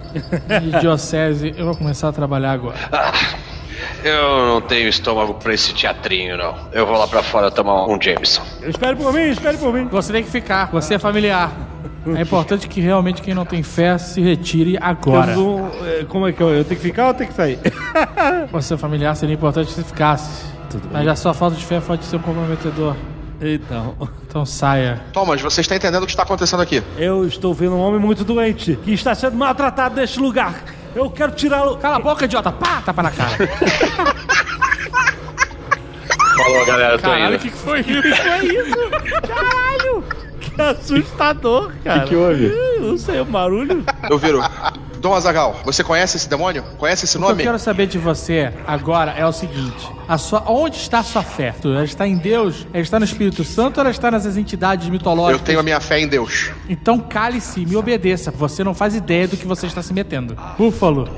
[0.61, 1.55] de diocese.
[1.57, 2.77] Eu vou começar a trabalhar agora.
[4.05, 6.55] Eu não tenho estômago pra esse teatrinho, não.
[6.73, 8.43] Eu vou lá pra fora tomar um Jameson.
[8.63, 9.87] Espere por mim, espere por mim.
[9.91, 10.71] Você tem que ficar.
[10.73, 11.51] Você é familiar.
[12.17, 15.33] É importante que realmente quem não tem fé se retire agora.
[15.33, 17.59] Eu vou- é, como é que eu, eu tenho que ficar ou tenho que sair?
[18.51, 20.47] Você é familiar, seria importante que você ficasse.
[20.91, 22.95] Mas a sua falta de fé pode ser um comprometedor.
[23.41, 23.95] Então,
[24.27, 25.01] Então saia.
[25.13, 26.83] Thomas, você está entendendo o que está acontecendo aqui?
[26.99, 30.63] eu estou vendo um homem muito doente que está sendo maltratado neste lugar.
[30.99, 31.77] Eu quero tirá-lo.
[31.77, 32.51] Cala a boca, idiota!
[32.51, 32.83] Pá!
[32.85, 33.31] Tapa na cara.
[36.37, 38.03] Falou, galera, Caralho, o que, que foi isso?
[38.41, 38.91] Que isso?
[39.29, 40.05] Caralho!
[40.41, 42.01] Que assustador, cara.
[42.05, 42.47] que houve?
[42.47, 43.85] Eu Não sei, o barulho.
[44.11, 44.41] Eu viro.
[44.99, 46.63] Dom Azagal, você conhece esse demônio?
[46.77, 47.43] Conhece esse O que eu nome?
[47.43, 51.55] quero saber de você agora é o seguinte: a sua, onde está a sua fé?
[51.61, 52.67] Tu- Ela está em Deus?
[52.73, 55.41] Ela está no Espírito Santo ou ela está nas entidades mitológicas?
[55.41, 56.51] Eu tenho a minha fé em Deus.
[56.69, 58.31] Então cale-se e me obedeça.
[58.31, 60.37] Você não faz ideia do que você está se metendo.
[60.59, 61.09] Búfalo,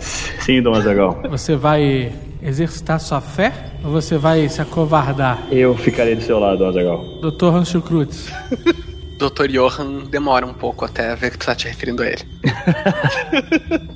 [0.40, 1.22] Sim, Dom Azagal.
[1.30, 2.12] você vai
[2.42, 3.52] exercitar sua fé
[3.84, 5.38] ou você vai se acovardar?
[5.50, 7.04] Eu ficarei do seu lado, Dom Azagal.
[7.22, 7.46] Dr.
[7.46, 8.26] Hans Cruz.
[9.20, 9.48] Dr.
[9.48, 12.26] Johan demora um pouco até ver que tu tá te referindo a ele.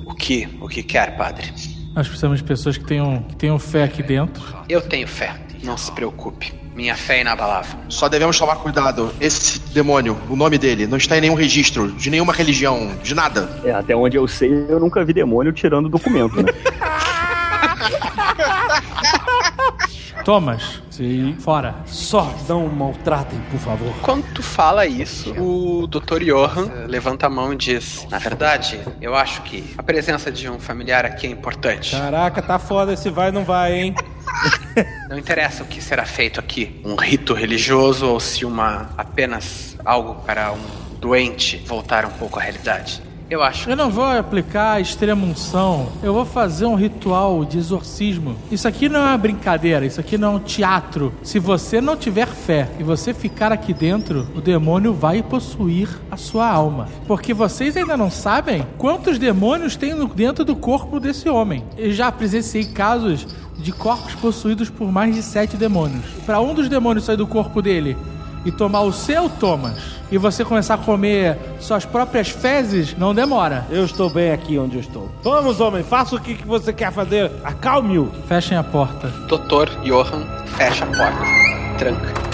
[0.05, 0.47] O que?
[0.61, 1.51] O que quer, padre?
[1.93, 4.41] Nós precisamos de pessoas que tenham, que tenham fé aqui dentro.
[4.69, 6.53] Eu tenho fé, não se preocupe.
[6.73, 7.77] Minha fé é inabalável.
[7.89, 9.13] Só devemos tomar cuidado.
[9.19, 13.49] Esse demônio, o nome dele, não está em nenhum registro de nenhuma religião, de nada.
[13.63, 16.51] É, até onde eu sei, eu nunca vi demônio tirando documento, né?
[20.25, 21.35] Thomas, sim.
[21.39, 21.75] fora.
[21.85, 23.93] Só não maltratem, por favor.
[24.01, 26.23] Quando tu fala isso, o Dr.
[26.23, 30.59] Johan levanta a mão e diz: Na verdade, eu acho que a presença de um
[30.59, 31.91] familiar aqui é importante.
[31.91, 33.95] Caraca, tá foda esse vai não vai, hein?
[35.07, 40.15] Não interessa o que será feito aqui, um rito religioso ou se uma apenas algo
[40.25, 40.59] para um
[40.99, 43.01] doente voltar um pouco à realidade.
[43.27, 43.69] Eu acho.
[43.69, 45.87] Eu não vou aplicar extrema unção.
[46.03, 48.35] Eu vou fazer um ritual de exorcismo.
[48.51, 49.85] Isso aqui não é uma brincadeira.
[49.85, 51.11] Isso aqui não é um teatro.
[51.23, 56.17] Se você não tiver fé e você ficar aqui dentro, o demônio vai possuir a
[56.17, 56.87] sua alma.
[57.07, 61.63] Porque vocês ainda não sabem quantos demônios tem dentro do corpo desse homem.
[61.75, 63.25] Eu já presenciei casos
[63.57, 66.05] de corpos possuídos por mais de sete demônios.
[66.27, 67.97] Para um dos demônios sair do corpo dele
[68.45, 69.77] e tomar o seu Thomas
[70.11, 73.65] e você começar a comer suas próprias fezes, não demora.
[73.69, 75.11] Eu estou bem aqui onde eu estou.
[75.23, 77.31] Vamos, homem, faça o que, que você quer fazer.
[77.43, 78.09] Acalme-o.
[78.27, 79.07] Fechem a porta.
[79.27, 79.69] Dr.
[79.83, 80.23] Johan
[80.55, 81.25] fecha a porta,
[81.77, 82.13] tranca.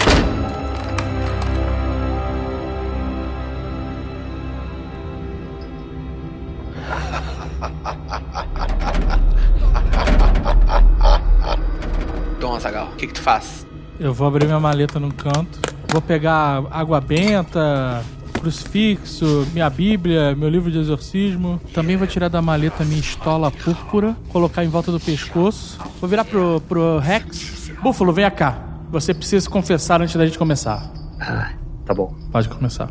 [12.38, 13.66] Dom Azagal, o que, que tu faz?
[13.98, 15.60] Eu vou abrir minha maleta num canto,
[15.92, 18.02] vou pegar água benta,
[18.40, 21.60] crucifixo, minha Bíblia, meu livro de exorcismo.
[21.74, 25.78] Também vou tirar da maleta minha estola púrpura, colocar em volta do pescoço.
[26.00, 27.70] Vou virar pro, pro Rex.
[27.82, 28.58] Búfalo, venha cá.
[28.90, 30.90] Você precisa se confessar antes da gente começar.
[31.20, 31.50] Ah,
[31.84, 32.14] tá bom.
[32.32, 32.90] Pode começar.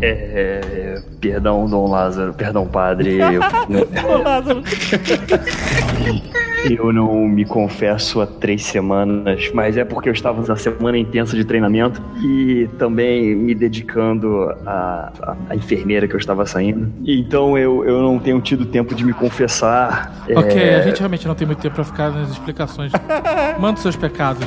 [0.00, 1.02] É.
[1.20, 2.32] Perdão, Dom Lázaro.
[2.34, 3.18] Perdão, padre.
[3.20, 3.40] Eu,
[6.74, 11.36] eu não me confesso há três semanas, mas é porque eu estava na semana intensa
[11.36, 16.92] de treinamento e também me dedicando à, enfermeira que eu estava saindo.
[17.06, 20.24] Então eu, eu não tenho tido tempo de me confessar.
[20.34, 22.92] Ok, É, a gente realmente não tem muito tempo pra ficar nas explicações.
[23.58, 24.46] Manda os seus pecados.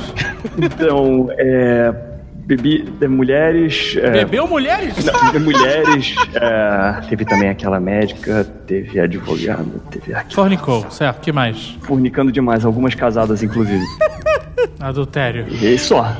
[0.58, 2.09] Então, é.
[2.56, 2.92] Bebi.
[3.00, 3.96] é, mulheres.
[3.96, 5.04] é, Bebeu mulheres?
[5.04, 6.14] Não, de mulheres.
[6.34, 10.34] é, teve também aquela médica, teve advogada, teve aqui.
[10.34, 11.20] Fornicou, certo.
[11.20, 11.78] que mais?
[11.82, 13.84] Fornicando demais, algumas casadas, inclusive.
[14.80, 15.46] Adultério.
[15.48, 16.16] E só.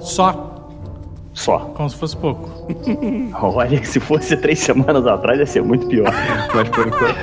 [0.00, 0.52] Só?
[1.34, 1.58] Só.
[1.58, 2.72] Como se fosse pouco.
[3.42, 6.10] Olha, se fosse três semanas atrás ia ser muito pior.
[6.54, 7.14] Mas por enquanto.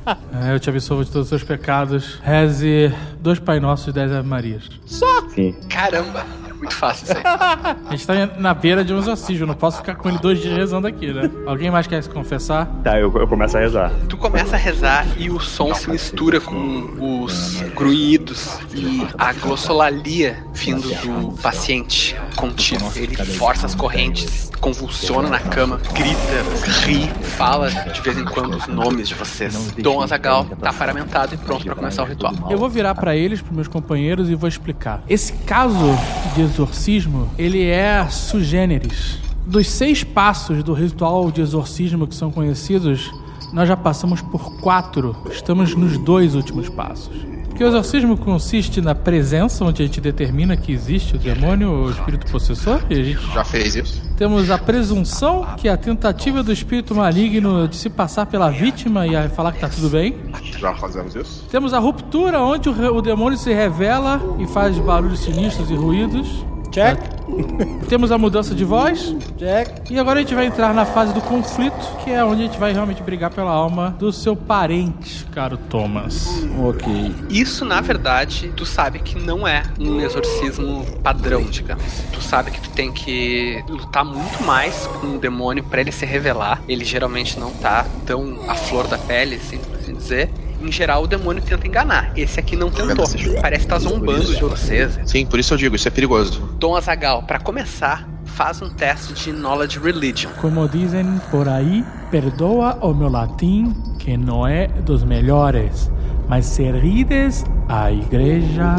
[0.42, 2.18] É, eu te absolvo de todos os seus pecados.
[2.24, 4.68] Reze dois Pai Nossos e dez Ave Marias.
[4.86, 5.28] Só?
[5.28, 5.54] Sim.
[5.68, 7.22] Caramba, é muito fácil isso aí.
[7.88, 10.54] A gente tá na beira de um exorcismo, não posso ficar com ele dois dias
[10.54, 11.30] rezando aqui, né?
[11.46, 12.66] Alguém mais quer se confessar?
[12.84, 13.90] Tá, eu, eu começo a rezar.
[14.08, 20.44] Tu começa a rezar e o som se mistura com os grunhidos e a glossolalia
[20.52, 22.90] vindo do paciente contigo.
[22.94, 28.66] Ele força as correntes, convulsiona na cama, grita, ri, fala de vez em quando os
[28.66, 29.72] nomes de vocês.
[29.78, 32.34] Dom Azagal tá paramentado e pronto pra começar o ritual.
[32.50, 35.02] Eu vou virar pra eles, pros meus companheiros, e vou explicar.
[35.08, 35.96] Esse caso
[36.34, 39.18] de exorcismo, ele é sugêneres.
[39.46, 43.10] Dos seis passos do ritual de exorcismo que são conhecidos,
[43.52, 45.16] nós já passamos por quatro.
[45.30, 47.14] Estamos nos dois últimos passos.
[47.60, 51.86] Que o exorcismo consiste na presença, onde a gente determina que existe o demônio ou
[51.88, 54.00] o espírito possessor, e a gente Já fez isso?
[54.16, 59.06] temos a presunção, que é a tentativa do espírito maligno de se passar pela vítima
[59.06, 60.16] e falar que tá tudo bem.
[60.58, 61.44] Já fazemos isso?
[61.50, 66.42] Temos a ruptura, onde o demônio se revela e faz barulhos sinistros e ruídos.
[66.70, 66.98] Check.
[67.88, 69.14] Temos a mudança de voz.
[69.38, 69.90] Check.
[69.90, 72.58] E agora a gente vai entrar na fase do conflito, que é onde a gente
[72.58, 76.28] vai realmente brigar pela alma do seu parente, caro Thomas.
[76.58, 77.14] Ok.
[77.28, 81.84] Isso, na verdade, tu sabe que não é um exorcismo padrão, digamos.
[82.12, 86.06] Tu sabe que tu tem que lutar muito mais com o demônio pra ele se
[86.06, 86.62] revelar.
[86.68, 90.30] Ele geralmente não tá tão à flor da pele, assim, por assim dizer.
[90.60, 92.12] Em geral, o demônio tenta enganar.
[92.16, 93.06] Esse aqui não tentou.
[93.40, 94.98] Parece que tá zombando de vocês.
[95.04, 96.40] Sim, por isso eu digo, isso é perigoso.
[96.58, 100.30] Dom Azagal, pra começar, faz um teste de Knowledge Religion.
[100.40, 105.90] Como dizem por aí, perdoa o meu latim, que não é dos melhores,
[106.28, 108.76] mas se rides, a igreja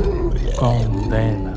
[0.57, 1.50] condena.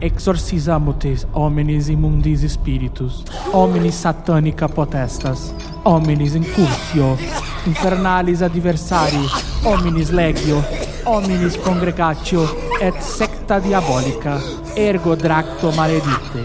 [0.00, 5.54] Exorcizamutes homines imundis spiritus, homines satanica potestas,
[5.84, 7.16] homines incursio,
[7.66, 9.26] infernalis adversari,
[9.64, 10.62] homines legio,
[11.06, 12.44] homines congregatio,
[12.80, 14.40] et secta diabólica,
[14.76, 16.44] ergo dracto maledite.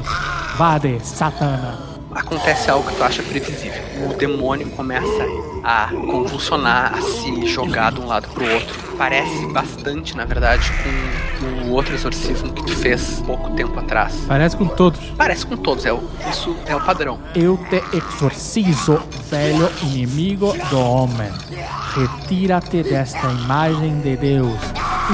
[0.57, 1.89] Vade, Satana.
[2.11, 3.81] Acontece algo que tu acha previsível.
[4.09, 5.25] O demônio começa
[5.63, 8.97] a convulsionar, a se jogar de um lado pro outro.
[8.97, 10.71] Parece bastante, na verdade,
[11.39, 14.23] com o outro exorcismo que tu fez pouco tempo atrás.
[14.27, 14.99] Parece com todos.
[15.17, 17.19] Parece com todos, é o, isso é o padrão.
[17.35, 21.31] Eu te exorcizo, velho inimigo do homem.
[21.95, 24.59] Retira-te desta imagem de Deus.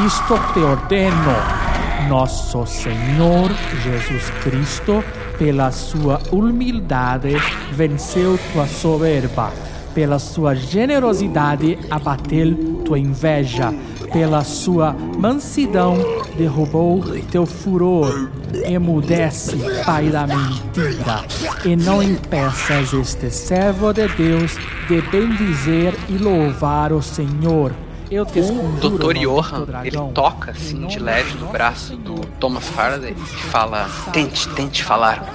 [0.05, 1.65] Isto te ordeno.
[2.09, 3.49] Nosso Senhor
[3.83, 5.03] Jesus Cristo,
[5.39, 7.35] pela sua humildade,
[7.71, 9.51] venceu tua soberba.
[9.95, 12.53] Pela sua generosidade, abateu
[12.83, 13.73] tua inveja.
[14.11, 15.97] Pela sua mansidão,
[16.37, 18.29] derrubou teu furor.
[18.65, 21.25] Emudece, pai da mentira,
[21.65, 24.55] e não impeças este servo de Deus
[24.87, 27.73] de bendizer e louvar o Senhor.
[28.09, 29.17] Eu te O Dr.
[29.17, 34.83] Johan, ele toca assim de leve no braço do Thomas Faraday e fala: Tente, tente
[34.83, 35.33] falar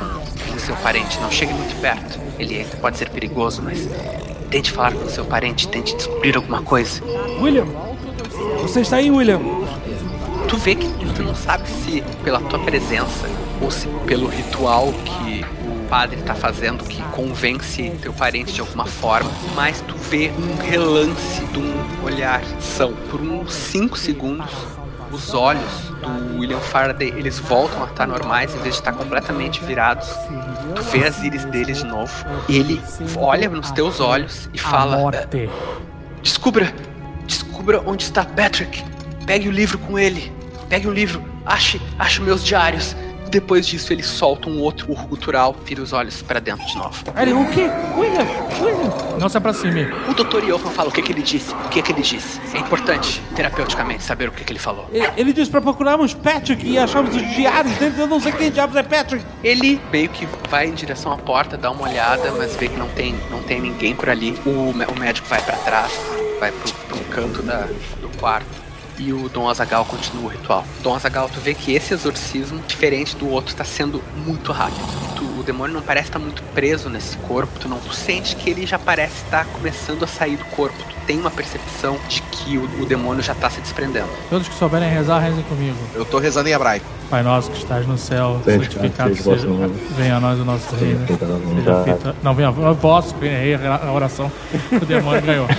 [0.50, 2.18] com seu parente, não chegue muito perto.
[2.38, 3.88] Ele pode ser perigoso, mas
[4.50, 7.02] tente falar com seu parente, tente descobrir alguma coisa.
[7.40, 7.89] William!
[8.62, 9.40] Você está aí, William?
[10.48, 13.28] Tu vê que tu não sabe se pela tua presença
[13.60, 18.86] ou se pelo ritual que o padre tá fazendo que convence teu parente de alguma
[18.86, 24.50] forma, mas tu vê um relance de um olhar são por uns 5 segundos
[25.12, 29.62] os olhos do William Faraday eles voltam a estar normais em vez de estar completamente
[29.64, 30.08] virados.
[30.76, 32.12] Tu vê as íris dele de novo.
[32.48, 32.80] Ele
[33.16, 35.50] olha nos teus olhos e fala: morte.
[36.22, 36.72] Descubra,
[37.60, 38.82] descubra onde está Patrick.
[39.26, 40.32] Pegue o livro com ele.
[40.68, 41.22] Pegue o livro.
[41.44, 42.96] Ache, ache meus diários.
[43.28, 47.04] Depois disso, ele solta um outro urro gutural, vira os olhos pra dentro de novo.
[47.16, 47.70] Ele, o quê?
[47.96, 48.26] William!
[48.60, 49.18] William!
[49.20, 49.84] Não se aproxime.
[50.08, 50.40] O Dr.
[50.46, 51.54] Johan fala o que, que ele disse.
[51.54, 52.40] O que, que ele disse.
[52.52, 54.88] É importante, terapeuticamente, saber o que, que ele falou.
[54.90, 57.94] Ele, ele disse pra procurarmos Patrick e acharmos os diários dele.
[57.98, 59.24] Eu não sei quem diabos é Patrick.
[59.44, 62.88] Ele meio que vai em direção à porta, dá uma olhada, mas vê que não
[62.88, 64.36] tem, não tem ninguém por ali.
[64.44, 65.92] O, o médico vai pra trás,
[66.40, 67.66] vai pro, pro canto da,
[68.00, 68.48] do quarto.
[68.98, 70.64] E o Dom Azagal continua o ritual.
[70.82, 74.80] Dom Azagal, tu vê que esse exorcismo, diferente do outro, tá sendo muito rápido.
[75.16, 77.58] Tu- o demônio não parece estar muito preso nesse corpo.
[77.58, 80.76] Tu não tu sente que ele já parece estar começando a sair do corpo.
[80.76, 84.06] Tu tem uma percepção de que o, o demônio já tá se desprendendo.
[84.28, 85.76] Todos que souberem rezar, rezem comigo.
[85.92, 86.86] Eu tô rezando em hebraico.
[87.10, 89.52] Pai nosso que estás no céu, Santificado santificado seja o vosso seja.
[89.52, 89.74] nome.
[89.96, 91.04] Venha a nós o nosso reino.
[91.08, 91.84] feita a vossa Seja vontade.
[91.84, 92.16] feita.
[92.22, 93.36] Não, venha a vosso reino.
[93.36, 94.30] Errei a oração.
[94.70, 95.48] O demônio ganhou.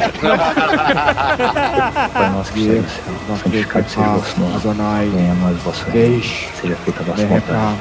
[2.13, 5.09] Pai nosso que está no céu, santificado seja o vosso nome.
[5.09, 6.23] Venha a nós o vosso reino.
[6.61, 7.75] Seja feita a vossa vontade.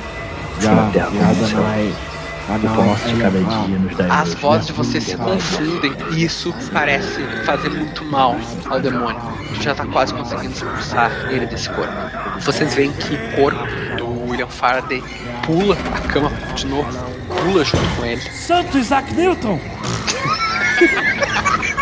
[0.59, 2.10] Assim na terra como no céu.
[2.59, 8.05] De cada dia nos As vozes de vocês se confundem e isso parece fazer muito
[8.05, 8.37] mal
[8.69, 9.21] ao demônio.
[9.61, 11.93] Já tá quase conseguindo expulsar ele desse corpo.
[12.41, 13.65] Vocês veem que o corpo
[13.97, 15.03] do William Faraday
[15.45, 16.89] pula a cama de novo,
[17.29, 18.21] pula junto com ele.
[18.21, 19.61] Santo Isaac Newton!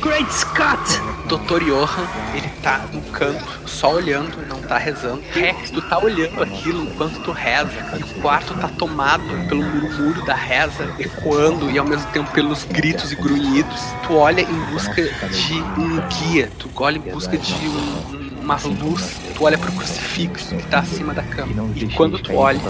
[0.00, 0.80] Great Scott!
[1.28, 1.62] Dr.
[1.62, 5.22] Johan, ele tá no canto, só olhando, não tá rezando.
[5.32, 7.70] Rex, tu tá olhando aquilo enquanto tu reza.
[7.98, 12.64] E o quarto tá tomado pelo murmúrio da reza, ecoando e ao mesmo tempo pelos
[12.64, 13.80] gritos e grunhidos.
[14.06, 18.56] Tu olha em busca de um guia, tu olha em busca de um- um- uma
[18.82, 21.52] luz, tu olha pro crucifixo que tá acima da cama.
[21.76, 22.60] E quando tu olha,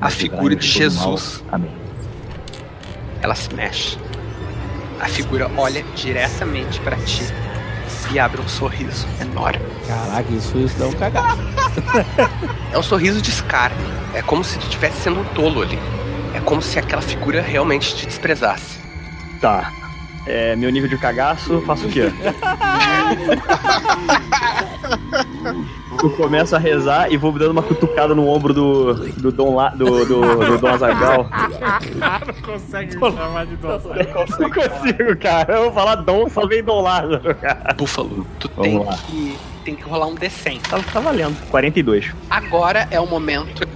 [0.00, 1.42] a figura de Jesus,
[3.20, 3.98] ela se mexe.
[5.02, 7.22] A figura olha diretamente pra ti
[8.12, 9.64] e abre um sorriso enorme.
[9.86, 11.42] Caraca, isso, isso dá um cagado.
[12.72, 13.86] É um sorriso de escárnio.
[14.14, 15.78] É como se tu estivesse sendo um tolo ali.
[16.34, 18.78] É como se aquela figura realmente te desprezasse.
[19.40, 19.70] Tá.
[20.24, 22.10] É, meu nível de cagaço, faço o quê?
[26.02, 29.68] Eu começo a rezar e vou dando uma cutucada no ombro do, do Dom La,
[29.70, 31.28] do, do, do Dom Azagal.
[32.26, 33.80] não consegue me chamar de dom.
[34.38, 35.54] Não consigo, cara.
[35.54, 37.74] Eu vou falar Dom, só vem Dom Lázaro, cara.
[37.74, 38.96] Búfalo, tu Vamos tem lá.
[39.06, 40.60] que, tem que rolar um D100.
[40.68, 41.36] Tá, tá valendo.
[41.48, 42.12] 42.
[42.30, 43.66] Agora é o momento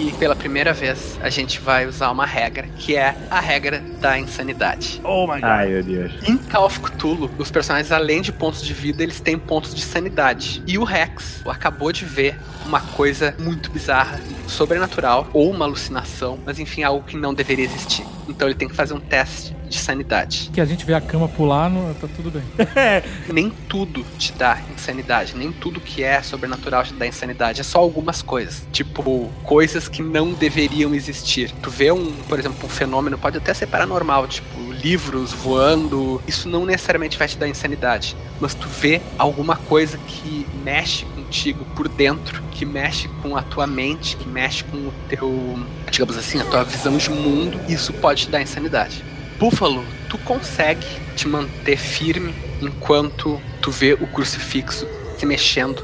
[0.00, 4.18] que, pela primeira vez, a gente vai usar uma regra, que é a regra da
[4.18, 5.00] insanidade.
[5.04, 5.44] Oh my god.
[5.44, 6.12] Ai, meu Deus.
[6.26, 9.82] Em Call of Cthulhu, os personagens, além de pontos de vida, eles têm pontos de
[9.82, 10.62] sanidade.
[10.66, 16.58] E o Rex acabou de ver uma coisa muito bizarra, sobrenatural, ou uma alucinação, mas
[16.58, 18.06] enfim, algo que não deveria existir.
[18.28, 20.50] Então ele tem que fazer um teste de sanidade.
[20.52, 21.94] Que a gente vê a cama pular, no...
[21.94, 22.42] tá tudo bem.
[23.32, 27.78] Nem tudo te dá insanidade, nem tudo que é sobrenatural te dá insanidade, é só
[27.78, 28.66] algumas coisas.
[28.72, 31.52] Tipo, coisas que não deveriam existir.
[31.62, 36.48] Tu vê um, por exemplo, um fenômeno, pode até ser paranormal, tipo, livros voando, isso
[36.48, 41.88] não necessariamente vai te dar insanidade, mas tu vê alguma coisa que mexe contigo por
[41.88, 45.58] dentro, que mexe com a tua mente, que mexe com o teu,
[45.90, 49.04] digamos assim, a tua visão de mundo, isso pode te dar insanidade.
[49.40, 50.86] Búfalo, tu consegue
[51.16, 54.86] te manter firme enquanto tu vê o crucifixo
[55.16, 55.82] se mexendo,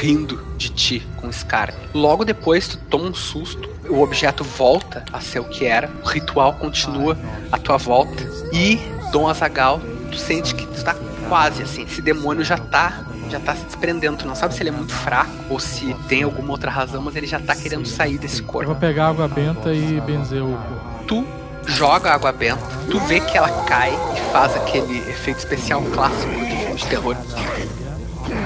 [0.00, 1.78] rindo de ti com escárnio.
[1.94, 6.08] Logo depois tu toma um susto, o objeto volta a ser o que era, o
[6.08, 7.16] ritual continua
[7.52, 8.76] à tua volta e
[9.12, 9.80] Dom Azagal,
[10.10, 10.96] tu sente que tu tá
[11.28, 14.70] quase assim, esse demônio já tá já tá se desprendendo, tu não sabe se ele
[14.70, 18.18] é muito fraco ou se tem alguma outra razão, mas ele já tá querendo sair
[18.18, 18.66] desse Eu corpo.
[18.70, 21.04] vou pegar água benta e benzer o corpo.
[21.06, 21.26] Tu
[21.66, 22.60] joga água benta,
[22.90, 27.16] tu vê que ela cai e faz aquele efeito especial clássico de filme de terror.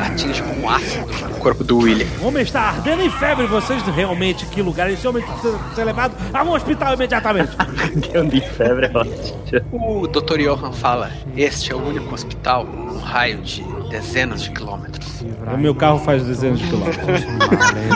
[0.04, 2.06] Atinge com ácido o corpo do William.
[2.20, 3.46] O homem está ardendo em febre.
[3.46, 4.90] Vocês realmente, que lugar?
[4.90, 7.50] Esse homem precisa ser levado a um hospital imediatamente.
[8.14, 10.02] Ando em febre, é ótimo.
[10.02, 10.38] O Dr.
[10.38, 15.22] Johan fala: Este é o único hospital num raio de dezenas de quilômetros.
[15.52, 17.22] O meu carro faz dezenas de quilômetros.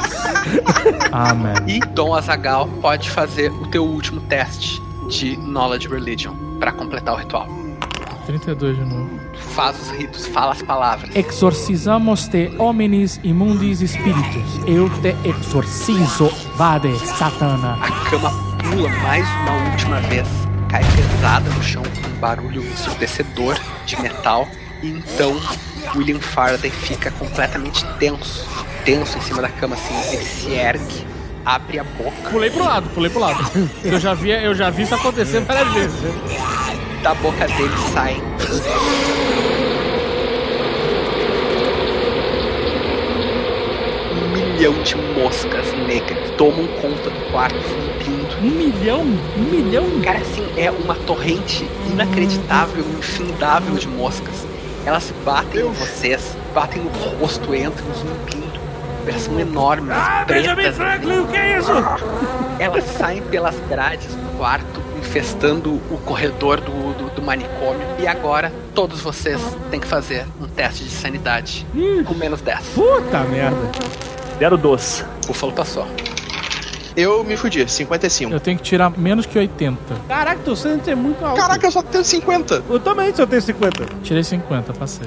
[1.12, 1.54] Amém.
[1.66, 7.18] E Dom Azagal pode fazer o teu último teste de Knowledge Religion para completar o
[7.18, 7.48] ritual.
[8.26, 9.10] 32 de novo.
[9.34, 11.14] Faz os ritos, fala as palavras.
[11.14, 14.66] Exorcizamos te homines imundis spiritus.
[14.66, 16.28] Eu te exorcizo.
[16.56, 17.74] Vade, Satana.
[17.74, 18.30] A cama
[18.62, 20.26] pula mais uma última vez,
[20.68, 24.48] cai pesada no chão com um barulho ensurdecedor de metal.
[24.82, 25.38] E então
[25.94, 28.46] William Faraday fica completamente tenso,
[28.84, 30.16] tenso em cima da cama assim.
[30.16, 31.06] Ele se ergue,
[31.44, 32.30] abre a boca.
[32.30, 33.38] Pulei pro lado, pulei pro lado.
[33.84, 36.00] Eu já vi, eu já vi isso acontecer várias vezes.
[37.02, 38.22] Da boca dele saem
[44.12, 48.36] um milhão de moscas negras tomam conta do quarto, zumbindo.
[48.42, 49.00] Um milhão?
[49.36, 49.84] Um milhão?
[50.02, 54.46] Cara, assim, é uma torrente inacreditável, infindável de moscas.
[54.84, 58.53] Elas batem em vocês, batem no rosto, entram zumbindo.
[59.06, 60.76] Elas são enormes, Ah, Benjamin pretas.
[60.76, 61.70] Franklin, o que é isso?
[62.58, 67.86] Elas saem pelas grades do quarto, infestando o corredor do, do, do manicômio.
[67.98, 69.40] E agora, todos vocês
[69.70, 71.66] têm que fazer um teste de sanidade
[72.06, 72.60] com menos 10.
[72.74, 73.56] Puta merda.
[74.38, 75.04] Zero doce.
[75.26, 75.86] Búfalo passou.
[76.96, 78.32] Eu me fudi, 55.
[78.32, 79.76] Eu tenho que tirar menos que 80.
[80.08, 81.36] Caraca, teu sangue é muito alto.
[81.40, 82.62] Caraca, eu só tenho 50.
[82.70, 83.84] Eu também só tenho 50.
[84.02, 85.06] Tirei 50, passei.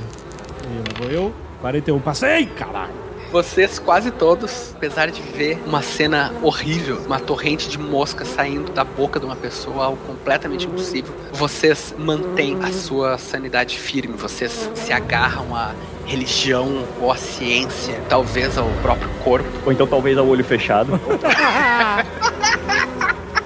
[0.65, 1.33] E vou eu.
[1.61, 3.06] 41, passei, caralho.
[3.31, 8.83] Vocês quase todos, apesar de ver uma cena horrível, uma torrente de moscas saindo da
[8.85, 14.93] boca de uma pessoa, algo completamente impossível, vocês mantêm a sua sanidade firme, vocês se
[14.93, 15.71] agarram à
[16.05, 19.49] religião ou à ciência, talvez ao próprio corpo.
[19.65, 20.99] Ou então talvez ao olho fechado.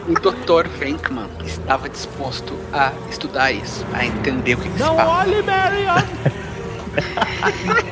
[0.07, 0.67] O Dr.
[0.67, 5.09] Venkman estava disposto a estudar isso, a entender o que, que se Não passa.
[5.11, 5.93] olhe, Marion!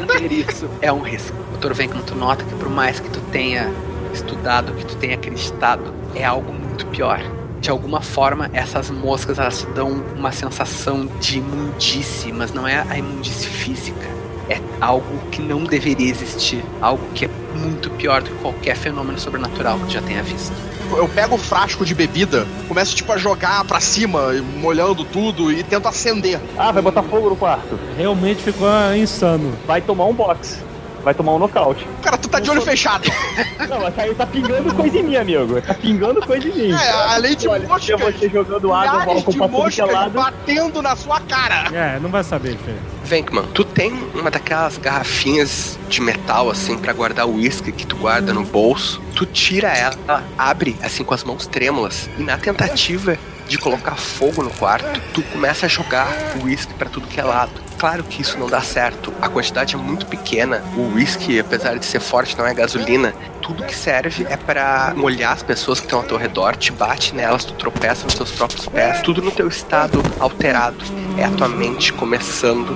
[0.02, 1.36] Entender isso é um risco.
[1.60, 1.74] Dr.
[1.74, 3.72] Venkman, tu nota que por mais que tu tenha
[4.14, 7.20] estudado, que tu tenha acreditado, é algo muito pior.
[7.60, 12.86] De alguma forma, essas moscas elas te dão uma sensação de imundice, mas não é
[12.90, 14.08] a imundice física.
[14.50, 16.64] É algo que não deveria existir.
[16.82, 20.54] Algo que é muito pior do que qualquer fenômeno sobrenatural que tu já tenha visto.
[20.98, 25.64] Eu pego o frasco de bebida, começo tipo a jogar pra cima, molhando tudo e
[25.64, 26.40] tento acender.
[26.58, 27.80] Ah, vai botar fogo no quarto.
[27.98, 29.54] Realmente ficou insano.
[29.66, 30.69] Vai tomar um box.
[31.04, 31.88] Vai tomar um nocaute.
[32.02, 33.10] Cara, tu tá de olho fechado.
[33.70, 35.62] Não, mas aí tá pingando coisa em mim, amigo.
[35.62, 36.72] Tá pingando coisa em mim.
[36.74, 39.86] É, além de Olha, tinha você jogando água, milhares álcool de pra tudo que é
[39.86, 40.12] moscas lado.
[40.14, 41.76] batendo na sua cara.
[41.76, 42.74] É, não vai saber, Fê.
[43.04, 47.96] Venkman, tu tem uma daquelas garrafinhas de metal, assim, pra guardar o uísque que tu
[47.96, 49.02] guarda no bolso.
[49.16, 52.10] Tu tira ela, abre, assim, com as mãos trêmulas.
[52.18, 53.18] E na tentativa
[53.48, 56.08] de colocar fogo no quarto, tu começa a jogar
[56.40, 57.69] o uísque pra tudo que é lado.
[57.80, 59.14] Claro que isso não dá certo.
[59.22, 60.62] A quantidade é muito pequena.
[60.76, 63.14] O uísque, apesar de ser forte, não é gasolina.
[63.42, 67.16] Tudo que serve é pra molhar as pessoas que estão ao teu redor, te bate
[67.16, 69.02] nelas, tu tropeça nos teus próprios pés.
[69.02, 70.76] Tudo no teu estado alterado.
[71.18, 72.76] É a tua mente começando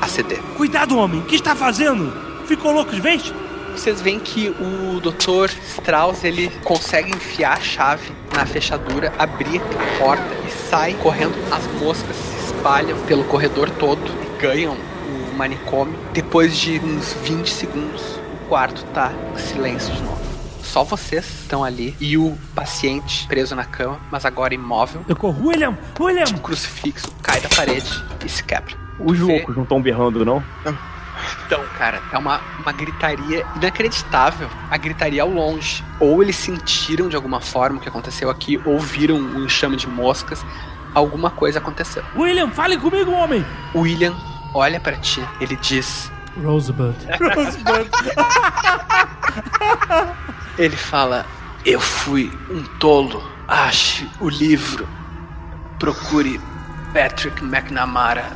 [0.00, 0.40] a ceder.
[0.56, 1.20] Cuidado, homem.
[1.20, 2.12] O que está fazendo?
[2.46, 3.34] Ficou louco de vez?
[3.72, 5.52] Vocês veem que o Dr.
[5.78, 11.34] Strauss ele consegue enfiar a chave na fechadura, abrir a porta e sai correndo.
[11.50, 15.98] As moscas se espalham pelo corredor todo ganham o manicômio.
[16.12, 18.02] Depois de uns 20 segundos,
[18.44, 20.24] o quarto tá em silêncio de novo.
[20.62, 25.04] Só vocês estão ali e o paciente preso na cama, mas agora imóvel.
[25.06, 25.48] Eu corro.
[25.48, 25.78] William!
[26.00, 26.24] William!
[26.36, 28.74] O crucifixo cai da parede e se quebra.
[28.98, 30.42] Os loucos não estão berrando, não?
[31.46, 34.48] Então, cara, é uma, uma gritaria inacreditável.
[34.70, 35.84] A gritaria ao longe.
[36.00, 39.86] Ou eles sentiram de alguma forma o que aconteceu aqui, ou viram um enxame de
[39.86, 40.44] moscas.
[40.94, 42.04] Alguma coisa aconteceu.
[42.16, 43.44] William, fale comigo, homem!
[43.74, 44.14] William
[44.54, 46.10] olha pra ti, ele diz:
[46.42, 46.94] Rosebud.
[47.34, 47.90] Rosebud.
[50.56, 51.26] Ele fala:
[51.64, 53.22] Eu fui um tolo.
[53.46, 54.88] Ache o livro.
[55.78, 56.40] Procure
[56.94, 58.30] Patrick McNamara.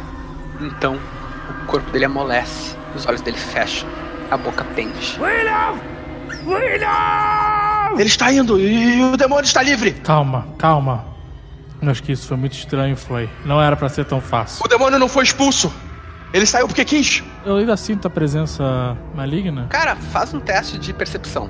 [0.60, 3.88] Então, o corpo dele amolece, os olhos dele fecham,
[4.30, 5.16] a boca pende.
[5.20, 5.78] William!
[6.44, 7.94] William!
[7.96, 9.92] Ele está indo e o demônio está livre.
[9.92, 11.04] Calma, calma.
[11.82, 13.28] Acho que isso foi muito estranho, foi.
[13.44, 14.64] Não era pra ser tão fácil.
[14.64, 15.72] O demônio não foi expulso.
[16.32, 17.22] Ele saiu porque quis.
[17.44, 19.66] Eu ainda sinto a presença maligna.
[19.70, 21.48] Cara, faz um teste de percepção.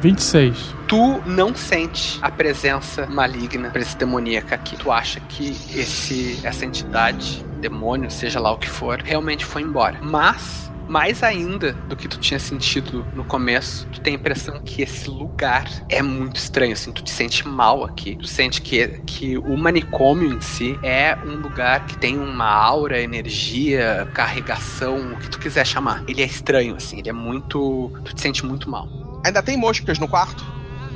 [0.00, 0.74] 26.
[0.86, 4.76] Tu não sente a presença maligna, presença demoníaca aqui.
[4.76, 9.98] Tu acha que esse, essa entidade, demônio, seja lá o que for, realmente foi embora.
[10.02, 14.82] Mas mais ainda do que tu tinha sentido no começo, tu tem a impressão que
[14.82, 18.14] esse lugar é muito estranho, assim, tu te sente mal aqui.
[18.16, 23.00] Tu sente que, que o manicômio em si é um lugar que tem uma aura,
[23.00, 26.04] energia, carregação, o que tu quiser chamar.
[26.06, 27.90] Ele é estranho, assim, ele é muito.
[28.04, 28.86] Tu te sente muito mal.
[29.24, 30.44] Ainda tem moscas no quarto?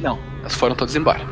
[0.02, 1.26] Não, elas foram todas embora.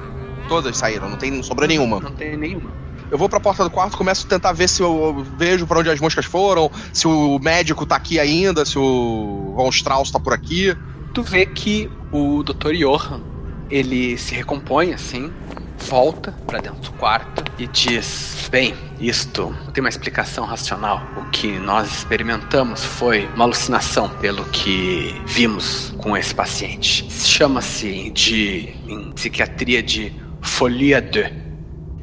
[0.48, 2.00] Todas saíram, não, tem, não sobrou nenhuma.
[2.00, 2.83] Não tem nenhuma.
[3.10, 5.90] Eu vou pra porta do quarto, começo a tentar ver se eu vejo para onde
[5.90, 10.32] as moscas foram, se o médico tá aqui ainda, se o Von Strauss tá por
[10.32, 10.76] aqui.
[11.12, 12.72] Tu vê que o Dr.
[12.74, 13.22] Johann,
[13.70, 15.32] ele se recompõe assim,
[15.78, 21.02] volta para dentro do quarto e diz: Bem, isto tem uma explicação racional.
[21.16, 27.06] O que nós experimentamos foi uma alucinação, pelo que vimos com esse paciente.
[27.10, 31.43] Chama-se de, em psiquiatria, de folia de.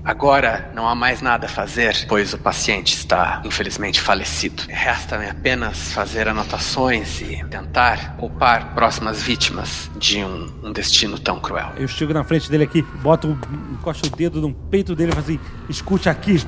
[0.03, 4.63] Agora não há mais nada a fazer, pois o paciente está infelizmente falecido.
[4.67, 11.71] Resta-me apenas fazer anotações e tentar poupar próximas vítimas de um, um destino tão cruel.
[11.77, 13.37] Eu chego na frente dele aqui, boto,
[13.71, 16.43] encosto o dedo no peito dele e falo assim: escute aqui.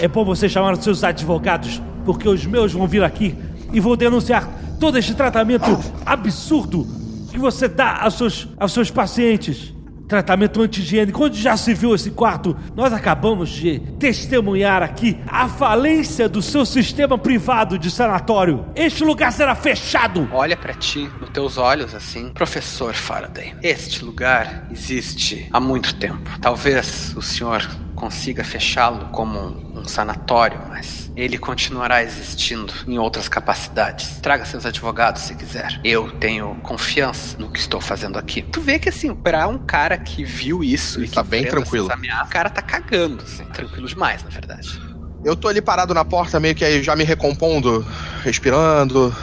[0.00, 3.36] É bom você chamar os seus advogados, porque os meus vão vir aqui
[3.72, 4.48] e vão denunciar
[4.80, 6.86] todo este tratamento absurdo
[7.30, 9.72] que você dá aos seus, aos seus pacientes.
[10.08, 11.22] Tratamento anti-higiênico.
[11.22, 12.56] Onde já se viu esse quarto?
[12.74, 18.64] Nós acabamos de testemunhar aqui a falência do seu sistema privado de sanatório.
[18.74, 20.26] Este lugar será fechado.
[20.32, 23.54] Olha pra ti, nos teus olhos assim, professor Faraday.
[23.62, 26.30] Este lugar existe há muito tempo.
[26.40, 33.28] Talvez o senhor consiga fechá-lo como um, um sanatório, mas ele continuará existindo em outras
[33.28, 34.18] capacidades.
[34.20, 35.80] Traga seus advogados se quiser.
[35.84, 38.42] Eu tenho confiança no que estou fazendo aqui.
[38.42, 41.90] Tu vê que assim, pra um cara que viu isso e que tá bem tranquilo.
[41.90, 44.80] ameaças, o cara tá cagando, assim, tranquilo demais, na verdade.
[45.24, 47.84] Eu tô ali parado na porta, meio que aí já me recompondo,
[48.22, 49.14] respirando,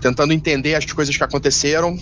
[0.00, 1.98] tentando entender as coisas que aconteceram.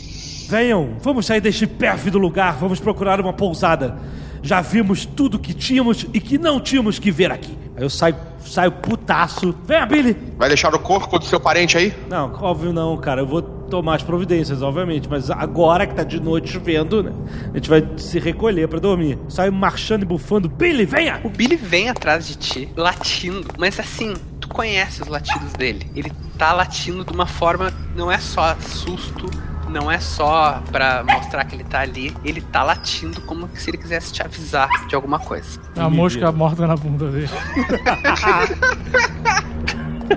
[0.49, 3.97] Venham, vamos sair deste pérfido lugar, vamos procurar uma pousada.
[4.45, 7.57] Já vimos tudo que tínhamos e que não tínhamos que ver aqui.
[7.75, 9.55] Aí eu saio, saio putaço.
[9.67, 10.15] Venha, Billy!
[10.37, 11.95] Vai deixar o corpo do seu parente aí?
[12.11, 13.23] Não, óbvio não, cara.
[13.23, 15.09] Eu vou tomar as providências, obviamente.
[15.09, 17.13] Mas agora que tá de noite chovendo, né?
[17.55, 19.19] A gente vai se recolher pra dormir.
[19.31, 20.47] Saio marchando e bufando.
[20.47, 21.23] Billy, venha!
[21.25, 25.91] O Billy vem atrás de ti, latindo, mas assim, tu conhece os latidos dele.
[25.97, 29.27] Ele tá latindo de uma forma, não é só susto,
[29.75, 33.77] não é só pra mostrar que ele tá ali, ele tá latindo como se ele
[33.77, 35.61] quisesse te avisar de alguma coisa.
[35.77, 37.29] A mosca morta na bunda dele.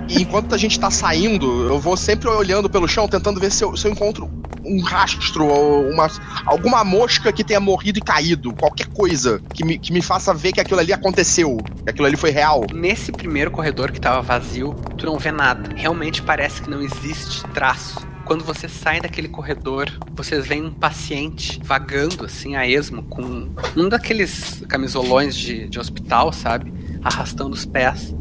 [0.06, 3.64] E enquanto a gente tá saindo, eu vou sempre olhando pelo chão, tentando ver se
[3.64, 4.30] eu, se eu encontro
[4.64, 6.08] um rastro ou uma,
[6.44, 8.52] alguma mosca que tenha morrido e caído.
[8.52, 12.16] Qualquer coisa que me, que me faça ver que aquilo ali aconteceu, que aquilo ali
[12.16, 12.64] foi real.
[12.72, 15.70] Nesse primeiro corredor que tava vazio, tu não vê nada.
[15.74, 18.06] Realmente parece que não existe traço.
[18.28, 23.88] Quando você sai daquele corredor, vocês veem um paciente vagando assim a esmo com um
[23.88, 26.70] daqueles camisolões de, de hospital, sabe?
[27.02, 28.14] Arrastando os pés.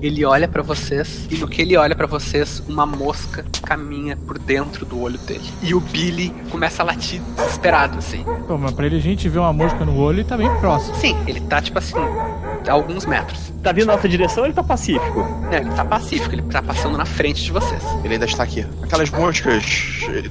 [0.00, 4.38] Ele olha pra vocês e no que ele olha pra vocês, uma mosca caminha por
[4.38, 5.44] dentro do olho dele.
[5.62, 8.24] E o Billy começa a latir desesperado assim.
[8.46, 10.94] Pô, mas pra ele a gente ver uma mosca no olho e tá bem próximo.
[10.96, 11.98] Sim, ele tá tipo assim,
[12.66, 13.52] a alguns metros.
[13.62, 15.26] Tá vindo na nossa direção ou ele tá pacífico?
[15.50, 17.82] É, ele tá pacífico, ele tá passando na frente de vocês.
[18.04, 18.64] Ele ainda está aqui.
[18.82, 19.64] Aquelas moscas,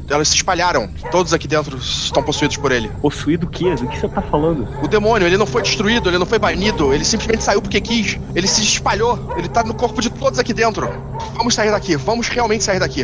[0.09, 0.89] elas se espalharam.
[1.11, 2.89] Todos aqui dentro estão possuídos por ele.
[3.01, 3.75] Possuído o quê?
[3.75, 4.67] Do que você tá falando?
[4.81, 8.17] O demônio, ele não foi destruído, ele não foi banido, ele simplesmente saiu porque quis.
[8.33, 10.87] Ele se espalhou, ele tá no corpo de todos aqui dentro.
[11.35, 13.03] Vamos sair daqui, vamos realmente sair daqui.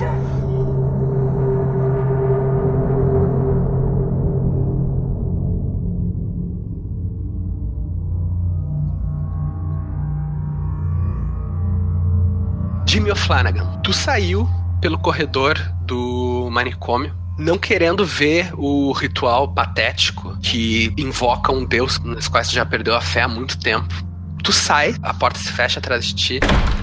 [12.86, 14.48] Jimmy O'Flanagan, tu saiu
[14.80, 15.58] pelo corredor
[15.88, 22.64] do manicômio, não querendo ver o ritual patético que invoca um deus nos quais já
[22.64, 24.12] perdeu a fé há muito tempo.
[24.44, 26.40] Tu sai, a porta se fecha atrás de ti,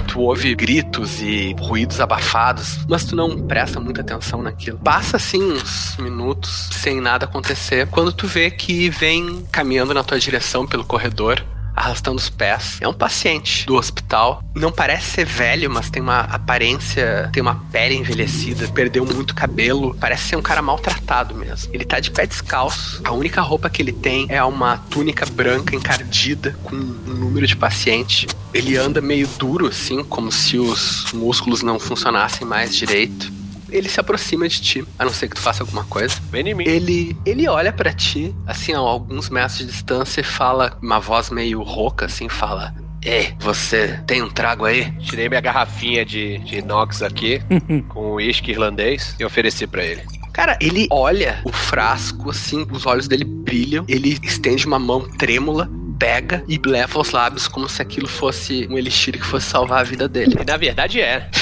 [0.09, 4.79] tu ouve gritos e ruídos abafados, mas tu não presta muita atenção naquilo.
[4.79, 10.19] Passa assim uns minutos sem nada acontecer, quando tu vê que vem caminhando na tua
[10.19, 11.45] direção pelo corredor
[11.81, 12.77] arrastando os pés.
[12.81, 14.45] É um paciente do hospital.
[14.55, 19.97] Não parece ser velho, mas tem uma aparência, tem uma pele envelhecida, perdeu muito cabelo.
[19.99, 21.73] Parece ser um cara maltratado mesmo.
[21.73, 23.01] Ele tá de pé descalço.
[23.03, 27.57] A única roupa que ele tem é uma túnica branca encardida com um número de
[27.57, 28.29] paciente.
[28.53, 33.40] Ele anda meio duro, assim, como se os músculos não funcionassem mais direito
[33.73, 36.17] ele se aproxima de ti, a não ser que tu faça alguma coisa.
[36.31, 36.65] Vem em mim.
[36.67, 41.31] Ele, ele olha pra ti, assim, a alguns metros de distância e fala, uma voz
[41.31, 44.91] meio rouca, assim, fala: Ei, você tem um trago aí?
[45.01, 47.41] Tirei minha garrafinha de, de inox aqui,
[47.89, 50.03] com uísque irlandês, e ofereci pra ele.
[50.33, 55.69] Cara, ele olha o frasco, assim, os olhos dele brilham, ele estende uma mão trêmula,
[56.01, 59.85] pega e leva aos lábios como se aquilo fosse um elixir que fosse salvar a
[59.85, 60.35] vida dele.
[60.41, 61.29] E na verdade é.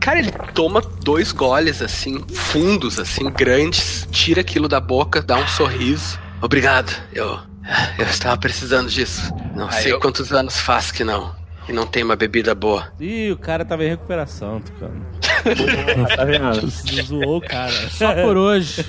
[0.00, 5.46] Cara, ele toma dois goles, assim, fundos, assim, grandes, tira aquilo da boca, dá um
[5.48, 6.18] sorriso.
[6.40, 7.38] Obrigado, eu.
[7.98, 9.32] Eu estava precisando disso.
[9.54, 11.34] Não Aí sei eu- quantos anos faz que não.
[11.68, 12.92] E não tem uma bebida boa.
[13.00, 15.04] Ih, o cara tava em recuperação, Tucano.
[16.16, 16.68] Tá vendo?
[17.04, 17.72] Zoou o cara.
[17.90, 18.84] Só por hoje.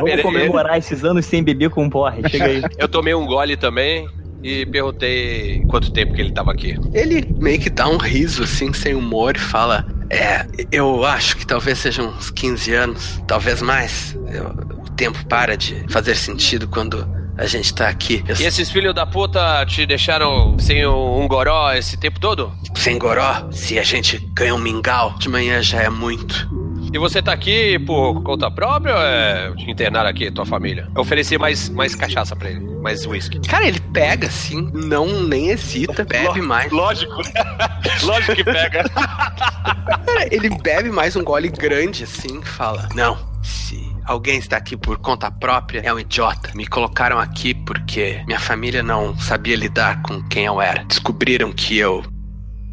[0.00, 2.26] Vamos comemorar esses anos sem beber com porre.
[2.30, 2.62] Chega aí.
[2.78, 4.08] Eu tomei um gole também
[4.42, 6.78] e perguntei quanto tempo que ele tava aqui.
[6.94, 11.46] Ele meio que dá um riso, assim, sem humor, e fala: É, eu acho que
[11.46, 14.16] talvez sejam uns 15 anos, talvez mais.
[14.32, 17.06] Eu- o tempo para de fazer sentido quando
[17.38, 18.24] a gente tá aqui.
[18.26, 22.52] Eu- E esses filhos da puta te deixaram sem um goró esse tempo todo?
[22.74, 26.48] Sem goró, se a gente ganha um mingau, de manhã já é muito.
[26.92, 30.88] E você tá aqui por conta própria ou é te internaram aqui, tua família?
[30.94, 33.40] Eu ofereci mais, mais cachaça pra ele, mais whisky.
[33.40, 36.70] Cara, ele pega assim, não nem hesita, bebe mais.
[36.72, 37.20] Lógico,
[38.04, 38.84] lógico que pega.
[38.88, 44.98] Cara, ele bebe mais um gole grande assim fala: Não, se alguém está aqui por
[44.98, 46.50] conta própria, é um idiota.
[46.54, 50.84] Me colocaram aqui porque minha família não sabia lidar com quem eu era.
[50.84, 52.04] Descobriram que eu.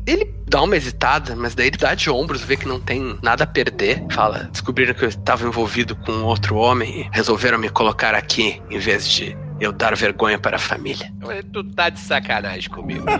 [0.05, 3.43] Ele dá uma hesitada, mas daí ele dá de ombros, vê que não tem nada
[3.45, 4.05] a perder.
[4.11, 8.79] Fala: Descobriram que eu estava envolvido com outro homem e resolveram me colocar aqui em
[8.79, 11.11] vez de eu dar vergonha para a família.
[11.53, 13.05] Tu tá de sacanagem comigo.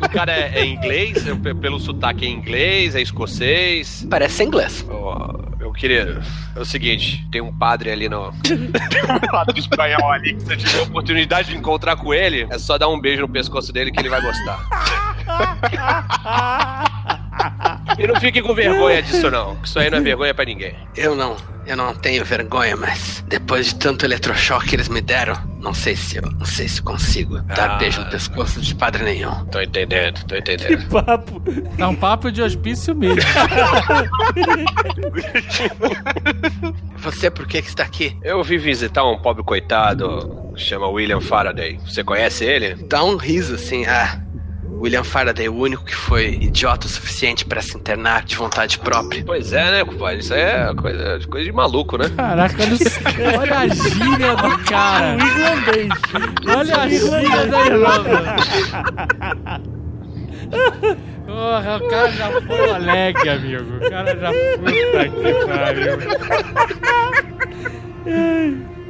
[0.00, 1.24] o cara é, é inglês,
[1.60, 4.06] pelo sotaque é inglês, é escocês.
[4.08, 4.86] Parece ser inglês.
[4.88, 6.20] Ó, meu querido,
[6.56, 8.32] é o seguinte, tem um padre ali no.
[8.42, 12.58] tem um padre espanhol ali que você tiver a oportunidade de encontrar com ele, é
[12.58, 14.58] só dar um beijo no pescoço dele que ele vai gostar.
[17.98, 19.56] e não fique com vergonha disso, não.
[19.56, 20.74] que Isso aí não é vergonha pra ninguém.
[20.96, 21.36] Eu não,
[21.66, 25.94] eu não tenho vergonha, mas depois de tanto eletrochoque que eles me deram, não sei
[25.96, 27.76] se eu, não sei se consigo dar Ah.
[27.76, 29.44] beijo no pescoço de padre nenhum.
[29.46, 30.86] Tô entendendo, tô entendendo.
[30.88, 31.42] Papo.
[31.78, 33.20] É um papo de hospício mesmo.
[36.98, 38.16] Você por que que está aqui?
[38.22, 41.78] Eu vim visitar um pobre coitado que chama William Faraday.
[41.86, 42.74] Você conhece ele?
[42.86, 44.20] Dá um riso assim, ah.
[44.80, 49.22] William Faraday, o único que foi idiota o suficiente para se internar de vontade própria.
[49.24, 50.20] Pois é, né, compadre?
[50.20, 52.08] Isso aí é coisa, coisa de maluco, né?
[52.16, 52.78] Caraca, olha,
[53.38, 55.16] olha a gíria do cara.
[55.16, 55.88] O irlandês.
[56.48, 58.36] Olha a gíria da Irlanda.
[61.26, 63.76] Porra, o cara já foi Alec, amigo.
[63.76, 65.98] O cara já puta que pariu.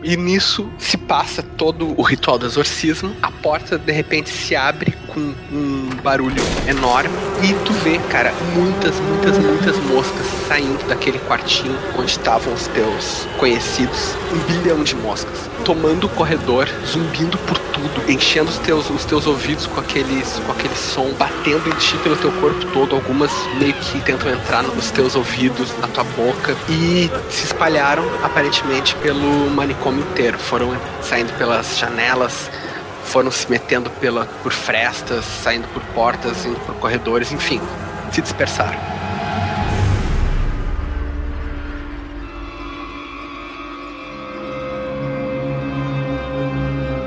[0.02, 3.14] E nisso se passa todo o ritual do exorcismo.
[3.20, 7.10] A porta de repente se abre com um barulho enorme.
[7.42, 13.26] E tu vê, cara, muitas, muitas, muitas moscas saindo daquele quartinho onde estavam os teus
[13.38, 14.14] conhecidos.
[14.32, 15.50] Um bilhão de moscas.
[15.64, 20.52] Tomando o corredor, zumbindo por tudo, enchendo os teus, os teus ouvidos com, aqueles, com
[20.52, 22.94] aquele som, batendo em ti pelo teu corpo todo.
[22.94, 26.56] Algumas meio que tentam entrar nos teus ouvidos, na tua boca.
[26.68, 30.38] E se espalharam aparentemente pelo manicômio inteiro.
[30.38, 32.50] Foram saindo pelas janelas,
[33.10, 37.60] foram se metendo pela, por frestas, saindo por portas, indo por corredores, enfim,
[38.12, 38.78] se dispersaram.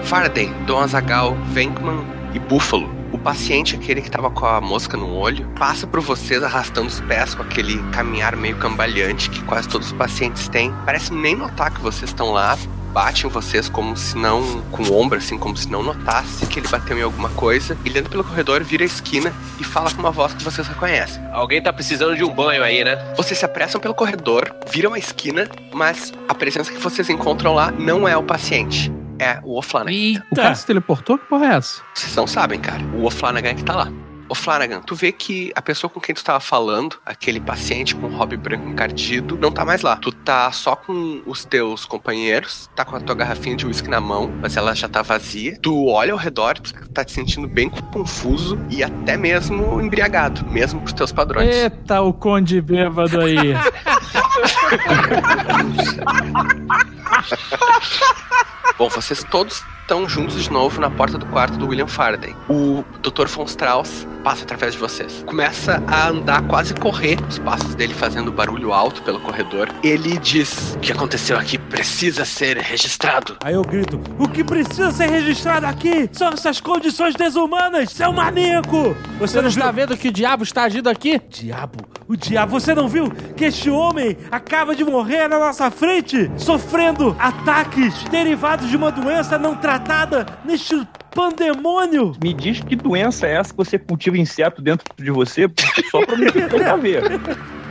[0.03, 2.93] Faraday, Dom Azagal, Venkman e Búfalo.
[3.13, 6.99] O paciente, aquele que tava com a mosca no olho, passa por vocês arrastando os
[6.99, 10.73] pés com aquele caminhar meio cambaleante que quase todos os pacientes têm.
[10.85, 12.57] Parece nem notar que vocês estão lá,
[12.94, 14.61] bate em vocês como se não.
[14.72, 17.76] com o ombro, assim, como se não notasse que ele bateu em alguma coisa.
[17.84, 21.22] Ele anda pelo corredor, vira a esquina e fala com uma voz que vocês reconhecem.
[21.32, 22.95] Alguém tá precisando de um banho aí, né?
[23.18, 27.72] Vocês se apressam pelo corredor, viram a esquina, mas a presença que vocês encontram lá
[27.72, 28.91] não é o paciente.
[29.20, 30.22] é o O'Flanagan.
[30.32, 31.18] O cara se teleportou?
[31.18, 31.82] Que porra é essa?
[31.95, 32.84] Vocês não sabem, cara.
[32.95, 33.91] O O'Flanagan que tá lá.
[34.29, 38.07] Ô Flanagan, tu vê que a pessoa com quem tu tava falando, aquele paciente com
[38.07, 39.95] hobby branco encardido, não tá mais lá.
[39.97, 43.99] Tu tá só com os teus companheiros, tá com a tua garrafinha de uísque na
[43.99, 45.57] mão, mas ela já tá vazia.
[45.61, 50.79] Tu olha ao redor, tu tá te sentindo bem confuso e até mesmo embriagado, mesmo
[50.81, 51.53] pros teus padrões.
[51.53, 53.53] Eita, o conde bêbado aí.
[58.77, 62.35] Bom, vocês todos estão juntos de novo na porta do quarto do William Faraday.
[62.49, 63.27] O Dr.
[63.27, 65.23] von Strauss passa através de vocês.
[65.27, 69.69] Começa a andar, quase correr, os passos dele fazendo barulho alto pelo corredor.
[69.83, 73.37] Ele diz: O que aconteceu aqui precisa ser registrado.
[73.43, 78.95] Aí eu grito: O que precisa ser registrado aqui são essas condições desumanas, seu maníaco!
[79.19, 81.21] Você não está vendo que o diabo está agindo aqui?
[81.29, 81.93] Diabo?
[82.07, 87.15] O diabo, você não viu que este homem acaba de morrer na nossa frente, sofrendo
[87.19, 92.14] ataques derivados de uma doença não tratada neste pandemônio?
[92.23, 95.52] Me diz que doença é essa que você cultiva inseto dentro de você
[95.91, 97.03] só pra me tentar ver.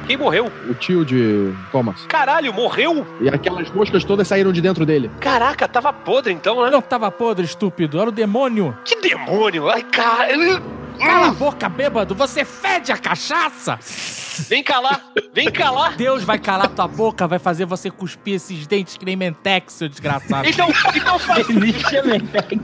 [0.06, 0.50] Quem morreu?
[0.68, 2.04] O tio de Thomas.
[2.06, 3.06] Caralho, morreu?
[3.20, 5.10] E aquelas moscas todas saíram de dentro dele.
[5.20, 6.70] Caraca, tava podre então, né?
[6.70, 8.00] Não tava podre, estúpido.
[8.00, 8.76] Era o demônio.
[8.84, 9.68] Que demônio?
[9.70, 10.28] Ai, cara.
[10.98, 12.14] Cala a boca, bêbado.
[12.14, 13.78] Você fede a cachaça.
[14.48, 15.94] Vem calar, vem calar.
[15.94, 19.88] Deus vai calar tua boca, vai fazer você cuspir esses dentes que nem Mentex, seu
[19.88, 20.48] desgraçado.
[20.48, 21.46] Então, então faz.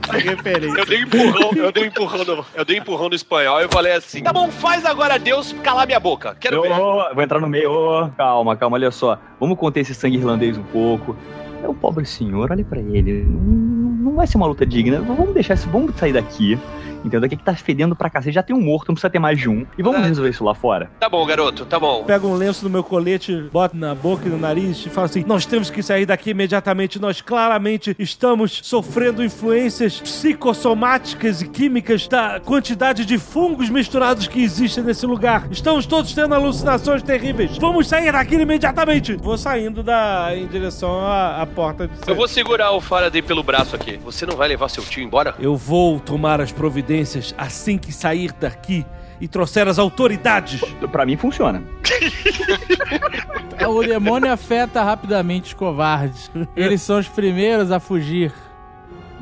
[0.09, 0.79] Referência.
[0.79, 3.59] Eu dei um empurrão, eu dei um empurrão no, eu dei um empurrão no espanhol
[3.59, 6.35] e eu falei assim: tá bom, faz agora Deus calar minha boca.
[6.39, 7.13] Quero Ô, ver.
[7.13, 7.71] vou entrar no meio.
[7.71, 9.19] Ô, calma, calma, olha só.
[9.39, 11.15] Vamos conter esse sangue irlandês um pouco.
[11.63, 13.23] É o pobre senhor, olha pra ele.
[13.25, 13.79] Não
[14.09, 14.99] não vai ser uma luta digna.
[15.01, 16.57] Vamos deixar isso, vamos sair daqui.
[16.99, 17.23] Entendeu?
[17.23, 18.33] Aqui que tá fedendo pra cacete.
[18.33, 19.65] Já tem um morto, não precisa ter mais de um.
[19.77, 20.89] E vamos resolver isso lá fora.
[20.99, 22.03] Tá bom, garoto, tá bom.
[22.03, 25.23] Pego um lenço no meu colete, boto na boca e no nariz e falo assim:
[25.25, 26.99] Nós temos que sair daqui imediatamente.
[26.99, 34.83] Nós claramente estamos sofrendo influências psicossomáticas e químicas da quantidade de fungos misturados que existem
[34.83, 35.47] nesse lugar.
[35.51, 37.57] Estamos todos tendo alucinações terríveis.
[37.57, 39.15] Vamos sair daqui imediatamente.
[39.15, 43.43] Vou saindo da, em direção à, à porta de Eu vou segurar o Faraday pelo
[43.43, 43.97] braço aqui.
[44.03, 45.33] Você não vai levar seu tio embora?
[45.39, 46.88] Eu vou tomar as providências
[47.37, 48.85] assim que sair daqui
[49.21, 50.61] e trouxer as autoridades.
[50.91, 51.61] Pra mim funciona.
[53.67, 56.31] O demônio afeta rapidamente os covardes.
[56.55, 58.33] Eles são os primeiros a fugir.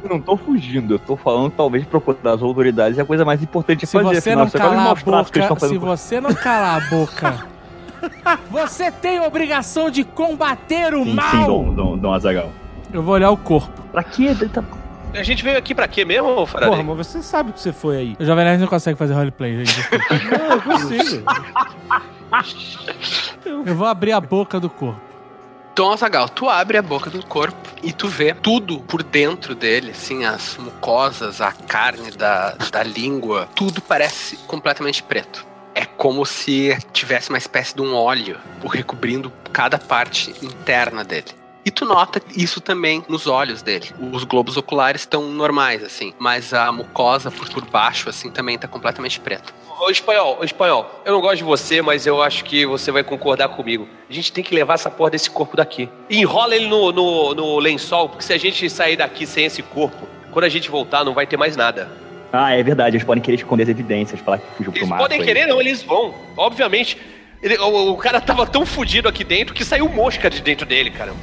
[0.03, 3.41] Eu não tô fugindo, eu tô falando talvez procurar as autoridades é a coisa mais
[3.41, 4.21] importante a Se fazer.
[4.21, 5.79] você afinal, não você calar a boca, estão se fazendo.
[5.79, 7.45] você não calar a boca,
[8.51, 11.31] você tem a obrigação de combater o Sim, mal.
[11.31, 12.51] sim, Dom, Dom, Dom Azagal.
[12.93, 13.81] Eu vou olhar o corpo.
[13.91, 14.35] Pra quê?
[14.53, 14.63] Tá-
[15.17, 16.69] A gente veio aqui pra quê mesmo, Faraday?
[16.69, 18.15] Porra, mas você sabe que você foi aí.
[18.19, 19.89] O Jovem Nerd não consegue fazer roleplay, gente.
[20.37, 21.25] Não, eu consigo.
[23.45, 25.01] Eu vou abrir a boca do corpo.
[25.73, 29.91] Tom Azagal, tu abre a boca do corpo e tu vê tudo por dentro dele,
[29.91, 35.45] assim, as mucosas, a carne da, da língua, tudo parece completamente preto.
[35.75, 41.27] É como se tivesse uma espécie de um óleo por recobrindo cada parte interna dele.
[41.67, 43.89] E tu nota isso também nos olhos dele.
[44.13, 48.69] Os globos oculares estão normais, assim, mas a mucosa por, por baixo, assim, também tá
[48.69, 49.51] completamente preta.
[49.77, 53.03] Ô, espanhol, ô, espanhol, eu não gosto de você, mas eu acho que você vai
[53.03, 53.85] concordar comigo.
[54.09, 55.89] A gente tem que levar essa porra desse corpo daqui.
[56.09, 59.61] E enrola ele no, no, no lençol, porque se a gente sair daqui sem esse
[59.61, 61.91] corpo, quando a gente voltar, não vai ter mais nada.
[62.31, 65.19] Ah, é verdade, eles podem querer esconder as evidências, falar que fugiu pro Eles podem
[65.19, 65.25] aí.
[65.25, 66.15] querer, não, eles vão.
[66.37, 66.97] Obviamente.
[67.41, 70.89] Ele- o, o cara tava tão fudido aqui dentro que saiu mosca de dentro dele,
[70.91, 71.13] cara.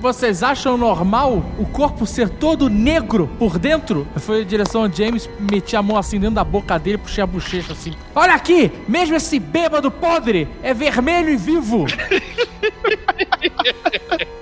[0.00, 4.06] Vocês acham normal o corpo ser todo negro por dentro?
[4.14, 7.24] Eu fui em direção ao James, meti a mão assim dentro da boca dele, puxei
[7.24, 7.92] a bochecha assim.
[8.14, 8.70] Olha aqui!
[8.86, 11.86] Mesmo esse bêbado podre é vermelho e vivo!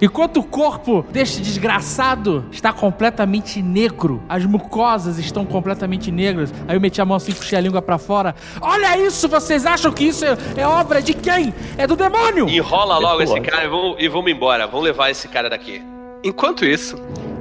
[0.00, 6.52] Enquanto o corpo deste desgraçado está completamente negro, as mucosas estão completamente negras.
[6.68, 8.34] Aí eu meti a mão assim, puxei a língua pra fora.
[8.60, 9.28] Olha isso!
[9.28, 11.54] Vocês acham que isso é, é obra de quem?
[11.78, 12.48] É do demônio!
[12.48, 14.66] Enrola logo esse cara e vamos, e vamos embora.
[14.66, 15.82] Vamos levar esse cara daqui.
[16.22, 16.96] Enquanto isso,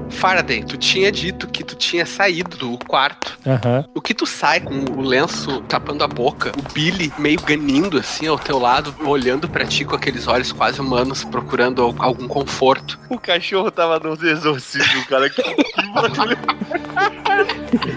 [0.09, 3.37] Faraday, tu tinha dito que tu tinha saído do quarto.
[3.45, 3.85] Aham.
[3.93, 8.27] O que tu sai com o lenço tapando a boca, o Billy meio ganindo assim
[8.27, 12.99] ao teu lado, olhando pra ti com aqueles olhos quase humanos, procurando al- algum conforto.
[13.09, 15.29] O cachorro tava nos exorcismos, cara.
[15.29, 16.37] Que, que bagulho.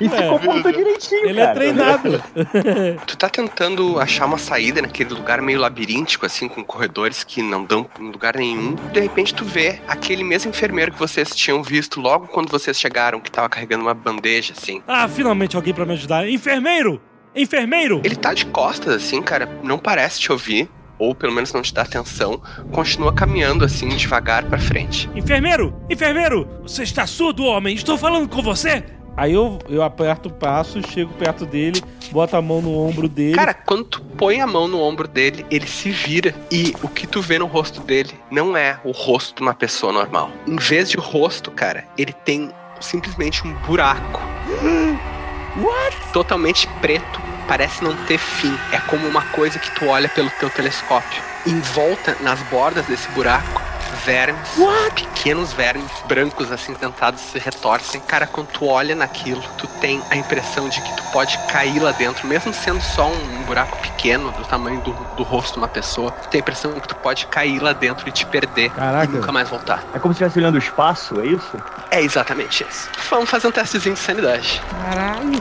[0.01, 1.55] E se comportou direitinho, Ele é cara.
[1.55, 2.23] treinado.
[3.07, 7.65] Tu tá tentando achar uma saída naquele lugar meio labiríntico, assim, com corredores que não
[7.65, 8.75] dão em lugar nenhum.
[8.93, 13.21] De repente tu vê aquele mesmo enfermeiro que vocês tinham visto logo quando vocês chegaram,
[13.21, 14.83] que tava carregando uma bandeja, assim.
[14.87, 16.29] Ah, finalmente alguém pra me ajudar.
[16.29, 17.01] Enfermeiro!
[17.35, 18.01] Enfermeiro!
[18.05, 20.69] Ele tá de costas, assim, cara, não parece te ouvir.
[20.99, 22.43] ou pelo menos não te dá atenção,
[22.73, 25.09] continua caminhando assim devagar pra frente.
[25.15, 25.73] Enfermeiro!
[25.89, 26.49] Enfermeiro!
[26.63, 27.75] Você está surdo, homem?
[27.77, 28.83] Estou falando com você!
[29.19, 31.83] Aí eu, eu aperto o passo, chego perto dele,
[32.13, 33.35] boto a mão no ombro dele.
[33.35, 37.05] Cara, quando tu põe a mão no ombro dele, ele se vira e o que
[37.05, 40.31] tu vê no rosto dele não é o rosto de uma pessoa normal.
[40.47, 44.21] Em vez de rosto, cara, ele tem simplesmente um buraco.
[45.61, 45.97] What?
[46.13, 48.57] Totalmente preto, parece não ter fim.
[48.71, 51.21] É como uma coisa que tu olha pelo teu telescópio.
[51.45, 53.68] Em volta, nas bordas desse buraco,
[54.09, 54.49] vermes,
[54.95, 58.01] pequenos vermes brancos assim tentados se retorcem.
[58.01, 61.93] Cara, quando tu olha naquilo, tu tem a impressão de que tu pode cair lá
[61.93, 65.69] dentro, mesmo sendo só um, um buraco pequeno do tamanho do, do rosto de uma
[65.69, 66.11] pessoa.
[66.11, 69.05] Tu tem a impressão de que tu pode cair lá dentro e te perder Caraca.
[69.05, 69.85] e nunca mais voltar.
[69.93, 71.63] É como se estivesse olhando o espaço, é isso?
[71.91, 72.89] É exatamente isso.
[73.11, 74.63] Vamos fazer um testezinho de sanidade.
[74.83, 75.39] Caralho.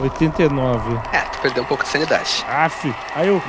[0.00, 1.00] 89.
[1.12, 2.44] É, tu perdeu um pouco de sanidade.
[2.48, 2.92] Aff.
[3.14, 3.42] Aí eu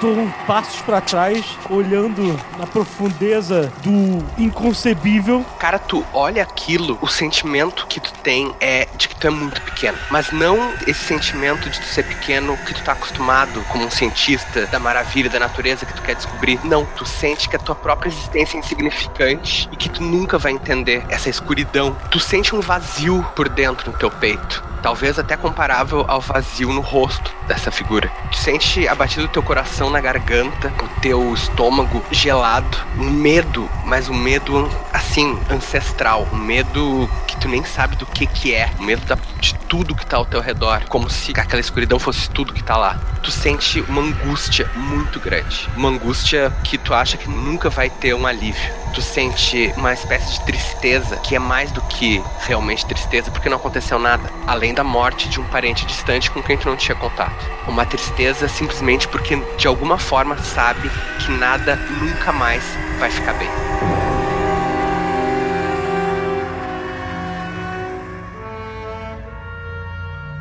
[0.00, 5.44] dou um passos pra trás, olhando na profundeza do inconcebível.
[5.58, 9.60] Cara, tu olha aquilo, o sentimento que tu tem é de que tu é muito
[9.62, 9.98] pequeno.
[10.10, 14.66] Mas não esse sentimento de tu ser pequeno que tu tá acostumado como um cientista
[14.66, 16.60] da maravilha da natureza que tu quer descobrir.
[16.64, 20.52] Não, tu sente que a tua própria existência é insignificante e que tu nunca vai
[20.52, 21.96] entender essa escuridão.
[22.10, 24.62] Tu sente um vazio por dentro no teu peito.
[24.82, 28.10] Talvez até comparável ao vazio no rosto dessa figura.
[28.30, 33.68] Tu sente a batida do teu coração na garganta, o teu estômago gelado, um medo,
[33.84, 38.70] mas um medo assim, ancestral, um medo que tu nem sabe do que que é,
[38.78, 42.28] um medo da- de tudo que tá ao teu redor, como se aquela escuridão fosse
[42.30, 42.98] tudo que tá lá.
[43.22, 48.14] Tu sente uma angústia muito grande, uma angústia que tu acha que nunca vai ter
[48.14, 48.70] um alívio.
[48.94, 53.56] Tu sente uma espécie de tristeza que é mais do que realmente tristeza, porque não
[53.56, 57.46] aconteceu nada, além da morte de um parente distante com quem tu não tinha contato.
[57.68, 60.90] Uma tristeza simplesmente porque de alguma forma sabe
[61.20, 62.62] que nada nunca mais
[62.98, 63.48] vai ficar bem.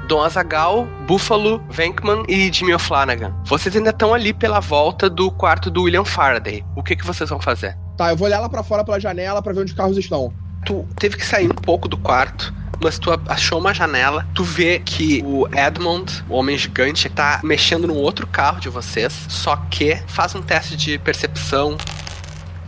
[0.08, 3.36] Dom Azagal, Buffalo, Venkman e Jimmy O'Flanagan.
[3.44, 6.64] Vocês ainda estão ali pela volta do quarto do William Faraday.
[6.76, 7.78] O que, que vocês vão fazer?
[7.98, 10.32] Tá, eu vou olhar lá pra fora pela janela pra ver onde os carros estão.
[10.64, 14.28] Tu teve que sair um pouco do quarto, mas tu achou uma janela.
[14.36, 19.26] Tu vê que o Edmond, o homem gigante, tá mexendo no outro carro de vocês.
[19.28, 21.76] Só que faz um teste de percepção.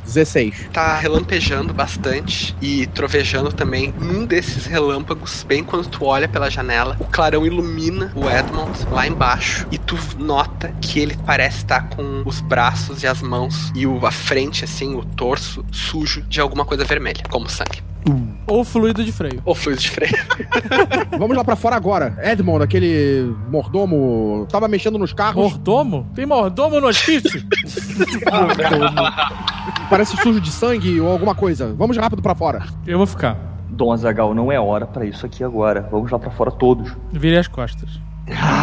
[0.06, 0.70] 16.
[0.74, 3.94] Tá relampejando bastante e trovejando também.
[4.00, 9.08] Num desses relâmpagos, bem quando tu olha pela janela, o clarão ilumina o Edmond lá
[9.08, 13.86] embaixo e tu nota que ele parece estar com os braços e as mãos e
[13.86, 17.82] o, a frente, assim, o torso sujo de alguma coisa vermelha, como sangue.
[18.48, 19.42] Ou fluido de freio.
[19.46, 20.16] Ou fluido de freio.
[21.18, 22.18] Vamos lá pra fora agora.
[22.24, 25.36] Edmond, aquele mordomo, tava mexendo nos carros.
[25.36, 26.08] Mordomo?
[26.16, 27.44] Tem mordomo no hospício?
[29.90, 31.74] Parece sujo de sangue ou alguma coisa.
[31.78, 32.64] Vamos rápido pra fora.
[32.88, 33.38] Eu vou ficar.
[33.70, 35.88] Dom Azagal, não é hora pra isso aqui agora.
[35.92, 36.96] Vamos lá pra fora todos.
[37.12, 37.90] Virei as costas.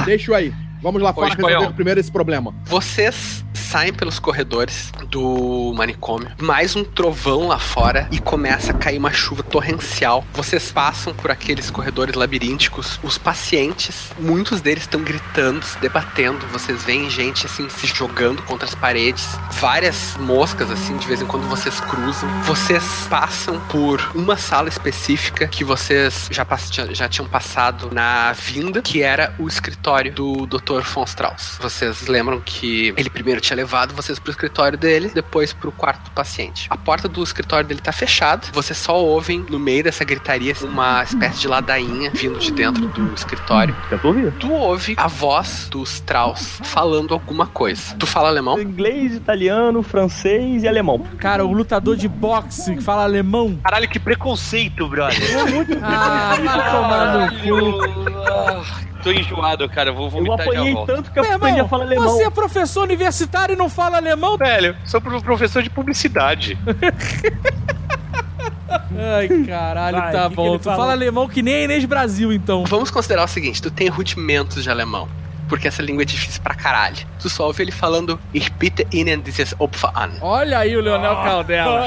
[0.05, 0.53] Deixa eu aí.
[0.83, 1.51] Vamos lá fora espanhol.
[1.51, 2.55] resolver primeiro esse problema.
[2.65, 8.97] Vocês saem pelos corredores do manicômio, mais um trovão lá fora e começa a cair
[8.99, 10.25] uma chuva torrencial.
[10.33, 16.47] Vocês passam por aqueles corredores labirínticos, os pacientes, muitos deles estão gritando, se debatendo.
[16.53, 21.27] Vocês veem gente assim se jogando contra as paredes, várias moscas assim, de vez em
[21.27, 22.29] quando vocês cruzam.
[22.43, 26.47] Vocês passam por uma sala específica que vocês já-
[26.93, 30.66] já tinham passado na vinda, que era o escritório do Dr.
[30.75, 31.59] von Strauss.
[31.61, 36.11] Vocês lembram que ele primeiro tinha levado vocês pro escritório dele, depois pro quarto do
[36.11, 36.67] paciente.
[36.71, 41.03] A porta do escritório dele tá fechada, vocês só ouvem no meio dessa gritaria uma
[41.03, 43.75] espécie de ladainha vindo de dentro do escritório.
[43.91, 44.33] Já tô ouvindo.
[44.33, 47.95] Tu ouve a voz do Strauss falando alguma coisa.
[47.97, 48.61] Tu fala alemão?
[48.61, 50.99] Inglês, italiano, francês e alemão.
[51.19, 53.59] Cara, o lutador de boxe que fala alemão.
[53.63, 55.17] Caralho, que preconceito, brother.
[55.83, 58.96] Ah, vai tomar no cu.
[59.03, 59.93] Tô enjoado, cara.
[59.93, 60.87] Vou Eu vomitar já apanhei volto.
[60.95, 62.09] tanto que eu Meu aprendi a irmão, falar alemão.
[62.09, 64.37] você é professor universitário e não fala alemão?
[64.37, 66.59] Velho, sou pro- professor de publicidade.
[68.99, 70.49] Ai, caralho, Vai, tá que que bom.
[70.49, 70.79] ele tu falou?
[70.81, 72.65] fala alemão que nem a Inês Brasil, então.
[72.65, 75.09] Vamos considerar o seguinte: tu tem rudimentos de alemão.
[75.49, 76.97] Porque essa língua é difícil pra caralho.
[77.21, 80.11] Tu só ouve ele falando Ich bitte Ihnen dieses Opfer an.
[80.21, 81.83] Olha aí o Leonel Caldela.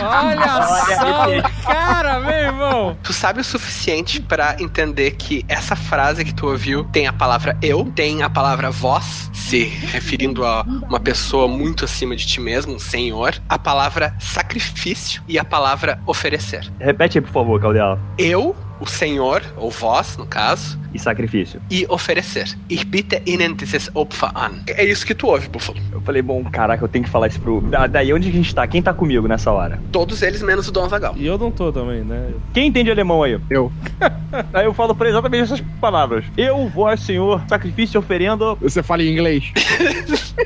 [0.00, 0.62] Olha,
[0.96, 2.96] só o cara, meu irmão.
[3.02, 7.56] Tu sabe o suficiente pra entender que essa frase que tu ouviu tem a palavra
[7.62, 12.74] eu, tem a palavra vós, se referindo a uma pessoa muito acima de ti mesmo,
[12.74, 16.70] um senhor, a palavra sacrifício e a palavra oferecer.
[16.80, 17.98] Repete aí, por favor, Caldela.
[18.18, 21.60] Eu o senhor, ou vós, no caso, E sacrifício.
[21.70, 22.46] e oferecer.
[22.70, 24.62] Ich bitte Ihnen dieses Opfer an.
[24.68, 25.78] É isso que tu ouve, Buffalo.
[25.92, 27.60] Eu falei, bom, caraca, eu tenho que falar isso pro.
[27.62, 28.66] Da- daí onde a gente tá?
[28.66, 29.80] Quem tá comigo nessa hora?
[29.90, 31.14] Todos eles menos o Dom Azagal.
[31.16, 32.30] E eu não tô também, né?
[32.52, 33.38] Quem entende alemão aí?
[33.50, 33.72] Eu.
[34.52, 36.24] Aí eu falo pra ele exatamente essas palavras.
[36.36, 38.54] Eu, vós, senhor, sacrifício oferenda.
[38.56, 39.50] Você fala em inglês?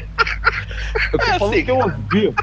[1.12, 2.34] Eu tô falando assim, que eu ouvi.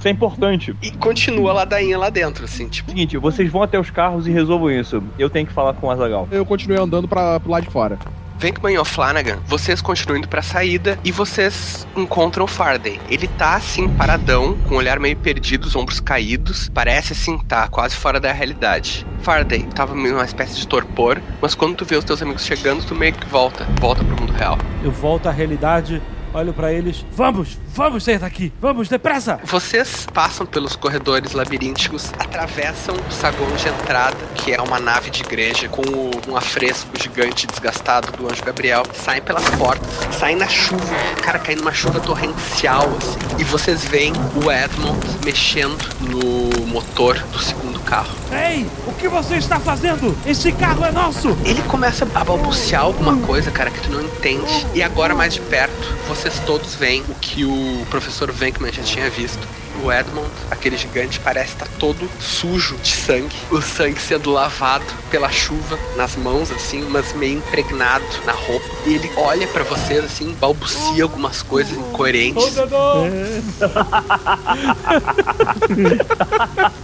[0.00, 0.74] Isso é importante.
[0.80, 2.90] E continua a ladainha lá dentro, assim, tipo.
[2.90, 5.02] Seguinte, vocês vão até os carros e resolvam isso.
[5.18, 6.26] Eu tenho que falar com o Azagal.
[6.32, 7.98] Eu continuei andando pra, pro lado de fora.
[8.38, 12.98] Venkman e O'Flanagan, vocês continuam indo pra saída e vocês encontram o Faraday.
[13.10, 16.70] Ele tá assim, paradão, com o olhar meio perdido, os ombros caídos.
[16.70, 19.06] Parece assim, tá quase fora da realidade.
[19.20, 22.82] Faraday tava meio uma espécie de torpor, mas quando tu vê os teus amigos chegando,
[22.82, 24.56] tu meio que volta, volta pro mundo real.
[24.82, 26.00] Eu volto à realidade,
[26.32, 27.04] olho pra eles.
[27.12, 29.40] Vamos, vamos sair daqui, vamos, depressa!
[29.44, 35.22] Vocês passam pelos corredores labirínticos, atravessam o saguão de entrada, que é uma nave de
[35.22, 35.82] igreja com
[36.28, 41.62] um afresco gigante desgastado do anjo Gabriel, saem pelas portas, saem na chuva, cara, caindo
[41.62, 43.18] uma chuva torrencial, assim.
[43.38, 44.12] E vocês veem
[44.44, 48.14] o Edmond mexendo no motor do segundo carro.
[48.32, 50.16] Ei, o que você está fazendo?
[50.26, 51.36] Esse carro é nosso!
[51.44, 54.66] Ele começa a balbuciar alguma coisa, cara, que tu não entende.
[54.74, 59.08] E agora, mais de perto, vocês todos veem o que o professor Venkman já tinha
[59.10, 59.46] visto.
[59.82, 63.34] O Edmond, aquele gigante, parece estar todo sujo de sangue.
[63.50, 68.66] O sangue sendo lavado pela chuva nas mãos, assim, mas meio impregnado na roupa.
[68.86, 72.44] E ele olha pra vocês, assim, balbucia algumas coisas incoerentes.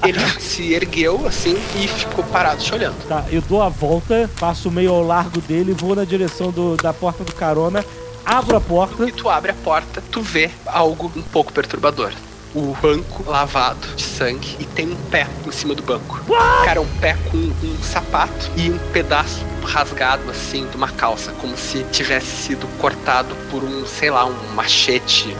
[0.06, 2.96] Ele se ergueu, assim, e ficou parado te olhando.
[3.06, 6.92] Tá, eu dou a volta, passo meio ao largo dele, vou na direção do- da
[6.92, 7.84] porta do carona,
[8.24, 9.04] abro a porta.
[9.06, 12.12] E tu abre a porta, tu vê algo um pouco perturbador.
[12.56, 16.18] O banco lavado de sangue e tem um pé em cima do banco.
[16.64, 21.54] Cara, um pé com um sapato e um pedaço rasgado assim de uma calça, como
[21.54, 25.36] se tivesse sido cortado por um, sei lá, um machete,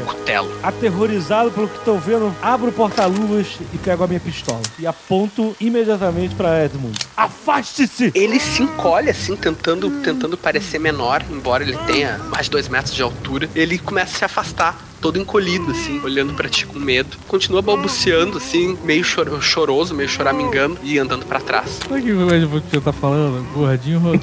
[0.00, 0.56] um cutelo.
[0.62, 4.62] Aterrorizado pelo que estou vendo, abro o porta-luvas e pego a minha pistola.
[4.78, 6.96] E aponto imediatamente pra Edmund.
[7.16, 8.12] Afaste-se!
[8.14, 12.94] Ele se encolhe assim, tentando, tentando parecer menor, embora ele tenha mais de dois metros
[12.94, 13.50] de altura.
[13.52, 17.16] Ele começa a se afastar, todo encolhido, assim, olhando pra ti com medo.
[17.26, 21.80] Continua balbuciando, assim, meio choro- choroso, meio choramingando e andando pra trás.
[21.86, 23.44] Sabe o que o Ed Book tá falando?
[23.52, 24.20] Gordinho rodou.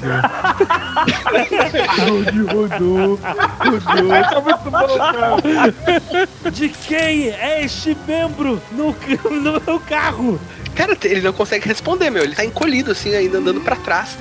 [2.08, 3.20] Gordinho rodou.
[3.58, 4.22] Rodou.
[4.30, 6.50] Tá muito bom, cara.
[6.50, 8.96] De quem é este membro no,
[9.30, 10.40] no meu carro?
[10.74, 12.22] Cara, ele não consegue responder, meu.
[12.22, 14.16] Ele tá encolhido, assim, ainda andando pra trás,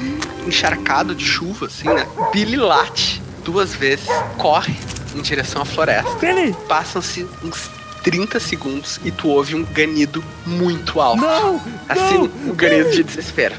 [0.45, 2.06] encharcado de chuva, assim, né?
[2.34, 4.07] Billy late duas vezes,
[4.38, 4.76] corre
[5.15, 6.10] em direção à floresta.
[6.19, 6.56] Billy!
[6.68, 7.69] Passam-se uns
[8.03, 11.22] 30 segundos e tu ouve um ganido muito alto.
[11.22, 11.61] Não!
[11.88, 13.56] Assim, um ganido de desespero.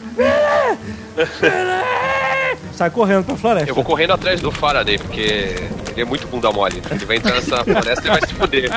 [2.74, 3.70] Sai correndo pra floresta.
[3.70, 5.54] Eu vou correndo atrás do Faraday, porque
[5.90, 6.82] ele é muito bunda mole.
[6.90, 8.70] Ele vai entrar nessa floresta e vai se fuder.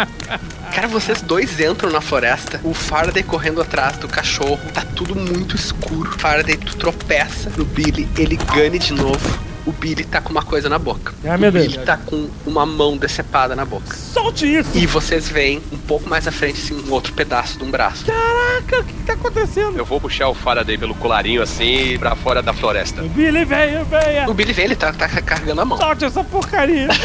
[0.74, 5.56] Cara, vocês dois entram na floresta, o Faraday correndo atrás do cachorro, tá tudo muito
[5.56, 6.12] escuro.
[6.20, 9.53] Faraday, tu tropeça no Billy, ele gane de novo.
[9.66, 11.14] O Billy tá com uma coisa na boca.
[11.24, 11.68] Ah, meu o Deus.
[11.68, 13.96] Billy tá com uma mão decepada na boca.
[13.96, 14.78] Solte isso!
[14.78, 18.06] E vocês veem um pouco mais à frente, assim, um outro pedaço de um braço.
[18.06, 19.78] Caraca, o que que tá acontecendo?
[19.78, 23.02] Eu vou puxar o Faraday pelo colarinho assim pra fora da floresta.
[23.04, 24.30] Billy, venha, venha!
[24.30, 25.78] O Billy vem, ele tá, tá carregando a mão.
[25.78, 26.90] Solte essa porcaria!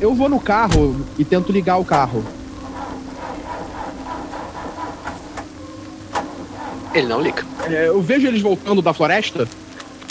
[0.00, 2.22] Eu vou no carro e tento ligar o carro.
[6.92, 7.42] Ele não liga.
[7.70, 9.48] É, eu vejo eles voltando da floresta.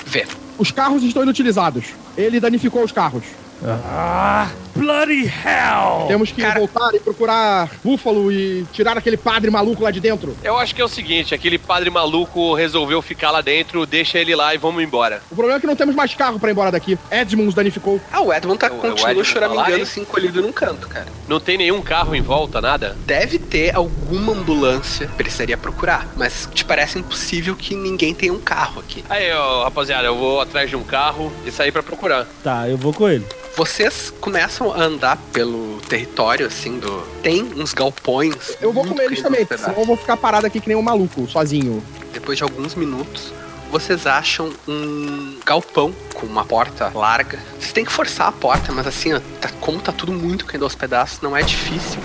[0.08, 0.26] Vê.
[0.58, 1.88] Os carros estão inutilizados.
[2.18, 3.24] Ele danificou os carros.
[3.64, 4.48] Ah,
[4.78, 6.08] bloody hell!
[6.08, 10.36] Temos que voltar e procurar Búfalo e tirar aquele padre maluco lá de dentro.
[10.44, 14.36] Eu acho que é o seguinte, aquele padre maluco resolveu ficar lá dentro, deixa ele
[14.36, 15.22] lá e vamos embora.
[15.32, 16.98] O problema é que não temos mais carro pra ir embora daqui.
[17.12, 18.00] Edmunds danificou.
[18.12, 21.08] Ah, o Edmund tá, O- o continua Edmund tá choramingando, assim, encolhido num canto, cara.
[21.28, 22.96] Não tem nenhum carro em volta, nada?
[23.06, 28.80] Deve ter alguma ambulância, precisaria procurar, mas te parece impossível que ninguém tenha um carro
[28.80, 29.04] aqui.
[29.10, 32.26] Aí, ó, rapaziada, eu vou atrás de um carro e sair pra procurar.
[32.44, 33.26] Tá, eu vou com ele.
[33.56, 37.02] Vocês começam andar pelo território, assim, do.
[37.22, 38.36] Tem uns galpões.
[38.62, 40.82] Eu vou com muito eles também, senão eu vou ficar parado aqui que nem um
[40.82, 41.84] maluco, sozinho.
[42.14, 43.32] Depois de alguns minutos,
[43.72, 47.40] vocês acham um galpão com uma porta larga.
[47.60, 50.64] Vocês têm que forçar a porta, mas assim, ó, tá- como tá tudo muito caindo
[50.64, 52.00] aos pedaços, não é difícil.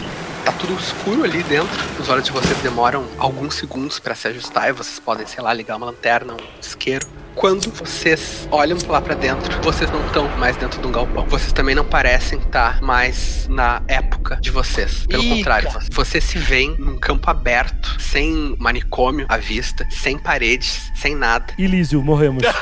[0.45, 1.71] Tá tudo escuro ali dentro.
[2.01, 5.55] Os olhos de vocês demoram alguns segundos pra se ajustar e vocês podem, sei lá,
[5.55, 7.07] ligar uma lanterna, um isqueiro.
[7.35, 11.27] Quando vocês olham lá pra dentro, vocês não estão mais dentro de um galpão.
[11.27, 15.07] Vocês também não parecem estar mais na época de vocês.
[15.07, 20.93] Pelo Ih, contrário, vocês se veem num campo aberto, sem manicômio à vista, sem paredes,
[20.95, 21.53] sem nada.
[21.59, 22.43] Ilísio, morremos.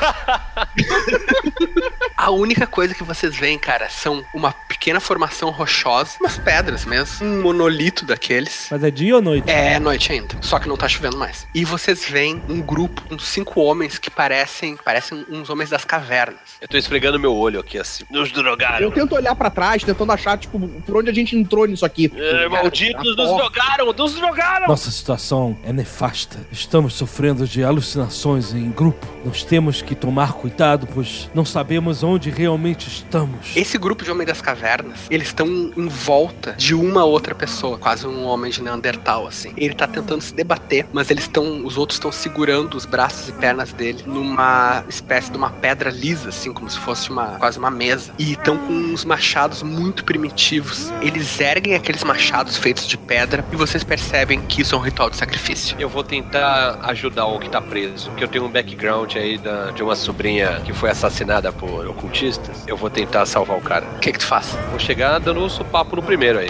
[2.21, 7.25] A única coisa que vocês veem, cara, são uma pequena formação rochosa, umas pedras mesmo,
[7.25, 8.67] um monolito daqueles.
[8.69, 9.49] Mas é dia ou noite?
[9.49, 11.47] É noite ainda, só que não tá chovendo mais.
[11.51, 16.39] E vocês veem um grupo, uns cinco homens que parecem, parecem uns homens das cavernas.
[16.59, 18.03] Eu tô esfregando meu olho aqui assim.
[18.09, 18.79] Nos drogaram.
[18.79, 22.11] Eu tento olhar pra trás, tentando achar, tipo, por onde a gente entrou nisso aqui.
[22.15, 24.67] É, malditos, nos drogaram, nos drogaram!
[24.67, 26.39] Nossa situação é nefasta.
[26.51, 29.07] Estamos sofrendo de alucinações em grupo.
[29.25, 33.55] Nós temos que tomar cuidado, pois não sabemos onde realmente estamos.
[33.55, 38.05] Esse grupo de homens das cavernas, eles estão em volta de uma outra pessoa, quase
[38.05, 39.53] um homem de Neandertal, assim.
[39.57, 43.31] Ele tá tentando se debater, mas eles estão, os outros estão segurando os braços e
[43.33, 44.50] pernas dele numa
[44.89, 48.13] espécie de uma pedra lisa, assim, como se fosse uma quase uma mesa.
[48.17, 50.91] E estão com uns machados muito primitivos.
[51.01, 55.09] Eles erguem aqueles machados feitos de pedra e vocês percebem que isso é um ritual
[55.09, 55.75] de sacrifício.
[55.79, 59.71] Eu vou tentar ajudar o que tá preso, porque eu tenho um background aí da-
[59.71, 62.63] de uma sobrinha que foi assassinada por ocultistas.
[62.67, 63.85] Eu vou tentar salvar o cara.
[63.95, 64.57] O que que tu faz?
[64.69, 66.49] Vou chegar dando um sopapo no primeiro aí.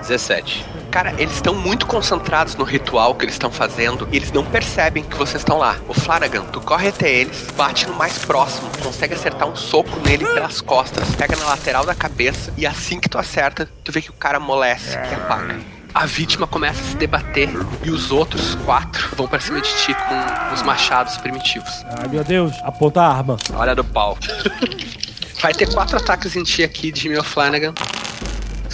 [0.00, 0.64] 17.
[0.90, 5.04] Cara, eles estão muito concentrados no ritual que eles estão fazendo e eles não percebem
[5.04, 5.76] que vocês estão lá.
[5.86, 10.24] O Flanagan, tu corre até eles, bate no mais próximo, consegue acertar um soco nele
[10.24, 14.10] pelas costas, pega na lateral da cabeça e assim que tu acerta, tu vê que
[14.10, 15.56] o cara amolece e apaga.
[15.94, 17.50] A vítima começa a se debater
[17.82, 21.84] e os outros quatro vão pra cima de ti com os machados primitivos.
[21.98, 22.52] Ai, meu Deus.
[22.62, 23.36] Aponta a arma.
[23.54, 24.16] Olha do pau.
[25.40, 27.72] Vai ter quatro ataques em ti aqui, Jimmy Flanagan.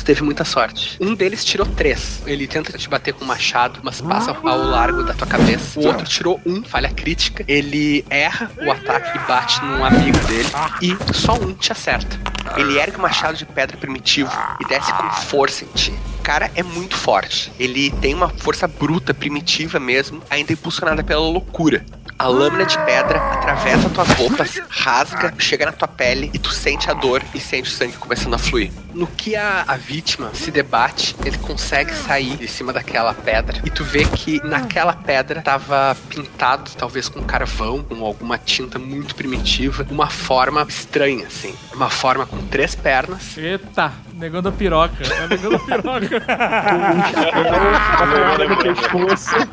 [0.05, 0.99] Tu teve muita sorte.
[1.01, 2.21] Um deles tirou três.
[2.27, 5.81] Ele tenta te bater com um machado, mas passa ao largo da tua cabeça.
[5.81, 7.43] O outro tirou um, falha crítica.
[7.49, 10.49] Ele erra o ataque e bate num amigo dele.
[10.83, 12.21] E só um te acerta.
[12.55, 15.95] Ele ergue o machado de pedra primitivo e desce com força em ti.
[16.19, 17.51] O cara é muito forte.
[17.59, 21.83] Ele tem uma força bruta, primitiva mesmo, ainda impulsionada pela loucura.
[22.25, 26.91] A lâmina de pedra atravessa tuas roupas, rasga, chega na tua pele e tu sente
[26.91, 28.73] a dor e sente o sangue começando a fluir.
[28.95, 33.69] No que a, a vítima se debate, ele consegue sair de cima daquela pedra e
[33.69, 39.87] tu vê que naquela pedra tava pintado, talvez com carvão, com alguma tinta muito primitiva,
[39.91, 41.55] uma forma estranha, assim.
[41.75, 43.37] Uma forma com três pernas.
[43.37, 44.95] Eita, negando a piroca.
[45.05, 46.20] É negando a piroca.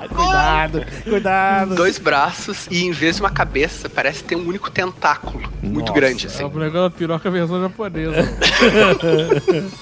[0.09, 1.75] cuidado, cuidado.
[1.75, 5.41] Dois braços e em vez de uma cabeça, parece ter um único tentáculo.
[5.61, 5.93] Muito Nossa.
[5.93, 6.43] grande, assim.
[6.43, 8.15] É o negando a piroca versão japonesa.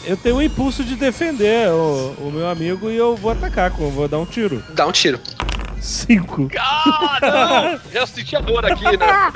[0.05, 3.89] eu tenho o impulso de defender o, o meu amigo e eu vou atacar, com-
[3.89, 4.63] vou dar um tiro.
[4.73, 5.19] Dá um tiro.
[5.79, 6.49] Cinco.
[6.57, 7.91] Ah, não!
[7.91, 9.31] Já senti a dor aqui, né?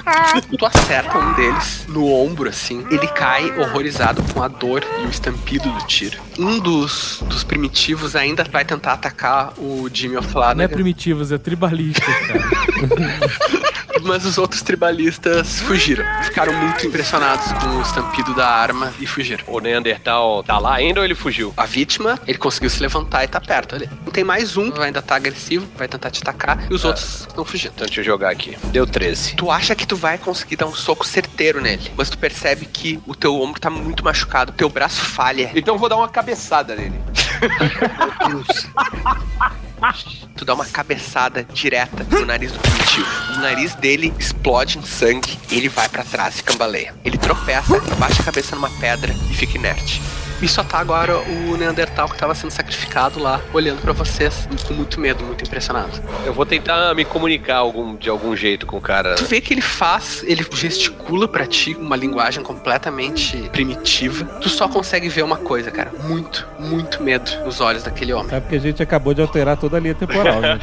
[0.57, 2.85] Tu acerta um deles no ombro, assim.
[2.91, 6.19] Ele cai horrorizado com a dor e o estampido do tiro.
[6.37, 10.15] Um dos, dos primitivos ainda vai tentar atacar o Jimmy
[10.55, 13.62] Não é primitivos, é tribalistas, cara.
[14.03, 16.03] Mas os outros tribalistas fugiram.
[16.23, 19.43] Ficaram muito impressionados com o estampido da arma e fugiram.
[19.47, 21.53] O Neandertal tá lá ainda ou ele fugiu?
[21.55, 23.89] A vítima, ele conseguiu se levantar e tá perto ali.
[24.11, 27.71] Tem mais um, ainda tá agressivo, vai tentar te atacar, e os outros estão fugindo.
[27.75, 28.55] Então deixa eu jogar aqui.
[28.65, 29.35] Deu 13.
[29.35, 32.99] Tu acha que tu vai conseguir dar um soco certeiro nele, mas tu percebe que
[33.07, 35.51] o teu ombro tá muito machucado, teu braço falha.
[35.55, 36.99] Então eu vou dar uma cabeçada nele.
[40.37, 43.05] Tu dá uma cabeçada direta no nariz do primitivo.
[43.35, 46.95] O nariz dele explode em sangue e ele vai pra trás e cambaleia.
[47.03, 50.01] Ele tropeça, abaixa a cabeça numa pedra e fica inerte.
[50.41, 54.73] E só tá agora o Neandertal que tava sendo sacrificado lá, olhando pra vocês com
[54.73, 56.01] muito medo, muito impressionado.
[56.25, 59.15] Eu vou tentar me comunicar algum, de algum jeito com o cara.
[59.15, 64.25] Tu vê que ele faz, ele gesticula pra ti uma linguagem completamente primitiva.
[64.41, 65.91] Tu só consegue ver uma coisa, cara.
[66.03, 68.29] Muito, muito medo nos olhos daquele homem.
[68.29, 70.59] Sabe que a gente acabou de alterar toda a linha temporal, né?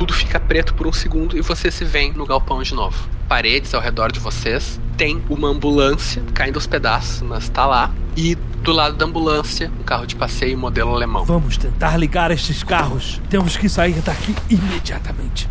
[0.00, 3.06] Tudo fica preto por um segundo e você se vê no galpão de novo.
[3.28, 4.80] Paredes ao redor de vocês.
[4.96, 7.92] Tem uma ambulância caindo aos pedaços, mas tá lá.
[8.16, 11.26] E do lado da ambulância, um carro de passeio modelo alemão.
[11.26, 13.20] Vamos tentar ligar estes carros.
[13.28, 15.46] Temos que sair daqui imediatamente.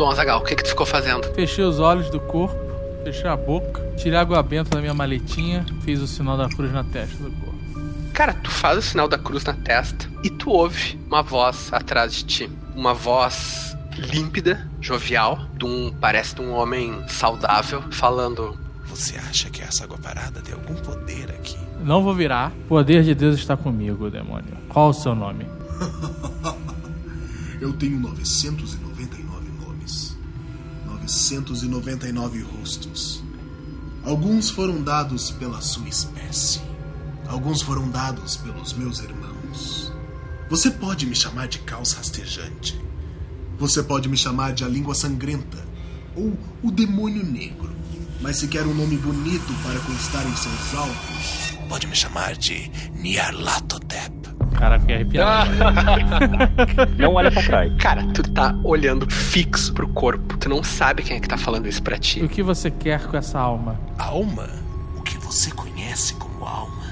[0.00, 1.30] Dom Azagal, o que que tu ficou fazendo?
[1.34, 2.56] Fechei os olhos do corpo,
[3.04, 6.82] fechei a boca, tirei água benta da minha maletinha, fiz o sinal da cruz na
[6.82, 7.58] testa do corpo.
[8.14, 12.14] Cara, tu faz o sinal da cruz na testa e tu ouve uma voz atrás
[12.14, 12.50] de ti.
[12.74, 18.58] Uma voz límpida, jovial, de um, parece de um homem saudável, falando.
[18.86, 21.58] Você acha que essa água parada tem algum poder aqui?
[21.84, 22.52] Não vou virar.
[22.64, 24.56] O poder de Deus está comigo, demônio.
[24.66, 25.46] Qual o seu nome?
[27.60, 28.89] Eu tenho 999 nomes.
[31.10, 33.20] 999 rostos.
[34.04, 36.60] Alguns foram dados pela sua espécie.
[37.26, 39.92] Alguns foram dados pelos meus irmãos.
[40.48, 42.80] Você pode me chamar de caos rastejante.
[43.58, 45.58] Você pode me chamar de a língua sangrenta
[46.14, 47.74] ou o demônio negro.
[48.20, 52.70] Mas se quer um nome bonito para constar em seus altos, pode me chamar de
[52.94, 54.29] Nyarlathotep.
[54.58, 55.50] Cara, fiquei arrepiado.
[56.98, 57.72] Não olha pra trás.
[57.78, 60.36] Cara, tu tá olhando fixo pro corpo.
[60.36, 62.22] Tu não sabe quem é que tá falando isso pra ti.
[62.22, 63.80] O que você quer com essa alma?
[63.98, 64.48] Alma?
[64.96, 66.90] O que você conhece como alma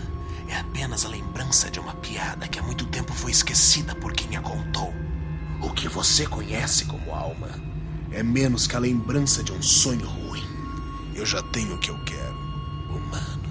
[0.49, 4.37] é apenas a lembrança de uma piada que há muito tempo foi esquecida por quem
[4.37, 4.93] a contou.
[5.61, 7.49] O que você conhece como alma
[8.13, 10.45] é menos que a lembrança de um sonho ruim.
[11.15, 12.39] Eu já tenho o que eu quero.
[12.89, 13.43] Humano.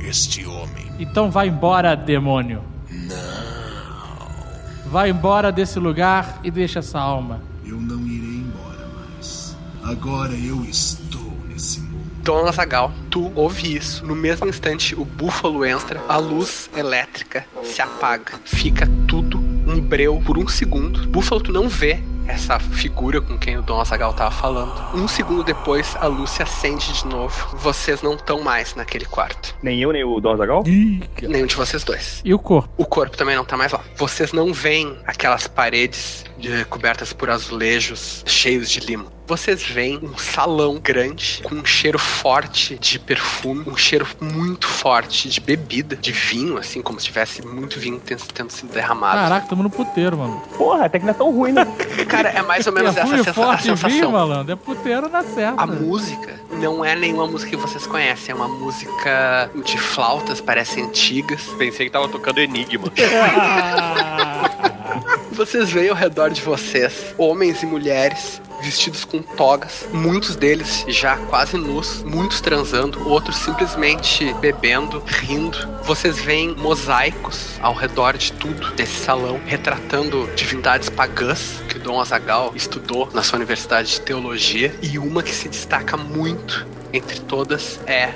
[0.00, 0.90] Este homem.
[0.98, 2.69] Então vai embora, demônio.
[3.10, 4.90] Não.
[4.90, 7.42] Vai embora desse lugar e deixa essa alma.
[7.64, 9.56] Eu não irei embora mais.
[9.84, 12.00] Agora eu estou nesse mundo.
[12.22, 14.04] Dona Zagal, tu ouve isso.
[14.04, 18.32] No mesmo instante, o búfalo entra, a luz elétrica se apaga.
[18.44, 21.08] Fica tudo um breu por um segundo.
[21.08, 24.72] Búfalo, tu não vê essa figura com quem o Dom Azagal tava falando.
[24.94, 27.56] Um segundo depois, a luz se acende de novo.
[27.56, 29.54] Vocês não estão mais naquele quarto.
[29.62, 30.62] Nem eu, nem o Dom Azagal?
[30.64, 32.20] Nenhum de vocês dois.
[32.24, 32.70] E o corpo?
[32.76, 33.80] O corpo também não tá mais lá.
[33.96, 39.06] Vocês não veem aquelas paredes de- cobertas por azulejos cheios de limo.
[39.26, 45.28] Vocês veem um salão grande com um cheiro forte de perfume, um cheiro muito forte
[45.28, 49.18] de bebida, de vinho, assim, como se tivesse muito vinho ten- tendo sido derramado.
[49.20, 50.40] Caraca, tamo no puteiro, mano.
[50.58, 51.64] Porra, até que não é tão ruim, né?
[52.08, 54.10] Cara, é mais ou menos essa Perfume sensa- a forte e vinho, sensação.
[54.10, 54.52] malandro.
[54.52, 55.62] É puteiro na certa.
[55.62, 60.86] A música não é nenhuma música que vocês conhecem, é uma música de flautas, parecem
[60.86, 61.42] antigas.
[61.56, 62.90] Pensei que tava tocando Enigma.
[65.40, 71.16] Vocês veem ao redor de vocês homens e mulheres vestidos com togas, muitos deles já
[71.16, 75.56] quase nus, muitos transando, outros simplesmente bebendo, rindo.
[75.82, 82.52] Vocês veem mosaicos ao redor de tudo desse salão, retratando divindades pagãs que Dom Azagal
[82.54, 88.12] estudou na sua universidade de teologia, e uma que se destaca muito entre todas é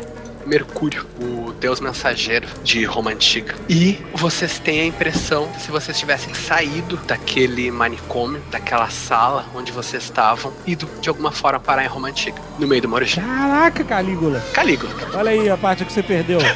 [0.47, 3.55] Mercúrio, o deus mensageiro de Roma Antiga.
[3.69, 10.05] E vocês têm a impressão, se vocês tivessem saído daquele manicômio, daquela sala onde vocês
[10.05, 13.23] estavam, ido de alguma forma parar em Roma Antiga, no meio do Morujá.
[13.23, 14.41] Caraca, Calígula.
[14.53, 14.93] Calígula.
[15.15, 16.39] Olha aí a parte que você perdeu.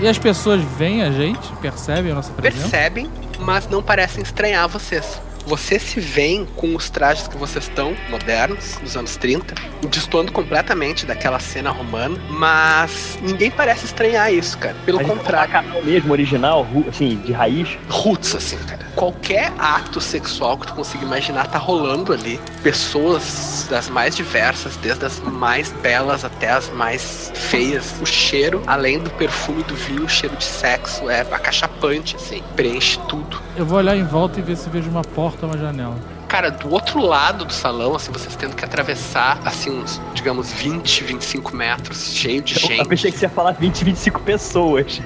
[0.00, 2.68] E as pessoas veem a gente, percebem a nossa presença?
[2.68, 3.10] Percebem,
[3.40, 5.20] mas não parecem estranhar vocês.
[5.48, 9.54] Vocês se veem com os trajes que vocês estão, modernos, dos anos 30,
[9.88, 14.76] destoando completamente daquela cena romana, mas ninguém parece estranhar isso, cara.
[14.84, 15.50] Pelo A gente contrário.
[15.50, 17.78] tá canal mesmo, original, assim, de raiz.
[17.88, 18.86] Roots, assim, cara.
[18.94, 22.38] Qualquer ato sexual que tu consiga imaginar tá rolando ali.
[22.62, 27.94] Pessoas das mais diversas, desde as mais belas até as mais feias.
[28.02, 32.42] O cheiro, além do perfume do vinho, o cheiro de sexo é acachapante, assim.
[32.54, 33.40] Preenche tudo.
[33.56, 35.96] Eu vou olhar em volta e ver se vejo uma porta ou uma janela.
[36.28, 41.04] Cara, do outro lado do salão, assim, vocês tendo que atravessar, assim, uns, digamos, 20,
[41.04, 42.86] 25 metros, cheio de Eu gente.
[42.86, 45.00] pensei que você ia falar 20, 25 pessoas.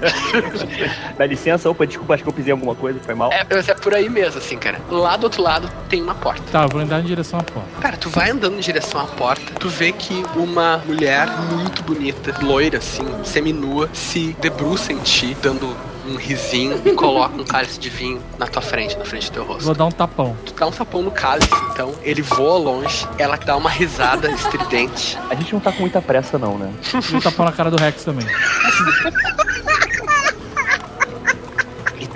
[1.17, 3.33] Dá licença, opa, desculpa, acho que eu pisei alguma coisa, foi mal.
[3.33, 4.81] É, mas é por aí mesmo, assim, cara.
[4.91, 6.43] Lá do outro lado tem uma porta.
[6.51, 7.69] Tá, eu vou andar em direção à porta.
[7.81, 12.35] Cara, tu vai andando em direção à porta, tu vê que uma mulher muito bonita,
[12.43, 15.73] loira, assim, seminua, se debruça em ti, dando
[16.07, 19.45] um risinho e coloca um cálice de vinho na tua frente, na frente do teu
[19.45, 19.65] rosto.
[19.65, 20.37] Vou dar um tapão.
[20.45, 25.19] Tu dá um tapão no cálice, então ele voa longe, ela dá uma risada estridente.
[25.31, 26.73] A gente não tá com muita pressa, não, né?
[27.13, 28.27] Um tapão na cara do Rex também.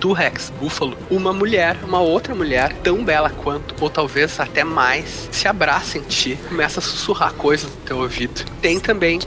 [0.06, 5.28] Tu, Rex, Búfalo, uma mulher, uma outra mulher, tão bela quanto, ou talvez até mais,
[5.32, 8.44] se abraça em ti, começa a sussurrar coisas no teu ouvido.
[8.62, 9.18] Tem também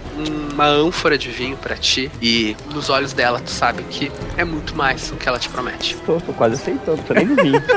[0.53, 4.73] uma ânfora de vinho pra ti, e nos olhos dela tu sabe que é muito
[4.73, 5.97] mais o que ela te promete.
[6.05, 7.61] Tô, tô quase aceitando, tô nem no vinho.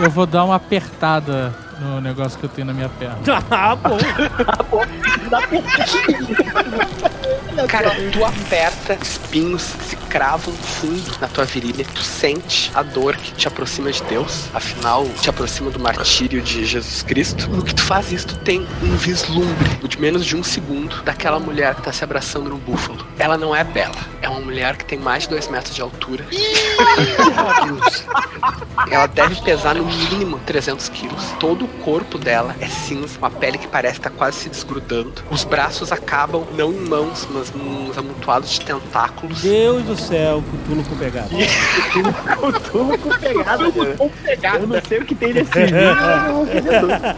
[0.00, 3.18] Eu vou dar uma apertada no negócio que eu tenho na minha perna.
[3.50, 3.98] Ah, bom.
[7.68, 11.84] Cara, tu aperta, espinhos se cravam fundo na tua virilha.
[11.94, 16.64] Tu sente a dor que te aproxima de Deus, afinal, te aproxima do martírio de
[16.64, 17.48] Jesus Cristo.
[17.48, 21.38] No que tu faz isso, tu tem um vislumbre de menos de um segundo daquela
[21.38, 23.06] mulher que tá se abraçando no búfalo.
[23.18, 26.24] Ela não é bela, é uma mulher que tem mais de dois metros de altura.
[26.30, 28.04] Meu Deus.
[28.90, 31.24] Ela deve pesar no mínimo 300 quilos.
[31.40, 35.12] Todo o corpo dela é cinza, uma pele que parece estar quase se desgrudando.
[35.30, 39.42] Os braços acabam não em mãos, mas nos amontoados de tentáculos.
[39.42, 41.28] Deus do céu, Cutulo com pegada.
[42.40, 43.64] Cutulo com pegada,
[44.58, 45.50] Eu não sei o que tem nesse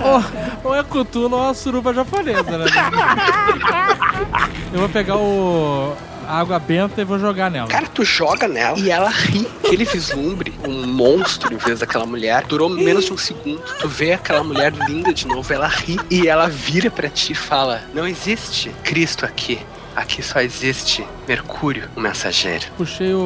[0.02, 2.66] ou, ou é Cthulhu ou a suruba japonesa, né?
[4.72, 5.94] Eu vou pegar o
[6.28, 7.68] água benta e vou jogar nela.
[7.68, 9.46] Cara, tu joga nela e ela ri.
[9.64, 13.62] Aquele vislumbre, um monstro em vez daquela mulher, durou menos de um segundo.
[13.80, 17.34] Tu vê aquela mulher linda de novo, ela ri e ela vira para ti e
[17.34, 19.58] fala: Não existe Cristo aqui.
[19.96, 22.64] Aqui só existe Mercúrio, o mensageiro.
[22.74, 23.18] Puxei o,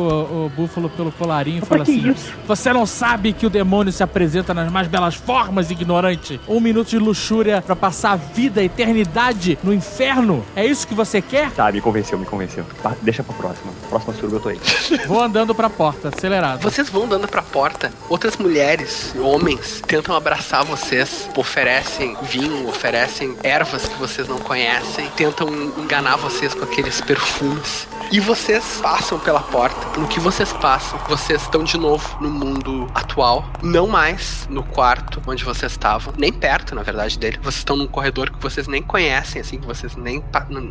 [0.46, 2.12] o búfalo pelo colarinho e falei assim:
[2.48, 6.40] Você não sabe que o demônio se apresenta nas mais belas formas, ignorante?
[6.48, 10.44] Um minuto de luxúria pra passar a vida, a eternidade no inferno?
[10.56, 11.52] É isso que você quer?
[11.52, 12.64] Tá, me convenceu, me convenceu.
[12.82, 13.72] Tá, deixa pra próxima.
[13.88, 14.60] Próxima suruba eu tô aí.
[15.06, 16.60] Vou andando pra porta, acelerado.
[16.60, 23.86] Vocês vão andando pra porta, outras mulheres, homens, tentam abraçar vocês, oferecem vinho, oferecem ervas
[23.86, 25.48] que vocês não conhecem, tentam
[25.78, 27.88] enganar vocês com aqueles perfumes.
[28.12, 29.98] E vocês passam pela porta.
[29.98, 33.50] No que vocês passam, vocês estão de novo no mundo atual.
[33.62, 36.12] Não mais no quarto onde vocês estavam.
[36.18, 37.38] Nem perto, na verdade, dele.
[37.38, 40.22] Vocês estão num corredor que vocês nem conhecem, assim, que vocês nem,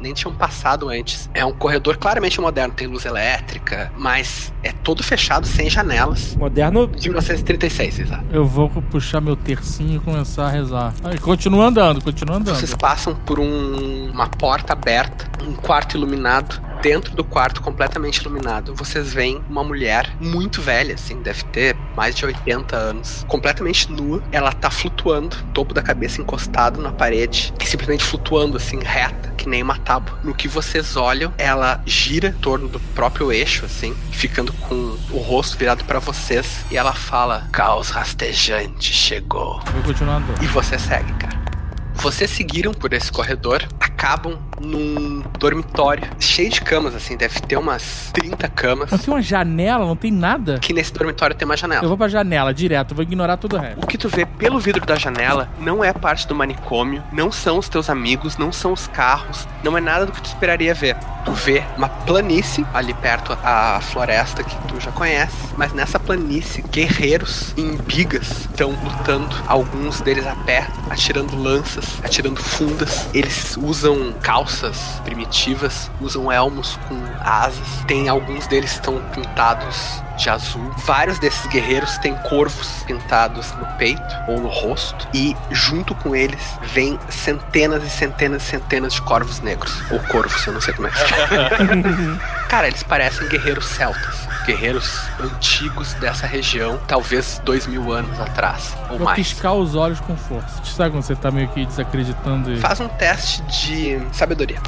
[0.01, 1.29] nem tinham passado antes.
[1.33, 2.73] É um corredor claramente moderno.
[2.75, 6.35] Tem luz elétrica, mas é todo fechado, sem janelas.
[6.35, 6.87] Moderno.
[6.87, 8.25] De 1936, exato.
[8.31, 10.93] Eu vou puxar meu tercinho e começar a rezar.
[11.03, 12.55] Aí, continua andando, continua andando.
[12.55, 18.73] Vocês passam por um, uma porta aberta, um quarto iluminado dentro do quarto completamente iluminado,
[18.75, 24.21] vocês veem uma mulher muito velha, assim, deve ter mais de 80 anos, completamente nua.
[24.31, 29.47] Ela tá flutuando, topo da cabeça encostado na parede, e simplesmente flutuando, assim, reta, que
[29.47, 30.17] nem uma tábua.
[30.23, 35.19] No que vocês olham, ela gira em torno do próprio eixo, assim, ficando com o
[35.19, 39.61] rosto virado para vocês, e ela fala: Caos rastejante chegou.
[39.71, 40.43] Vou continuar andando.
[40.43, 41.50] E você segue, cara.
[41.95, 48.09] Vocês seguiram por esse corredor, acabam num dormitório cheio de camas, assim, deve ter umas
[48.13, 48.91] 30 camas.
[48.91, 50.59] Não tem uma janela, não tem nada?
[50.59, 51.83] Que nesse dormitório tem uma janela.
[51.83, 53.83] Eu vou pra janela direto, vou ignorar tudo o resto.
[53.83, 57.57] O que tu vê pelo vidro da janela não é parte do manicômio, não são
[57.57, 60.95] os teus amigos, não são os carros, não é nada do que tu esperaria ver.
[61.23, 66.63] Tu vê uma planície ali perto a floresta que tu já conhece, mas nessa planície,
[66.63, 73.07] guerreiros em bigas estão lutando, alguns deles a pé, atirando lanças, atirando fundas.
[73.13, 77.67] Eles usam calças primitivas, usam elmos com asas.
[77.87, 80.71] Tem alguns deles estão pintados de azul.
[80.85, 85.07] Vários desses guerreiros têm corvos pintados no peito ou no rosto.
[85.13, 89.73] E junto com eles vem centenas e centenas e centenas de corvos negros.
[89.91, 92.19] Ou corvos, eu não sei como é que se chama.
[92.49, 94.27] Cara, eles parecem guerreiros celtas.
[94.45, 99.15] Guerreiros antigos dessa região, talvez dois mil anos atrás, ou Vou mais.
[99.15, 100.63] piscar os olhos com força.
[100.65, 102.51] Sabe quando você tá meio que desacreditando?
[102.51, 102.57] E...
[102.59, 104.59] Faz um teste de sabedoria.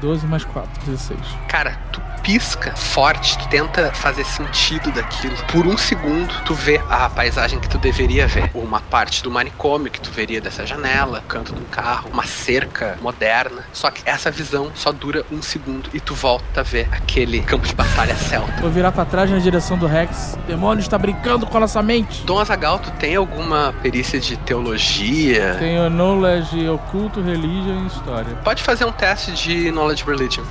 [0.00, 1.18] 12 mais 4, 16.
[1.48, 5.36] Cara, tu pisca forte, tu tenta fazer sentido daquilo.
[5.52, 8.50] Por um segundo, tu vê a paisagem que tu deveria ver.
[8.52, 12.98] Uma parte do manicômio que tu veria dessa janela, canto de um carro, uma cerca
[13.00, 13.62] moderna.
[13.72, 17.64] Só que essa visão só dura um segundo e tu volta a ver aquele campo
[17.64, 18.60] de batalha celta.
[18.60, 20.36] Vou virar pra trás na direção do Rex.
[20.36, 22.24] O demônio está brincando com a nossa mente.
[22.24, 25.54] Dom Azagal, tu tem alguma perícia de teologia?
[25.60, 28.34] Tenho knowledge oculto, religion e história.
[28.42, 30.46] Pode fazer um teste de knowledge religion.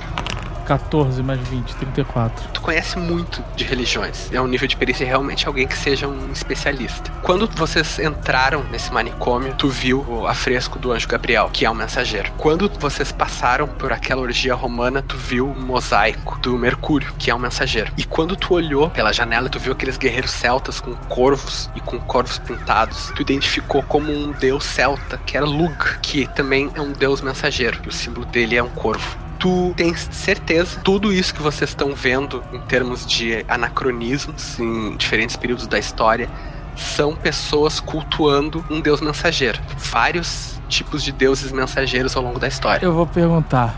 [0.66, 2.48] 14 mais 20, 34.
[2.52, 4.30] Tu conhece muito de religiões.
[4.32, 7.10] É um nível de perícia realmente alguém que seja um especialista.
[7.22, 11.74] Quando vocês entraram nesse manicômio, tu viu o afresco do anjo Gabriel, que é um
[11.74, 12.32] mensageiro.
[12.36, 17.34] Quando vocês passaram por aquela orgia romana, tu viu o mosaico do Mercúrio, que é
[17.34, 17.92] um mensageiro.
[17.96, 21.98] E quando tu olhou pela janela, tu viu aqueles guerreiros celtas com corvos e com
[22.00, 23.12] corvos pintados.
[23.14, 27.80] Tu identificou como um deus celta, que era Lug, que também é um deus mensageiro.
[27.84, 31.94] E o símbolo dele é um corvo tu tens certeza tudo isso que vocês estão
[31.94, 36.28] vendo em termos de anacronismos em diferentes períodos da história
[36.76, 39.58] são pessoas cultuando um deus mensageiro.
[39.78, 42.84] Vários tipos de deuses mensageiros ao longo da história.
[42.84, 43.74] Eu vou perguntar.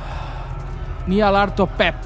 [1.07, 1.97] Nialartopep,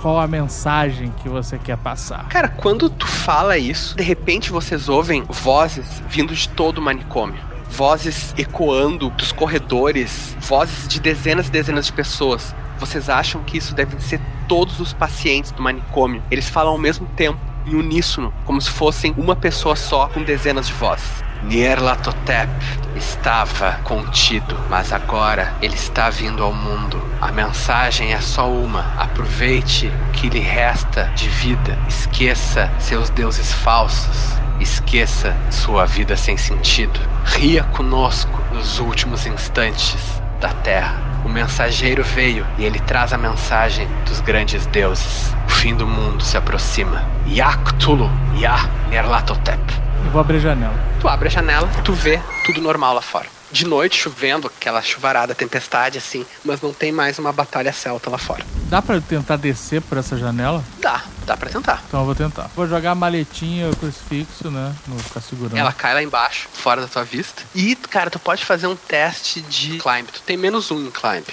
[0.00, 2.26] qual a mensagem que você quer passar?
[2.28, 7.52] Cara, quando tu fala isso, de repente vocês ouvem vozes vindo de todo o manicômio
[7.72, 12.54] vozes ecoando dos corredores, vozes de dezenas e dezenas de pessoas.
[12.78, 16.22] Vocês acham que isso devem ser todos os pacientes do manicômio.
[16.30, 20.66] Eles falam ao mesmo tempo, em uníssono, como se fossem uma pessoa só, com dezenas
[20.66, 21.22] de vozes.
[21.44, 22.50] Nyarlathotep
[22.96, 27.02] estava contido, mas agora ele está vindo ao mundo.
[27.20, 31.76] A mensagem é só uma: aproveite o que lhe resta de vida.
[31.88, 34.36] Esqueça seus deuses falsos.
[34.60, 37.00] Esqueça sua vida sem sentido.
[37.24, 40.96] Ria conosco nos últimos instantes da Terra.
[41.24, 45.32] O mensageiro veio e ele traz a mensagem dos grandes deuses.
[45.46, 47.06] O fim do mundo se aproxima.
[47.28, 49.62] Yaktulu, Ya Nerlatotep.
[50.04, 50.74] Eu vou abrir a janela.
[51.00, 53.26] Tu abre a janela, tu vê tudo normal lá fora.
[53.52, 58.16] De noite, chovendo, aquela chuvarada, tempestade assim, mas não tem mais uma batalha celta lá
[58.16, 58.42] fora.
[58.70, 60.64] Dá pra eu tentar descer por essa janela?
[60.80, 61.84] Dá, dá pra tentar.
[61.86, 62.50] Então eu vou tentar.
[62.56, 64.74] Vou jogar a maletinha, o crucifixo, né?
[64.88, 65.58] Não vou ficar segurando.
[65.58, 67.42] Ela cai lá embaixo, fora da tua vista.
[67.54, 70.06] E, cara, tu pode fazer um teste de climb.
[70.06, 71.26] Tu tem menos um em climb.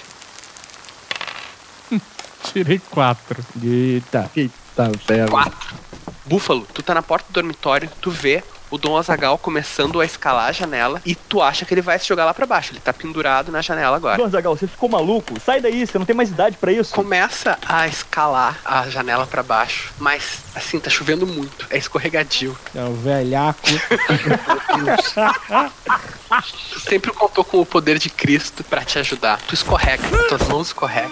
[2.51, 3.41] Tirei quatro.
[3.63, 5.31] Eita, eita, ferro.
[5.31, 5.75] Quatro.
[6.25, 10.49] Búfalo, tu tá na porta do dormitório, tu vê o Dom Azagal começando a escalar
[10.49, 12.71] a janela e tu acha que ele vai se jogar lá pra baixo.
[12.71, 14.17] Ele tá pendurado na janela agora.
[14.17, 15.39] Dom Azagal, você ficou maluco?
[15.39, 16.93] Sai daí, você não tem mais idade pra isso.
[16.93, 21.67] Começa a escalar a janela pra baixo, mas assim, tá chovendo muito.
[21.69, 22.57] É escorregadio.
[22.75, 23.59] É o velhaco.
[26.71, 29.39] Tu sempre contou com o poder de Cristo pra te ajudar.
[29.47, 31.11] Tu escorrega, tuas mãos escorregam.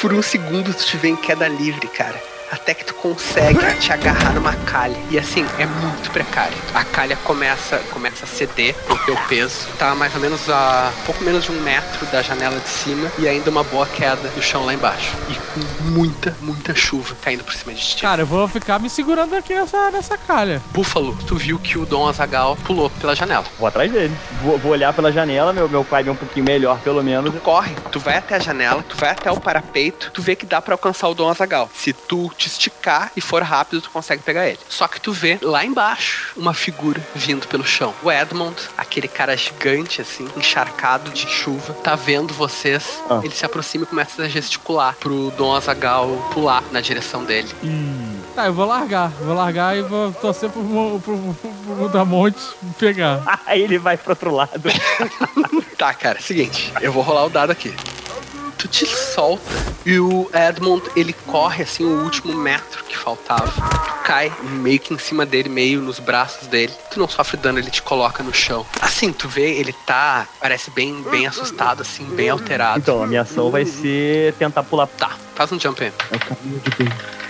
[0.00, 2.18] Por um segundo tu te vê em queda livre, cara.
[2.50, 4.96] Até que tu consegue te agarrar numa calha.
[5.10, 6.56] E assim, é muito precário.
[6.74, 9.68] A calha começa, começa a ceder pro teu peso.
[9.78, 13.10] Tá mais ou menos a pouco menos de um metro da janela de cima.
[13.18, 15.12] E ainda uma boa queda do chão lá embaixo.
[15.28, 18.02] E com muita, muita chuva caindo por cima de ti.
[18.02, 20.62] Cara, eu vou ficar me segurando aqui nessa, nessa calha.
[20.72, 23.44] Búfalo, tu viu que o Dom Azagal pulou pela janela.
[23.58, 24.14] Vou atrás dele.
[24.42, 27.32] Vou, vou olhar pela janela, meu, meu pai é um pouquinho melhor, pelo menos.
[27.32, 30.46] Tu corre, tu vai até a janela, tu vai até o parapeito, tu vê que
[30.46, 31.70] dá pra alcançar o Dom Azagal.
[31.74, 34.58] Se tu te esticar e for rápido, tu consegue pegar ele.
[34.68, 37.92] Só que tu vê lá embaixo uma figura vindo pelo chão.
[38.02, 43.02] O Edmond, aquele cara gigante, assim, encharcado de chuva, tá vendo vocês.
[43.10, 43.20] Ah.
[43.22, 47.48] Ele se aproxima e começa a gesticular pro Dom Azagal pular na direção dele.
[48.34, 49.08] Tá, eu vou largar.
[49.10, 51.00] Vou largar e vou torcer pro, pro,
[51.34, 52.40] pro, pro, Damonte
[52.78, 53.20] pegar.
[53.44, 54.62] Aí ele vai pro outro lado.
[55.78, 57.72] Tá, cara, seguinte, eu vou rolar o dado aqui.
[58.58, 59.42] Tu te solta
[59.86, 63.46] e o Edmond ele corre assim o último metro que faltava.
[63.50, 66.72] Tu cai meio que em cima dele, meio nos braços dele.
[66.90, 68.66] Tu não sofre dano, ele te coloca no chão.
[68.80, 72.80] Assim, tu vê, ele tá, parece bem, bem assustado, assim, bem alterado.
[72.80, 74.88] Então, a minha ação vai ser tentar pular.
[74.88, 75.92] Tá, faz um jump aí.
[76.10, 77.27] É o caminho de Deus.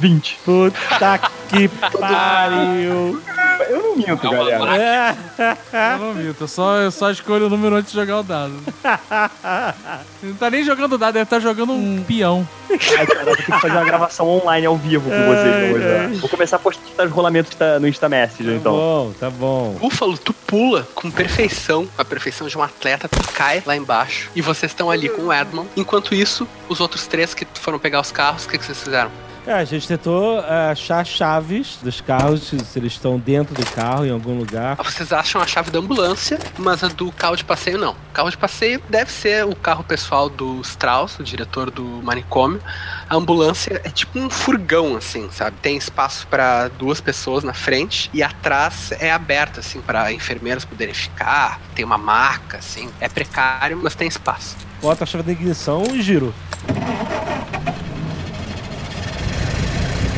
[0.00, 0.38] 20.
[0.44, 3.20] Puta que pariu.
[3.68, 5.16] Eu não minto, galera.
[5.38, 8.54] Eu não minto, eu só, eu só escolho o número antes de jogar o dado.
[10.22, 12.46] Ele não tá nem jogando dado, ele tá jogando um peão.
[12.70, 15.84] Ai, cara, eu ter que fazer uma gravação online ao vivo com vocês hoje.
[15.84, 16.10] né?
[16.20, 18.72] Vou começar a postar os rolamentos tá- no Insta Messenger, então.
[18.72, 19.76] bom, tá bom.
[19.80, 24.42] Búfalo, tu pula com perfeição, a perfeição de um atleta, tu cai lá embaixo e
[24.42, 25.68] vocês estão ali com o Edmond.
[25.76, 29.10] Enquanto isso, os outros três que foram pegar os carros, o que, que vocês fizeram?
[29.46, 34.04] É, a gente tentou é, achar chaves dos carros, se eles estão dentro do carro,
[34.04, 34.76] em algum lugar.
[34.76, 37.92] Vocês acham a chave da ambulância, mas a do carro de passeio não.
[37.92, 42.60] O carro de passeio deve ser o carro pessoal do Strauss, o diretor do manicômio.
[43.08, 45.56] A ambulância é tipo um furgão, assim, sabe?
[45.62, 50.94] Tem espaço para duas pessoas na frente e atrás é aberto, assim, para enfermeiros poderem
[50.94, 51.58] ficar.
[51.74, 52.90] Tem uma maca, assim.
[53.00, 54.56] É precário, mas tem espaço.
[54.82, 56.34] Bota a chave da ignição e giro.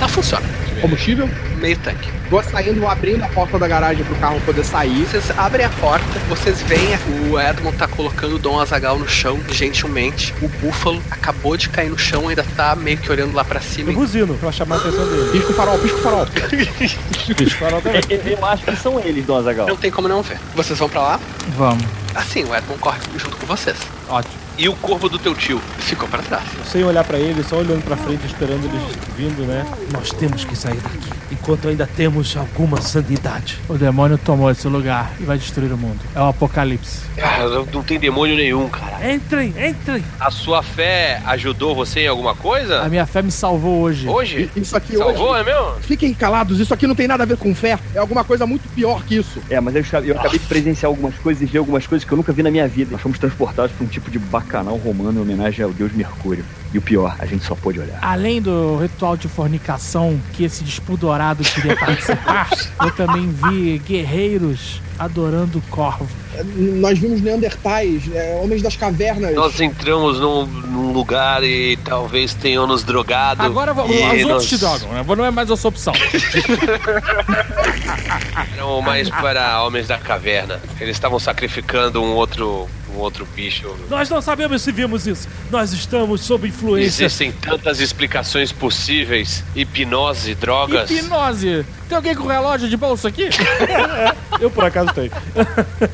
[0.03, 0.47] Ela funciona.
[0.81, 1.29] Combustível?
[1.61, 2.11] Meio tanque.
[2.31, 5.05] Vou saindo, vou abrindo a porta da garagem pro carro poder sair.
[5.05, 6.81] Vocês abrem a porta, vocês veem
[7.29, 10.35] o Edmond tá colocando o Dom Azagal no chão, gentilmente.
[10.41, 13.91] O búfalo acabou de cair no chão, ainda tá meio que olhando lá pra cima.
[13.91, 15.31] Eu buzino pra chamar a atenção dele.
[15.31, 16.27] Pisca o farol, pisca o farol.
[17.37, 18.03] Pisca o farol também.
[18.09, 19.67] Eu, eu acho que são eles, Dom Azagal.
[19.67, 20.39] Não tem como não ver.
[20.55, 21.21] Vocês vão pra lá?
[21.57, 21.85] Vamos.
[22.15, 23.77] Assim, o Edmond corre junto com vocês.
[24.09, 24.42] Ótimo.
[24.59, 25.59] E o corpo do teu tio?
[25.79, 26.45] Ficou pra trás.
[26.71, 28.83] Sem olhar pra ele, só olhando pra frente, esperando eles
[29.17, 29.67] vindo, né?
[29.93, 33.59] Nós temos que sair daqui, enquanto ainda temos alguma sanidade.
[33.69, 35.99] O demônio tomou esse lugar e vai destruir o mundo.
[36.15, 37.01] É o apocalipse.
[37.21, 39.13] Ah, não, não tem demônio nenhum, cara.
[39.13, 40.05] Entrem, entrem!
[40.21, 42.83] A sua fé ajudou você em alguma coisa?
[42.83, 44.09] A minha fé me salvou hoje.
[44.09, 44.51] Hoje?
[44.55, 45.41] Isso aqui Salvou, hoje.
[45.41, 45.73] é mesmo?
[45.81, 47.79] Fiquem calados, isso aqui não tem nada a ver com fé.
[47.95, 49.41] É alguma coisa muito pior que isso.
[49.49, 52.17] É, mas eu, eu acabei de presenciar algumas coisas e ver algumas coisas que eu
[52.17, 52.91] nunca vi na minha vida.
[52.93, 56.45] Nós fomos transportados para um tipo de bacanal romano em homenagem ao deus Mercúrio.
[56.75, 57.99] E o pior, a gente só pôde olhar.
[58.01, 62.51] Além do ritual de fornicação que esse despudorado queria participar,
[62.83, 66.22] eu também vi guerreiros adorando corvo.
[66.57, 69.35] Nós vimos Neandertais, é, homens das cavernas.
[69.35, 73.43] Nós entramos num, num lugar e talvez tenham nos drogado.
[73.43, 75.05] Agora vamos- e os outros te drogam, né?
[75.17, 75.93] Não é mais a sua opção.
[78.55, 80.61] Eram mais para homens da caverna.
[80.81, 83.75] Eles estavam sacrificando um outro, um outro bicho.
[83.89, 85.29] Nós não sabemos se vimos isso.
[85.51, 87.05] Nós estamos sob influência.
[87.05, 90.91] Existem tantas explicações possíveis: hipnose, drogas.
[90.91, 91.65] Hipnose.
[91.89, 93.29] Tem alguém com relógio de bolsa aqui?
[94.41, 95.11] Eu por acaso tenho.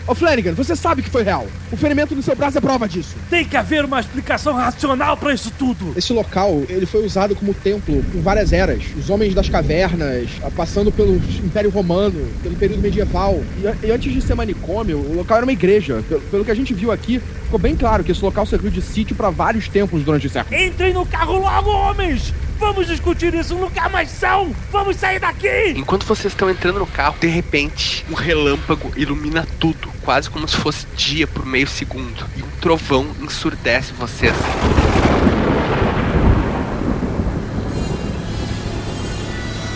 [0.06, 1.46] Ô Flanagan, você sabe que foi real.
[1.72, 3.16] O ferimento no seu braço é prova disso.
[3.30, 5.94] Tem que haver uma explicação racional pra isso tudo.
[5.96, 8.84] Esse local, ele foi usado como templo por várias eras.
[8.94, 13.40] Os homens das cavernas, ah, passando pelo Império Romano, pelo período medieval.
[13.56, 16.04] E, e antes de ser manicômio, o local era uma igreja.
[16.06, 18.82] Pelo, pelo que a gente viu aqui, ficou bem claro que esse local serviu de
[18.82, 20.60] sítio para vários templos durante o século.
[20.60, 22.34] Entrem no carro logo, homens!
[22.58, 24.54] Vamos discutir isso no lugar mais são!
[24.70, 25.74] Vamos sair daqui!
[25.76, 30.56] Enquanto vocês estão entrando no carro, de repente, um relâmpago ilumina tudo, quase como se
[30.56, 32.26] fosse dia por meio segundo.
[32.36, 34.34] E um trovão ensurdece vocês.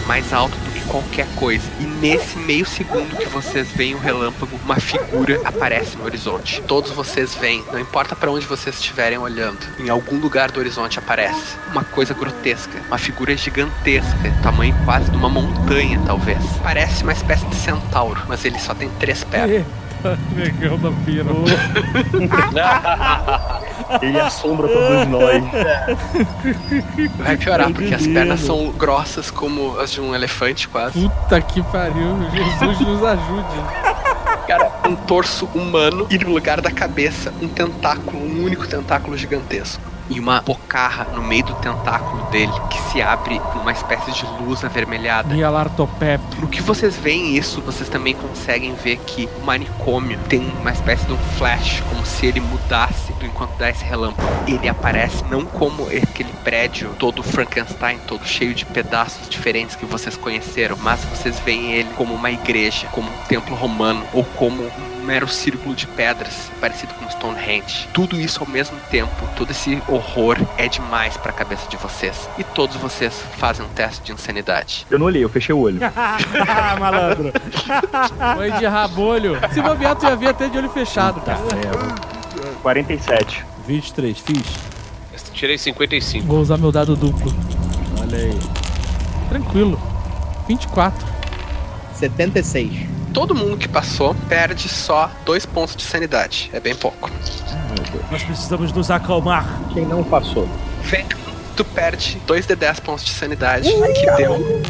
[0.07, 1.65] Mais alto qualquer coisa.
[1.81, 6.63] E nesse meio segundo que vocês veem o relâmpago, uma figura aparece no horizonte.
[6.63, 10.99] Todos vocês veem, não importa para onde vocês estiverem olhando, em algum lugar do horizonte
[10.99, 16.39] aparece uma coisa grotesca, uma figura gigantesca, tamanho quase de uma montanha, talvez.
[16.63, 19.65] Parece uma espécie de centauro, mas ele só tem três pernas.
[20.35, 21.27] Negão da pira.
[24.01, 25.43] Ele assombra todos nós.
[27.19, 31.09] Vai piorar, porque as pernas são grossas como as de um elefante, quase.
[31.09, 32.17] Puta que pariu.
[32.33, 33.63] Jesus nos ajude.
[34.47, 39.92] Cara, um torso humano e no lugar da cabeça um tentáculo, um único tentáculo gigantesco.
[40.11, 44.27] E uma bocarra no meio do tentáculo dele que se abre com uma espécie de
[44.43, 45.35] luz avermelhada.
[45.35, 46.23] Yalartopep.
[46.39, 51.07] No que vocês veem isso, vocês também conseguem ver que o manicômio tem uma espécie
[51.07, 54.29] de um flash, como se ele mudasse do enquanto dá esse relâmpago.
[54.47, 60.17] Ele aparece não como aquele prédio todo Frankenstein, todo cheio de pedaços diferentes que vocês
[60.17, 64.92] conheceram, mas vocês veem ele como uma igreja, como um templo romano ou como um
[65.03, 67.89] mero círculo de pedras, parecido com Stonehenge.
[67.93, 72.29] Tudo isso ao mesmo tempo, todo esse horror é demais pra cabeça de vocês.
[72.39, 74.87] E todos vocês fazem um teste de insanidade.
[74.91, 75.81] Eu não olhei, eu fechei o olho.
[76.81, 77.33] Malandro.
[78.37, 79.39] Foi de rabolho.
[79.53, 81.41] Se bobear, tu ia ver até de olho fechado, cara.
[82.63, 83.45] 47.
[83.67, 84.73] 23, fiz.
[85.33, 86.27] Tirei 55.
[86.27, 87.33] Vou usar meu dado duplo.
[88.01, 88.39] Olha aí.
[89.29, 89.81] Tranquilo.
[90.47, 91.07] 24.
[91.95, 93.02] 76.
[93.13, 96.51] Todo mundo que passou perde só dois pontos de sanidade.
[96.53, 97.11] É bem pouco.
[98.11, 99.61] Nós precisamos nos acalmar.
[99.73, 100.49] Quem não passou?
[100.83, 101.05] Vem,
[101.53, 104.63] tu perde 2 de 10 pontos de sanidade, que deu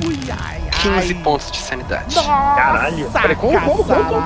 [0.82, 2.14] 15 pontos de sanidade.
[2.16, 3.08] Caralho.
[3.10, 4.22] Peraí, como, como, como?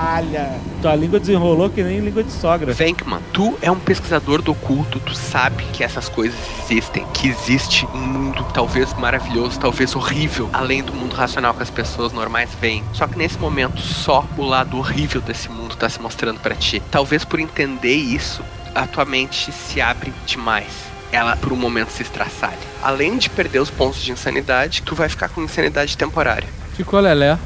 [0.81, 2.73] Tua língua desenrolou que nem língua de sogra.
[2.73, 7.85] Venkman, tu é um pesquisador do oculto, tu sabe que essas coisas existem, que existe
[7.93, 12.83] um mundo talvez maravilhoso, talvez horrível, além do mundo racional que as pessoas normais veem.
[12.93, 16.81] Só que nesse momento, só o lado horrível desse mundo tá se mostrando pra ti.
[16.89, 18.41] Talvez por entender isso,
[18.73, 20.86] a tua mente se abre demais.
[21.11, 22.57] Ela, por um momento, se estraçalha.
[22.81, 26.47] Além de perder os pontos de insanidade, tu vai ficar com insanidade temporária.
[26.75, 27.37] Ficou lelé.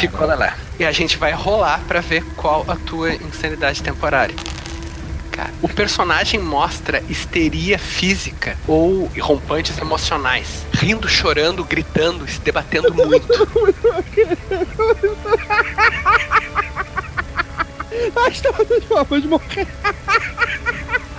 [0.00, 0.56] Ficou lá.
[0.78, 4.34] E a gente vai rolar pra ver qual a tua insanidade temporária.
[5.30, 10.64] Cara, o personagem mostra histeria física ou rompantes emocionais.
[10.72, 13.26] Rindo, chorando, gritando, se debatendo muito.
[18.16, 19.66] Ah, estava de forma de morrer.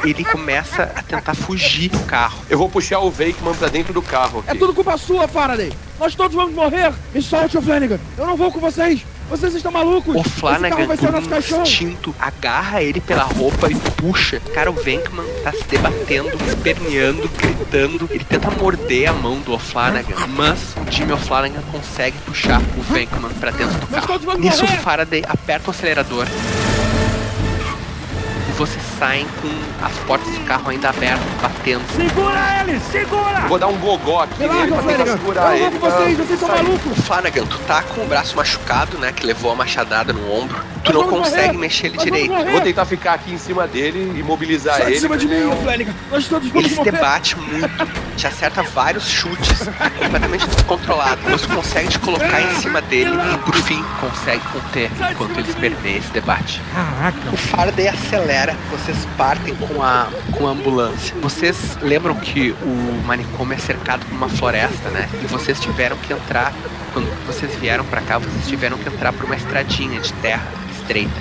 [0.06, 2.38] Ele começa a tentar fugir do carro.
[2.50, 4.60] Eu vou puxar o Veikman pra dentro do carro É aqui.
[4.60, 5.72] tudo culpa sua, Faraday.
[6.00, 6.94] Nós todos vamos morrer.
[7.14, 8.00] Me solte, Flanagan.
[8.18, 9.02] Eu não vou com vocês.
[9.28, 10.16] Vocês estão malucos.
[10.16, 11.64] O Esse Flanagan, carro vai ser por um caixão.
[11.64, 14.40] instinto, agarra ele pela roupa e puxa.
[14.54, 18.08] Cara, o Venkman tá se debatendo, esperneando, gritando.
[18.12, 23.32] Ele tenta morder a mão do O'Flanagan, mas o Jimmy O'Flanagan consegue puxar o Venkman
[23.40, 24.06] pra dentro do carro.
[24.06, 24.68] todos vamos Nisso, o.
[24.68, 26.28] Faraday aperta o acelerador.
[28.48, 31.84] E vocês saem com as portas do carro ainda abertas, batendo.
[31.96, 32.80] Segura ele!
[32.92, 33.42] Segura!
[33.48, 35.18] Vou dar um gogó aqui Me nele larga, pra tentar Flanagan.
[35.18, 35.80] segurar Eu não ele.
[35.80, 36.16] com vocês.
[36.16, 36.92] pra- Vocês são malucos.
[36.92, 39.12] O Flanagan, tu tá com o braço machucado, né?
[39.12, 40.58] Que levou a machadada no ombro.
[40.84, 41.58] Tu não vamos consegue morrer.
[41.58, 42.52] mexer ele vamos direito.
[42.52, 44.94] Vou tentar ficar aqui em cima dele, imobilizar Sai ele.
[44.96, 45.94] de cima de mim, não- Flanagan.
[46.12, 49.68] Nós todos Ele se debate muito, te acerta vários chutes,
[50.00, 51.20] completamente descontrolado.
[51.30, 55.50] Mas tu consegue te colocar em cima dele e por fim consegue conter enquanto ele
[55.50, 56.62] esperneia esse debate.
[56.74, 57.18] Caraca.
[57.34, 60.08] O Faraday acelera Cara, vocês partem com a,
[60.38, 61.16] com a ambulância.
[61.20, 65.10] Vocês lembram que o manicômio é cercado por uma floresta, né?
[65.24, 66.54] E vocês tiveram que entrar,
[66.94, 71.16] quando vocês vieram pra cá, vocês tiveram que entrar por uma estradinha de terra estreita.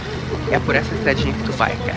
[0.51, 1.97] É por essa estradinha que tu vai, cara.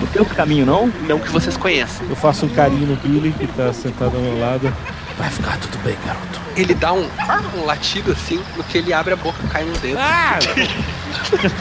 [0.00, 0.90] Não tem outro caminho, não?
[1.06, 2.06] Não que vocês conheçam.
[2.08, 4.72] Eu faço um carinho no Billy, que tá sentado ao meu lado.
[5.18, 6.40] Vai ficar tudo bem, garoto.
[6.56, 7.08] Ele dá um,
[7.56, 9.98] um latido assim, no que ele abre a boca cai no dedo.
[9.98, 10.38] Ah!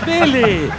[0.06, 0.72] Billy!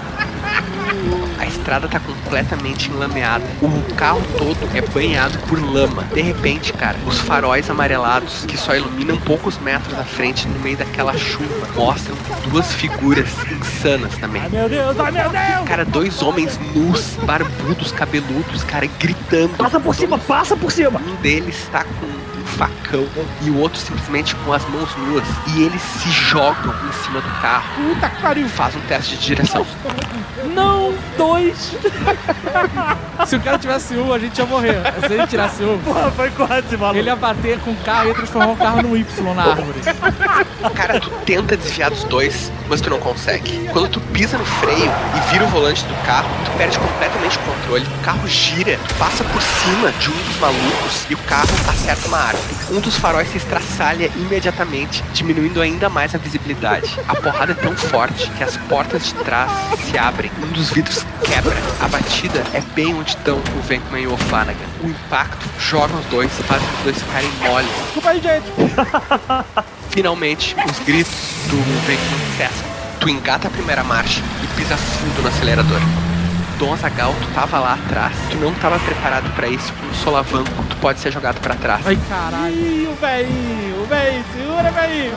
[1.39, 3.45] A estrada tá completamente enlameada.
[3.61, 6.05] O carro todo é banhado por lama.
[6.13, 10.77] De repente, cara, os faróis amarelados que só iluminam poucos metros à frente no meio
[10.77, 12.17] daquela chuva mostram
[12.49, 14.43] duas figuras insanas também.
[14.43, 15.69] Ai, meu Deus, ai, meu Deus!
[15.69, 19.57] Cara, dois homens nus, barbudos, cabeludos, cara, gritando.
[19.57, 21.01] Passa por cima, passa por cima!
[21.01, 22.22] Um deles tá com um
[22.57, 23.07] facão
[23.43, 25.25] e o outro simplesmente com as mãos nuas.
[25.55, 27.65] E eles se jogam em cima do carro.
[27.75, 28.49] Puta que pariu!
[28.49, 29.67] Faz um teste de direção.
[30.55, 31.75] Não, dois!
[33.27, 34.77] Se o cara tivesse um, a gente ia morrer.
[35.07, 36.99] Se ele tirasse um, Porra, foi quase, maluco.
[36.99, 39.81] ele ia bater com o carro e ia transformar o carro num Y na árvore.
[40.75, 43.69] Cara, tu tenta desviar dos dois, mas tu não consegue.
[43.73, 47.41] Quando tu pisa no freio e vira o volante do carro, tu perde completamente o
[47.41, 47.87] controle.
[47.87, 52.09] O carro gira, tu passa por cima de um dos malucos e o carro acerta
[52.09, 52.42] uma árvore.
[52.71, 56.99] Um dos faróis se estraçalha imediatamente, diminuindo ainda mais a visibilidade.
[57.07, 59.51] A porrada é tão forte que as portas de trás
[59.85, 61.55] se abrem, um dos vidros quebra.
[61.81, 64.67] A batida é bem onde estão o Venkman e o O'Flanagan.
[64.83, 67.71] O impacto joga os dois, faz os dois ficarem moles.
[67.85, 68.47] Desculpa aí, gente.
[69.91, 71.13] Finalmente, os gritos
[71.49, 71.57] do
[71.87, 72.67] Venkman cessam.
[73.01, 75.81] Tu engata a primeira marcha e pisa fundo no acelerador.
[76.63, 80.65] Dom Azagal, tu tava lá atrás, tu não tava preparado pra isso, com um solavanco,
[80.71, 81.85] tu pode ser jogado pra trás.
[81.85, 82.55] Ai, caralho.
[82.55, 85.13] Ih, o velhinho, o velhinho, segura, velhinho.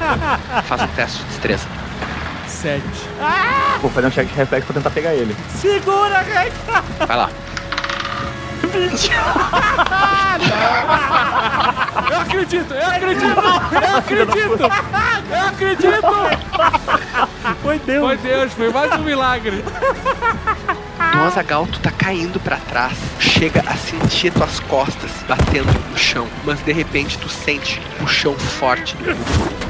[0.64, 1.66] Faz um teste de destreza.
[2.48, 2.82] Sete.
[3.82, 5.36] Vou fazer um check de reflexo pra tentar pegar ele.
[5.60, 6.56] Segura, gente.
[7.06, 7.28] Vai lá.
[12.10, 13.40] Eu acredito, eu acredito,
[13.72, 14.62] eu acredito,
[15.30, 16.14] eu acredito.
[17.62, 18.06] Foi Deus.
[18.06, 19.64] Foi Deus, foi mais um milagre.
[21.00, 26.60] Azagal, tu tá caindo pra trás, chega a sentir tuas costas batendo no chão, mas
[26.60, 28.96] de repente tu sente o chão forte.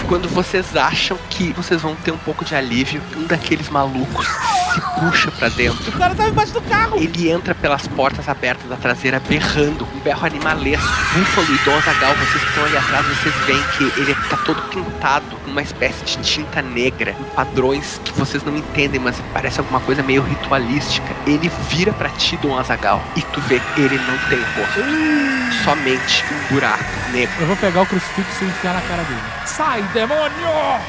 [0.09, 4.26] Quando vocês acham que vocês vão ter um pouco de alívio, um daqueles malucos
[4.75, 5.91] se puxa pra dentro.
[5.91, 6.97] O cara tá embaixo do carro.
[6.97, 10.89] Ele entra pelas portas abertas da traseira berrando, um berro animalesco.
[11.15, 14.60] Búfalo e Dom Azagal, vocês que estão ali atrás, vocês veem que ele tá todo
[14.70, 19.60] pintado com uma espécie de tinta negra, em padrões que vocês não entendem, mas parece
[19.60, 21.15] alguma coisa meio ritualística.
[21.27, 24.81] Ele vira pra ti, Dom Azagal, e tu vê que ele não tem rosto.
[25.65, 27.35] Somente um buraco negro.
[27.41, 29.21] Eu vou pegar o crucifixo e enfiar na cara dele.
[29.45, 30.81] Sai, demônio!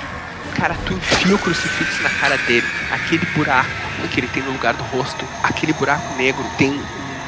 [0.56, 2.68] Cara, tu enfia o crucifixo na cara dele.
[2.92, 3.70] Aquele buraco
[4.12, 6.80] que ele tem no lugar do rosto, aquele buraco negro tem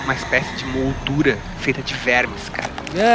[0.03, 2.71] uma espécie de moldura feita de vermes, cara.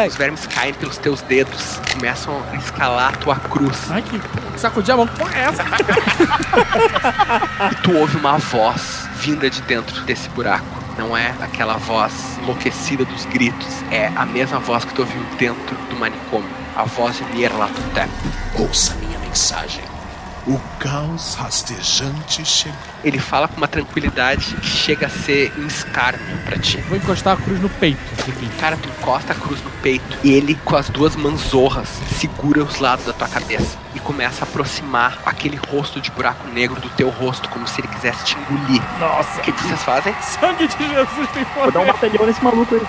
[0.08, 3.91] Os vermes caem pelos teus dedos, começam a escalar a tua cruz.
[3.91, 4.20] Ai, que
[4.58, 5.07] sacudir a mão.
[5.07, 5.65] Porra, é essa?
[7.70, 10.66] E tu ouve uma voz vinda de dentro desse buraco.
[10.97, 15.76] Não é aquela voz enlouquecida dos gritos, é a mesma voz que tu ouviu dentro
[15.90, 16.48] do manicômio.
[16.76, 18.08] A voz de Nierlatotep.
[18.58, 19.97] Ouça minha mensagem.
[20.48, 22.78] O caos rastejante chegou.
[23.04, 26.78] Ele fala com uma tranquilidade que chega a ser um escárnio pra ti.
[26.88, 27.98] Vou encostar a cruz no peito.
[28.58, 32.78] Cara, tu encosta a cruz no peito e ele, com as duas manzorras, segura os
[32.78, 37.10] lados da tua cabeça e começa a aproximar aquele rosto de buraco negro do teu
[37.10, 38.82] rosto, como se ele quisesse te engolir.
[38.98, 39.40] Nossa.
[39.40, 40.14] O que, que vocês fazem?
[40.22, 41.92] Sangue de Jesus tem Vou dar um poder.
[41.92, 42.82] batalhão nesse maluco aí.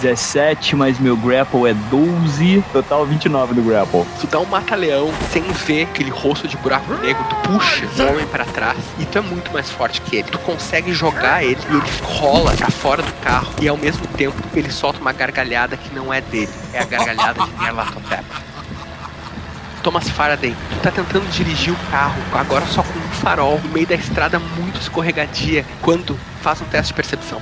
[0.00, 4.04] 17 mais meu grapple é 12, total 29 do grapple.
[4.20, 8.26] Tu dá um mata-leão sem ver aquele rosto de buraco negro, tu puxa o homem
[8.26, 10.28] pra trás e tu é muito mais forte que ele.
[10.28, 14.36] Tu consegue jogar ele e ele rola pra fora do carro e ao mesmo tempo
[14.54, 18.24] ele solta uma gargalhada que não é dele, é a gargalhada de Nyarlathotep.
[19.82, 23.86] Thomas Faraday, tu tá tentando dirigir o carro, agora só com um farol, no meio
[23.86, 27.40] da estrada muito escorregadia, quando faz um teste de percepção.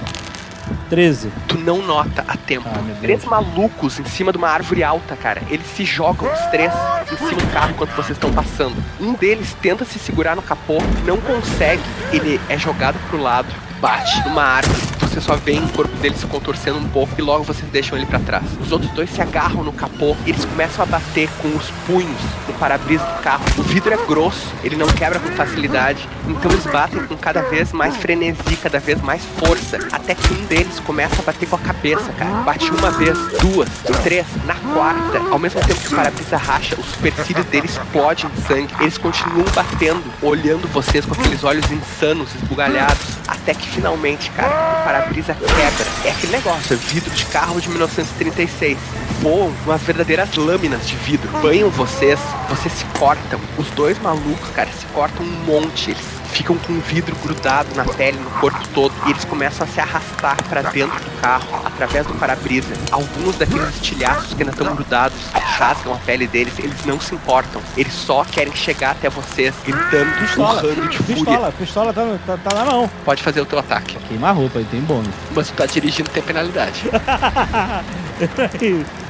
[0.89, 1.31] 13.
[1.49, 2.69] Tu não nota a tempo.
[2.69, 5.43] Ah, três malucos em cima de uma árvore alta, cara.
[5.49, 6.73] Eles se jogam, os três,
[7.13, 8.77] em cima do carro enquanto vocês estão passando.
[9.01, 11.83] Um deles tenta se segurar no capô, não consegue.
[12.13, 13.49] Ele é jogado pro lado,
[13.81, 14.84] bate numa árvore.
[15.15, 18.05] Você só vê o corpo dele se contorcendo um pouco e logo vocês deixam ele
[18.05, 18.43] pra trás.
[18.61, 22.21] Os outros dois se agarram no capô e eles começam a bater com os punhos
[22.49, 23.45] no para-brisa do carro.
[23.57, 27.71] O vidro é grosso, ele não quebra com facilidade, então eles batem com cada vez
[27.71, 31.61] mais frenesi, cada vez mais força, até que um deles começa a bater com a
[31.61, 32.43] cabeça, cara.
[32.43, 33.69] Bate uma vez, duas,
[34.03, 38.43] três, na quarta, ao mesmo tempo que o para-brisa racha, o supercílio dele explode em
[38.43, 38.75] sangue.
[38.81, 44.85] Eles continuam batendo, olhando vocês com aqueles olhos insanos, esbugalhados, até que finalmente, cara, o
[45.05, 45.87] para-brisa quebra.
[46.05, 48.79] É aquele negócio, é vidro de carro de 1936.
[49.21, 52.19] Voam umas verdadeiras lâminas de vidro, banham vocês,
[52.49, 53.41] vocês se cortam.
[53.59, 55.91] Os dois malucos, cara, se cortam um monte.
[55.91, 59.71] Eles ficam com o vidro grudado na pele, no corpo todo, e eles começam a
[59.71, 62.75] se arrastar para dentro do carro, através do para-brisa.
[62.91, 67.63] Alguns daqueles estilhaços que ainda estão grudados rasgam a pele deles, eles não se importam.
[67.77, 71.15] Eles só querem chegar até vocês, gritando, Pistola, urrando de fúria.
[71.15, 72.91] pistola, pistola tá, tá, tá na mão.
[73.05, 73.97] Pode fazer o teu ataque.
[74.09, 75.15] Queima a roupa, ele tem bônus.
[75.35, 76.83] Mas tu tá dirigindo, tem penalidade.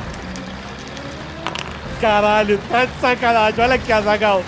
[2.00, 3.64] Caralho, tá de sacanagem.
[3.64, 4.42] Olha aqui, Azagal.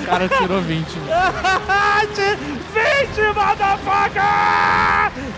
[0.00, 0.86] O cara tirou 20.
[0.86, 0.98] 20,
[3.34, 4.22] motherfucker!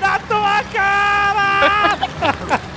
[0.01, 1.99] Na tua cara!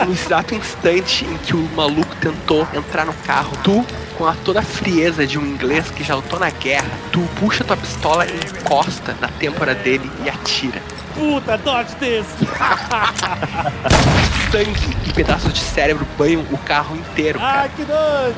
[0.06, 3.86] No exato instante em que o maluco tentou entrar no carro, tu,
[4.22, 7.64] com a toda a frieza de um inglês que já lutou na guerra, tu puxa
[7.64, 10.80] tua pistola e encosta na têmpora dele e atira.
[11.16, 12.28] Puta, dodge this!
[14.52, 17.64] Sangue e pedaços de cérebro banham o carro inteiro, cara.
[17.64, 18.36] ah, que nojo!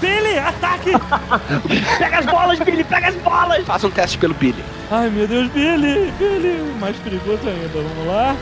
[0.00, 0.92] Billy, ataque!
[1.98, 3.66] Pega as bolas, Billy, pega as bolas!
[3.66, 4.64] Faz um teste pelo Billy.
[4.88, 6.12] Ai, meu Deus, Billy!
[6.16, 7.68] Billy, mais perigoso ainda.
[7.74, 8.36] Vamos lá.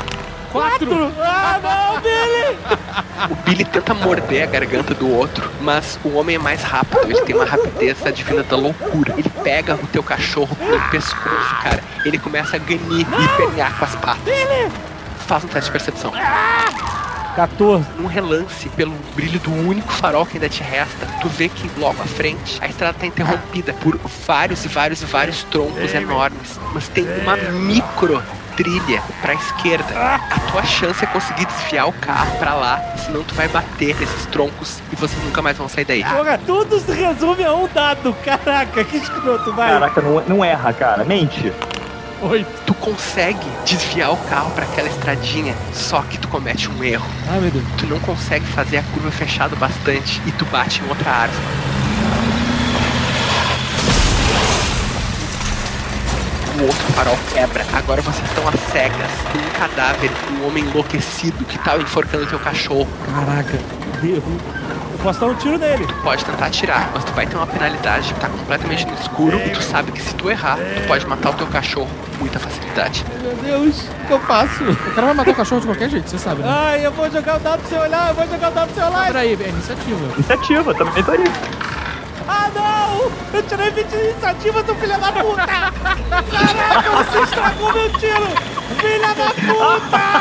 [0.56, 1.12] Quatro!
[1.20, 3.30] Ah, não, Billy!
[3.30, 7.20] O Billy tenta morder a garganta do outro, mas o homem é mais rápido, ele
[7.22, 9.14] tem uma rapidez advinda da loucura.
[9.18, 11.82] Ele pega o teu cachorro pelo pescoço, cara.
[12.04, 14.34] Ele começa a ganir e pernear com as patas.
[15.26, 16.12] Faz um teste de percepção.
[17.36, 17.84] 14.
[17.98, 22.02] Num relance, pelo brilho do único farol que ainda te resta, tu vê que logo
[22.02, 26.58] à frente a estrada tá interrompida por vários e vários e vários troncos enormes.
[26.72, 28.22] Mas tem uma micro
[28.56, 29.94] trilha pra esquerda.
[29.94, 34.26] A tua chance é conseguir desviar o carro pra lá, senão tu vai bater nesses
[34.26, 36.02] troncos e vocês nunca mais vão sair daí.
[36.04, 38.14] Porra, tudo se resume a um dado.
[38.24, 39.70] Caraca, que escroto, vai.
[39.70, 41.04] Caraca, não, não erra, cara.
[41.04, 41.52] Mente.
[42.22, 42.46] Oi.
[42.64, 47.06] Tu consegue desviar o carro pra aquela estradinha, só que tu comete um erro.
[47.30, 47.64] Ai, meu Deus.
[47.76, 51.85] Tu não consegue fazer a curva fechada bastante e tu bate em outra árvore.
[56.58, 57.66] O outro farol quebra.
[57.74, 59.10] Agora vocês estão às cegas.
[59.30, 62.88] Com um cadáver, um homem enlouquecido que tava enforcando teu cachorro.
[63.14, 63.58] Caraca,
[64.02, 64.22] eu
[65.02, 65.86] posso dar um tiro nele.
[65.86, 68.14] Tu pode tentar atirar, mas tu vai ter uma penalidade.
[68.14, 71.34] Tá completamente no escuro e tu sabe que se tu errar, tu pode matar o
[71.34, 73.04] teu cachorro com muita facilidade.
[73.22, 74.64] Meu Deus, o que eu faço?
[74.64, 76.48] O cara vai matar o cachorro de qualquer jeito, você sabe, né?
[76.50, 78.84] Ai, eu vou jogar o dado pra você olhar, eu vou jogar o dado pra
[78.84, 79.06] você olhar.
[79.06, 80.14] Peraí, é iniciativa.
[80.14, 81.24] Iniciativa, também tô ali.
[82.28, 83.12] Ah, não!
[83.32, 85.46] Eu tirei 20 de iniciativa, seu filho da puta!
[85.46, 88.26] Caraca, você estragou meu tiro!
[88.80, 90.16] Filha da puta!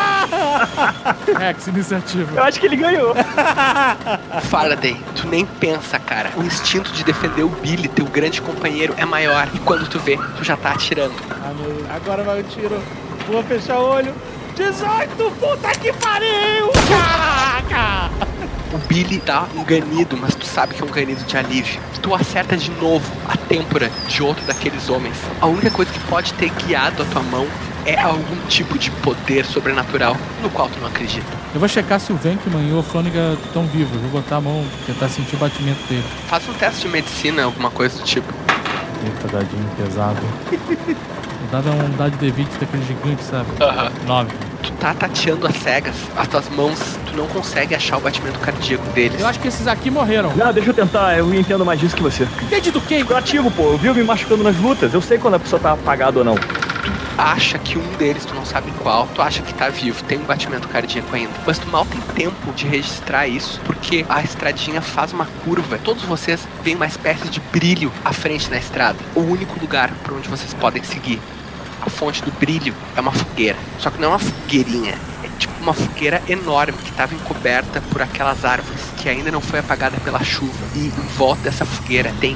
[1.40, 2.40] Rex, iniciativa.
[2.40, 3.14] Eu acho que ele ganhou.
[4.50, 6.32] Faraday, tu nem pensa, cara.
[6.38, 9.48] O instinto de defender o Billy, teu grande companheiro, é maior.
[9.54, 11.16] E quando tu vê, tu já tá atirando.
[11.32, 12.82] Ah, meu, agora vai o tiro.
[13.28, 14.14] Vou fechar o olho.
[14.56, 16.72] 18, puta que pariu!
[16.88, 18.10] Caraca!
[18.76, 21.80] O Billy dá um ganido, mas tu sabe que é um ganido de alívio.
[22.02, 25.16] Tu acerta de novo a têmpora de outro daqueles homens.
[25.40, 27.48] A única coisa que pode ter guiado a tua mão
[27.86, 31.26] é algum tipo de poder sobrenatural no qual tu não acredita.
[31.54, 33.96] Eu vou checar se o Venkman e o Flônica estão vivos.
[34.02, 36.04] Vou botar a mão, tentar sentir o batimento dele.
[36.28, 38.28] Faz um teste de medicina, alguma coisa do tipo.
[39.06, 40.20] Eita, dadinho pesado.
[41.46, 43.46] O dado é um dado de D20 daquele gigante, sabe?
[43.62, 43.92] Aham.
[44.08, 44.32] 9.
[44.64, 48.84] Tu tá tateando as cegas, as tuas mãos, tu não consegue achar o batimento cardíaco
[48.94, 49.22] deles.
[49.22, 50.36] Eu acho que esses aqui morreram.
[50.36, 52.28] Não, deixa eu tentar, eu entendo mais disso que você.
[52.42, 53.06] Entende do quê?
[53.08, 53.74] Eu ativo, pô.
[53.74, 54.92] Eu vivo me machucando nas lutas.
[54.92, 56.36] Eu sei quando a pessoa tá apagada ou não.
[57.18, 60.24] Acha que um deles, tu não sabe qual, tu acha que tá vivo, tem um
[60.24, 61.34] batimento cardíaco ainda.
[61.46, 65.78] Mas tu mal tem tempo de registrar isso, porque a estradinha faz uma curva.
[65.78, 68.98] Todos vocês veem uma espécie de brilho à frente da estrada.
[69.16, 71.22] O único lugar por onde vocês podem seguir.
[71.82, 73.58] A fonte do brilho é uma fogueira.
[73.80, 74.96] Só que não é uma fogueirinha.
[75.24, 79.60] É tipo uma fogueira enorme que estava encoberta por aquelas árvores que ainda não foi
[79.60, 80.54] apagada pela chuva.
[80.74, 82.36] E em volta dessa fogueira tem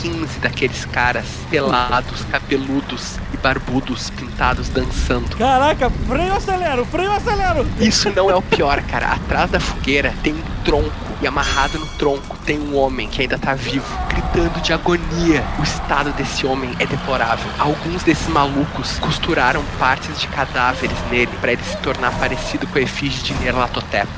[0.00, 5.36] 15 daqueles caras pelados, cabeludos e barbudos pintados dançando.
[5.36, 7.66] Caraca, freio acelero, freio acelero.
[7.78, 9.12] Isso não é o pior, cara.
[9.12, 10.90] Atrás da fogueira tem um tronco
[11.22, 15.44] E amarrado no tronco tem um homem que ainda tá vivo, gritando de agonia.
[15.58, 17.50] O estado desse homem é deplorável.
[17.58, 22.82] Alguns desses malucos costuraram partes de cadáveres nele para ele se tornar parecido com a
[22.82, 24.08] efígie de Nerlatotep.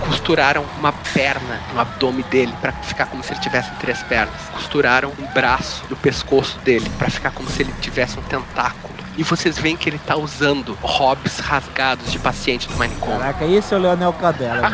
[0.00, 4.40] Costuraram uma perna no abdômen dele para ficar como se ele tivesse três pernas.
[4.52, 8.94] Costuraram um braço no pescoço dele para ficar como se ele tivesse um tentáculo.
[9.16, 13.18] E vocês veem que ele tá usando hobbies rasgados de paciente do manicômio.
[13.18, 14.70] Caraca, esse é o Leonel Cadela.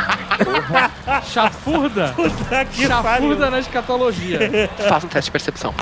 [1.32, 2.12] Chafurda.
[2.16, 4.40] Puta que Chafurda na escatologia.
[4.88, 5.72] Faz um teste de percepção.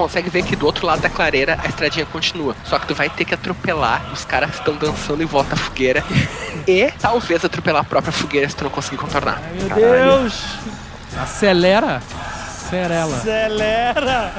[0.00, 2.56] Tu consegue ver que do outro lado da clareira a estradinha continua.
[2.64, 5.58] Só que tu vai ter que atropelar os caras que estão dançando em volta à
[5.58, 6.02] fogueira.
[6.66, 9.42] e talvez atropelar a própria fogueira se tu não conseguir contornar.
[9.52, 10.42] Meu Deus!
[11.20, 12.00] Acelera.
[12.70, 13.14] Serela.
[13.14, 14.32] Acelera!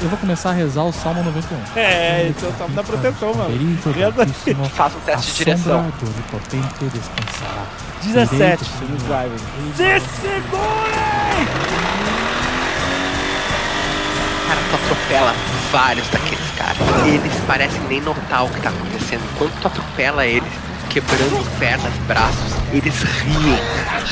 [0.00, 1.78] Eu vou começar a rezar o Salmo 91.
[1.78, 3.54] É, esse é o salmo da proteção, mano.
[4.70, 5.92] Faz um teste de direção.
[6.90, 7.66] descansará.
[8.02, 9.08] 17 Direito, no Senhor.
[9.08, 9.72] driving.
[9.76, 11.75] Se segurem!
[14.70, 15.34] Tu atropela
[15.70, 16.76] vários daqueles caras.
[17.06, 19.22] Eles parecem nem notar o que tá acontecendo.
[19.34, 20.52] Enquanto tu atropela eles,
[20.90, 23.58] quebrando pernas, braços, eles riem,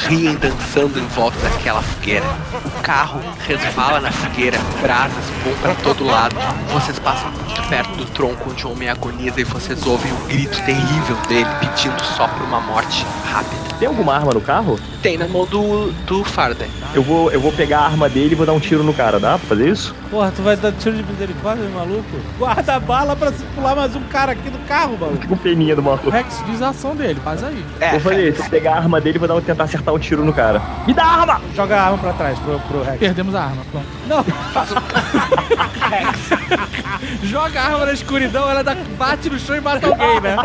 [0.08, 2.26] riem dançando em volta daquela fogueira.
[2.65, 6.36] O carro resvala na fogueira, brasas vão pra todo lado.
[6.73, 10.60] Vocês passam muito perto do tronco onde o homem agoniza e vocês ouvem o grito
[10.65, 13.65] terrível dele pedindo só por uma morte rápida.
[13.78, 14.78] Tem alguma arma no carro?
[15.02, 16.70] Tem na mão do, do Faraday.
[16.94, 19.18] Eu vou, eu vou pegar a arma dele e vou dar um tiro no cara,
[19.18, 19.94] dá pra fazer isso?
[20.10, 22.05] Porra, tu vai dar tiro de misericórdia, maluco?
[22.39, 25.16] Guarda a bala pra se pular mais um cara aqui do carro, maluco.
[25.23, 26.08] Fica com peninha do maluco.
[26.08, 27.65] Rex diz a ação dele, faz aí.
[27.91, 30.33] vou fazer isso, pegar a arma dele e vou dar, tentar acertar um tiro no
[30.33, 30.62] cara.
[30.86, 31.41] Me dá a arma!
[31.57, 33.00] Joga a arma pra trás pro, pro Rex.
[33.00, 33.86] Perdemos a arma, pronto.
[34.07, 34.24] Não,
[37.24, 40.36] Joga a arma na escuridão, ela dá, bate no chão e mata alguém, né?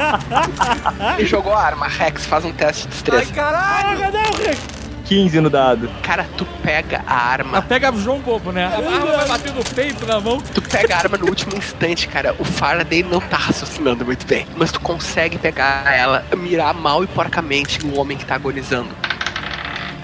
[1.19, 1.87] Ele jogou a arma.
[1.87, 3.31] Rex, faz um teste de destreza.
[3.31, 3.99] caralho!
[3.99, 4.78] Cadê o Rex?
[5.09, 5.89] 15 no dado.
[6.03, 7.57] Cara, tu pega a arma.
[7.57, 8.65] Ela pega o João Bobo, né?
[8.65, 10.39] A arma vai bater no peito, na mão.
[10.39, 12.35] Tu pega a arma no último instante, cara.
[12.37, 14.45] O Faraday não tá raciocinando muito bem.
[14.55, 18.89] Mas tu consegue pegar ela, mirar mal e porcamente no homem que tá agonizando.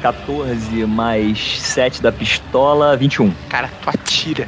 [0.02, 3.32] 14 mais 7 da pistola, 21.
[3.48, 4.48] Cara, tu atira.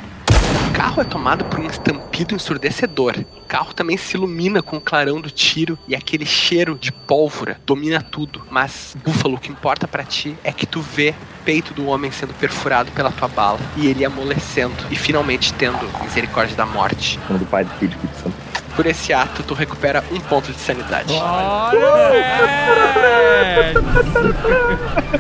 [0.78, 3.16] O carro é tomado por um estampido ensurdecedor.
[3.36, 7.60] O carro também se ilumina com o clarão do tiro e aquele cheiro de pólvora
[7.66, 8.44] domina tudo.
[8.52, 12.12] Mas, Búfalo, o que importa pra ti é que tu vê o peito do homem
[12.12, 17.20] sendo perfurado pela tua bala e ele amolecendo e finalmente tendo misericórdia da morte.
[17.28, 18.36] Nome do Pai, do Filho Espírito Santo.
[18.76, 21.12] Por esse ato, tu recupera um ponto de sanidade.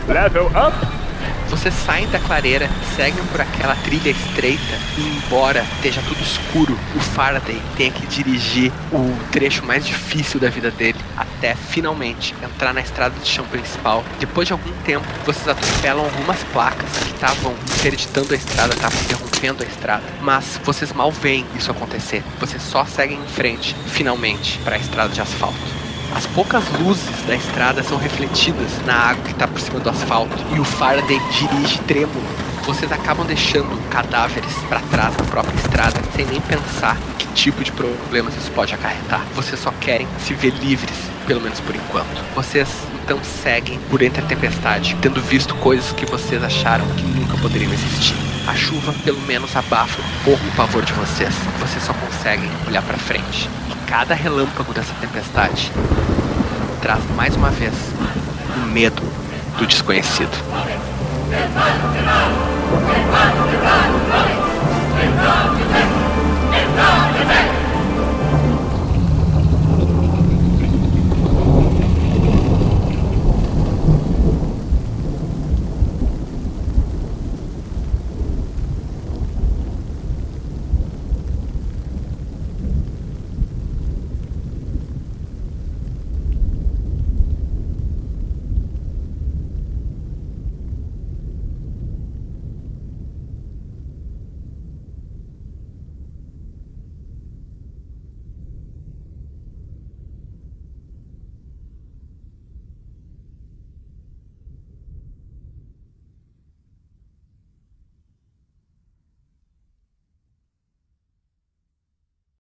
[0.07, 1.06] Level up!
[1.49, 6.99] Vocês saem da clareira, seguem por aquela trilha estreita e embora esteja tudo escuro, o
[6.99, 12.81] Faraday tem que dirigir o trecho mais difícil da vida dele até finalmente entrar na
[12.81, 14.03] estrada de chão principal.
[14.19, 19.63] Depois de algum tempo, vocês atropelam algumas placas que estavam interditando a estrada, estavam interrompendo
[19.63, 22.23] a estrada, mas vocês mal veem isso acontecer.
[22.39, 25.86] Vocês só seguem em frente, finalmente, para a estrada de asfalto.
[26.15, 30.35] As poucas luzes da estrada são refletidas na água que está por cima do asfalto
[30.55, 32.25] e o Faraday dirige trêmulo.
[32.65, 37.63] Vocês acabam deixando cadáveres para trás da própria estrada sem nem pensar em que tipo
[37.63, 39.21] de problemas isso pode acarretar.
[39.35, 42.23] Vocês só querem se ver livres, pelo menos por enquanto.
[42.35, 42.67] Vocês
[43.03, 47.71] então seguem por entre a tempestade, tendo visto coisas que vocês acharam que nunca poderiam
[47.71, 48.15] existir.
[48.47, 51.33] A chuva pelo menos abafa um pouco o pavor de vocês.
[51.59, 53.49] Vocês só conseguem olhar para frente.
[53.87, 55.71] Cada relâmpago dessa tempestade
[56.81, 57.73] traz mais uma vez
[58.55, 59.01] o medo
[59.57, 60.29] do desconhecido.